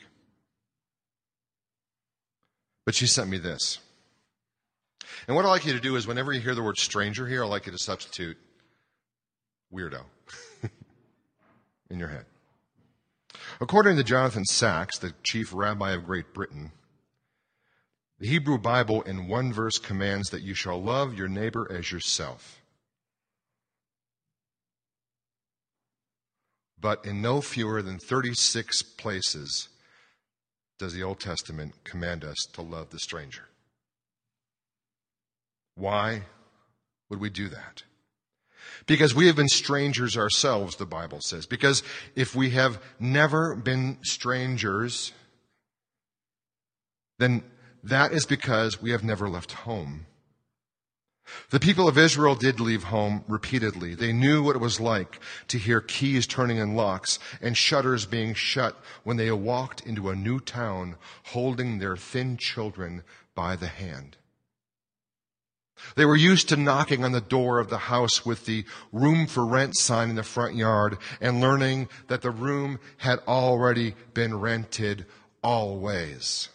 But 2.85 2.95
she 2.95 3.07
sent 3.07 3.29
me 3.29 3.37
this. 3.37 3.79
And 5.27 5.35
what 5.35 5.45
I'd 5.45 5.49
like 5.49 5.65
you 5.65 5.73
to 5.73 5.79
do 5.79 5.95
is 5.95 6.07
whenever 6.07 6.31
you 6.31 6.39
hear 6.39 6.55
the 6.55 6.63
word 6.63 6.77
stranger 6.77 7.27
here, 7.27 7.43
I'd 7.43 7.49
like 7.49 7.65
you 7.65 7.71
to 7.71 7.77
substitute 7.77 8.37
weirdo 9.73 10.01
in 11.89 11.99
your 11.99 12.09
head. 12.09 12.25
According 13.59 13.97
to 13.97 14.03
Jonathan 14.03 14.45
Sacks, 14.45 14.97
the 14.97 15.13
chief 15.23 15.53
rabbi 15.53 15.91
of 15.91 16.05
Great 16.05 16.33
Britain, 16.33 16.71
the 18.19 18.27
Hebrew 18.27 18.57
Bible 18.57 19.01
in 19.01 19.27
one 19.27 19.51
verse 19.51 19.77
commands 19.77 20.29
that 20.29 20.41
you 20.41 20.53
shall 20.53 20.81
love 20.81 21.15
your 21.15 21.27
neighbor 21.27 21.67
as 21.69 21.91
yourself. 21.91 22.61
But 26.85 27.03
in 27.03 27.19
no 27.19 27.41
fewer 27.41 27.81
than 27.81 27.97
36 27.97 28.83
places 28.83 29.69
does 30.77 30.93
the 30.93 31.01
Old 31.01 31.19
Testament 31.19 31.73
command 31.83 32.23
us 32.23 32.37
to 32.53 32.61
love 32.61 32.91
the 32.91 32.99
stranger. 32.99 33.45
Why 35.73 36.25
would 37.09 37.19
we 37.19 37.31
do 37.31 37.49
that? 37.49 37.81
Because 38.85 39.15
we 39.15 39.25
have 39.25 39.35
been 39.35 39.47
strangers 39.47 40.15
ourselves, 40.15 40.75
the 40.75 40.85
Bible 40.85 41.21
says. 41.21 41.47
Because 41.47 41.81
if 42.15 42.35
we 42.35 42.51
have 42.51 42.79
never 42.99 43.55
been 43.55 43.97
strangers, 44.03 45.11
then 47.17 47.43
that 47.83 48.11
is 48.11 48.27
because 48.27 48.79
we 48.79 48.91
have 48.91 49.03
never 49.03 49.27
left 49.27 49.53
home. 49.53 50.05
The 51.49 51.59
people 51.59 51.87
of 51.87 51.97
Israel 51.97 52.35
did 52.35 52.59
leave 52.59 52.85
home 52.85 53.23
repeatedly. 53.27 53.95
They 53.95 54.13
knew 54.13 54.43
what 54.43 54.55
it 54.55 54.61
was 54.61 54.79
like 54.79 55.19
to 55.47 55.57
hear 55.57 55.79
keys 55.79 56.27
turning 56.27 56.57
in 56.57 56.75
locks 56.75 57.19
and 57.41 57.55
shutters 57.55 58.05
being 58.05 58.33
shut 58.33 58.75
when 59.03 59.17
they 59.17 59.31
walked 59.31 59.85
into 59.85 60.09
a 60.09 60.15
new 60.15 60.39
town 60.39 60.95
holding 61.27 61.79
their 61.79 61.97
thin 61.97 62.37
children 62.37 63.03
by 63.35 63.55
the 63.55 63.67
hand. 63.67 64.17
They 65.95 66.05
were 66.05 66.15
used 66.15 66.49
to 66.49 66.55
knocking 66.55 67.03
on 67.03 67.11
the 67.11 67.21
door 67.21 67.59
of 67.59 67.69
the 67.69 67.77
house 67.77 68.25
with 68.25 68.45
the 68.45 68.65
room 68.91 69.27
for 69.27 69.45
rent 69.45 69.75
sign 69.77 70.09
in 70.09 70.15
the 70.15 70.23
front 70.23 70.55
yard 70.55 70.97
and 71.21 71.41
learning 71.41 71.89
that 72.07 72.21
the 72.21 72.31
room 72.31 72.79
had 72.97 73.19
already 73.27 73.95
been 74.13 74.39
rented 74.39 75.05
always, 75.43 76.49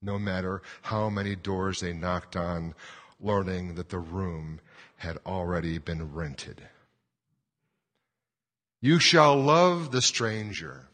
no 0.00 0.18
matter 0.18 0.62
how 0.82 1.08
many 1.08 1.34
doors 1.34 1.80
they 1.80 1.92
knocked 1.92 2.36
on 2.36 2.74
learning 3.20 3.74
that 3.74 3.88
the 3.88 3.98
room 3.98 4.60
had 4.96 5.18
already 5.26 5.78
been 5.78 6.12
rented. 6.12 6.62
You 8.80 9.00
shall 9.00 9.36
love 9.36 9.90
the 9.90 10.02
stranger, 10.02 10.88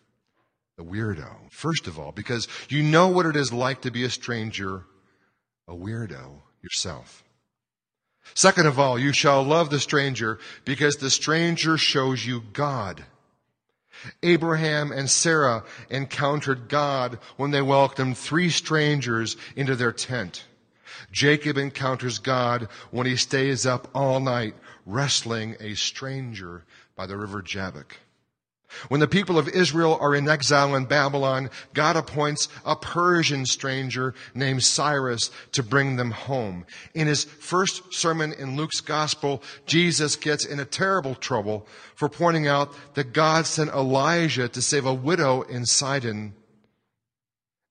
the 0.76 0.84
weirdo, 0.84 1.50
first 1.50 1.86
of 1.86 1.98
all, 1.98 2.12
because 2.12 2.48
you 2.68 2.82
know 2.82 3.08
what 3.08 3.26
it 3.26 3.36
is 3.36 3.52
like 3.52 3.82
to 3.82 3.90
be 3.90 4.04
a 4.04 4.10
stranger, 4.10 4.84
a 5.68 5.74
weirdo 5.74 6.40
yourself. 6.62 7.22
Second 8.32 8.66
of 8.66 8.78
all, 8.78 8.98
you 8.98 9.12
shall 9.12 9.42
love 9.42 9.68
the 9.68 9.78
stranger 9.78 10.38
because 10.64 10.96
the 10.96 11.10
stranger 11.10 11.76
shows 11.76 12.24
you 12.24 12.42
God. 12.52 13.04
Abraham 14.22 14.90
and 14.92 15.10
Sarah 15.10 15.64
encountered 15.90 16.68
God 16.68 17.18
when 17.36 17.50
they 17.50 17.62
welcomed 17.62 18.16
three 18.16 18.48
strangers 18.48 19.36
into 19.56 19.76
their 19.76 19.92
tent. 19.92 20.44
Jacob 21.14 21.56
encounters 21.56 22.18
God 22.18 22.68
when 22.90 23.06
he 23.06 23.14
stays 23.14 23.64
up 23.64 23.88
all 23.94 24.18
night 24.18 24.54
wrestling 24.84 25.56
a 25.60 25.74
stranger 25.74 26.64
by 26.96 27.06
the 27.06 27.16
river 27.16 27.40
Jabbok. 27.40 27.96
When 28.88 28.98
the 28.98 29.06
people 29.06 29.38
of 29.38 29.48
Israel 29.48 29.96
are 30.00 30.16
in 30.16 30.28
exile 30.28 30.74
in 30.74 30.86
Babylon, 30.86 31.50
God 31.72 31.96
appoints 31.96 32.48
a 32.66 32.74
Persian 32.74 33.46
stranger 33.46 34.12
named 34.34 34.64
Cyrus 34.64 35.30
to 35.52 35.62
bring 35.62 35.94
them 35.94 36.10
home. 36.10 36.66
In 36.94 37.06
his 37.06 37.22
first 37.22 37.94
sermon 37.94 38.32
in 38.32 38.56
Luke's 38.56 38.80
gospel, 38.80 39.40
Jesus 39.66 40.16
gets 40.16 40.44
in 40.44 40.58
a 40.58 40.64
terrible 40.64 41.14
trouble 41.14 41.68
for 41.94 42.08
pointing 42.08 42.48
out 42.48 42.74
that 42.94 43.12
God 43.12 43.46
sent 43.46 43.70
Elijah 43.70 44.48
to 44.48 44.60
save 44.60 44.84
a 44.86 44.92
widow 44.92 45.42
in 45.42 45.64
Sidon 45.64 46.34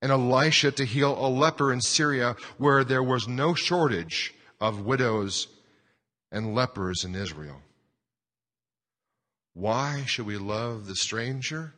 and 0.04 0.12
Elisha 0.12 0.70
to 0.70 0.84
heal 0.84 1.18
a 1.18 1.30
leper 1.30 1.72
in 1.72 1.80
Syria 1.80 2.36
where 2.58 2.84
there 2.84 3.01
was 3.01 3.26
no 3.26 3.54
shortage 3.54 4.34
of 4.60 4.86
widows 4.86 5.47
and 6.30 6.54
lepers 6.54 7.06
in 7.06 7.16
Israel. 7.16 7.62
Why 9.54 10.04
should 10.06 10.26
we 10.26 10.38
love 10.38 10.88
the 10.88 10.95
stranger, 10.97 11.74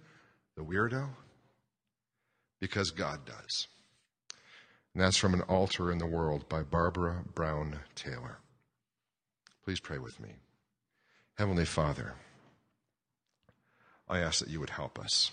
the 0.57 0.63
weirdo? 0.63 1.09
Because 2.59 2.89
God 2.89 3.25
does. 3.27 3.67
And 4.95 5.03
that's 5.03 5.17
from 5.17 5.35
An 5.35 5.41
Altar 5.41 5.91
in 5.91 5.99
the 5.99 6.07
World 6.07 6.49
by 6.49 6.63
Barbara 6.63 7.25
Brown 7.35 7.81
Taylor. 7.93 8.39
Please 9.63 9.79
pray 9.79 9.99
with 9.99 10.19
me. 10.19 10.29
Heavenly 11.37 11.65
Father, 11.65 12.15
I 14.09 14.17
ask 14.17 14.39
that 14.39 14.49
you 14.49 14.59
would 14.59 14.71
help 14.71 14.97
us, 14.97 15.29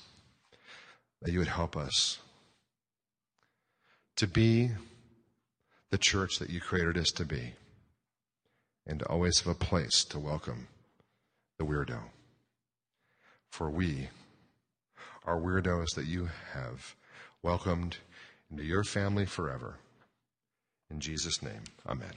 that 1.22 1.32
you 1.32 1.38
would 1.38 1.48
help 1.48 1.74
us 1.74 2.18
to 4.22 4.26
be 4.28 4.70
the 5.90 5.98
church 5.98 6.38
that 6.38 6.48
you 6.48 6.60
created 6.60 6.96
us 6.96 7.10
to 7.10 7.24
be, 7.24 7.54
and 8.86 9.00
to 9.00 9.06
always 9.06 9.40
have 9.40 9.48
a 9.48 9.58
place 9.58 10.04
to 10.04 10.18
welcome 10.18 10.68
the 11.58 11.64
weirdo 11.64 11.98
for 13.52 13.70
we 13.70 14.08
are 15.26 15.38
weirdos 15.38 15.94
that 15.94 16.06
you 16.06 16.30
have 16.54 16.96
welcomed 17.42 17.98
into 18.50 18.64
your 18.64 18.82
family 18.82 19.26
forever. 19.26 19.76
In 20.90 21.00
Jesus' 21.00 21.42
name, 21.42 21.64
amen. 21.86 22.14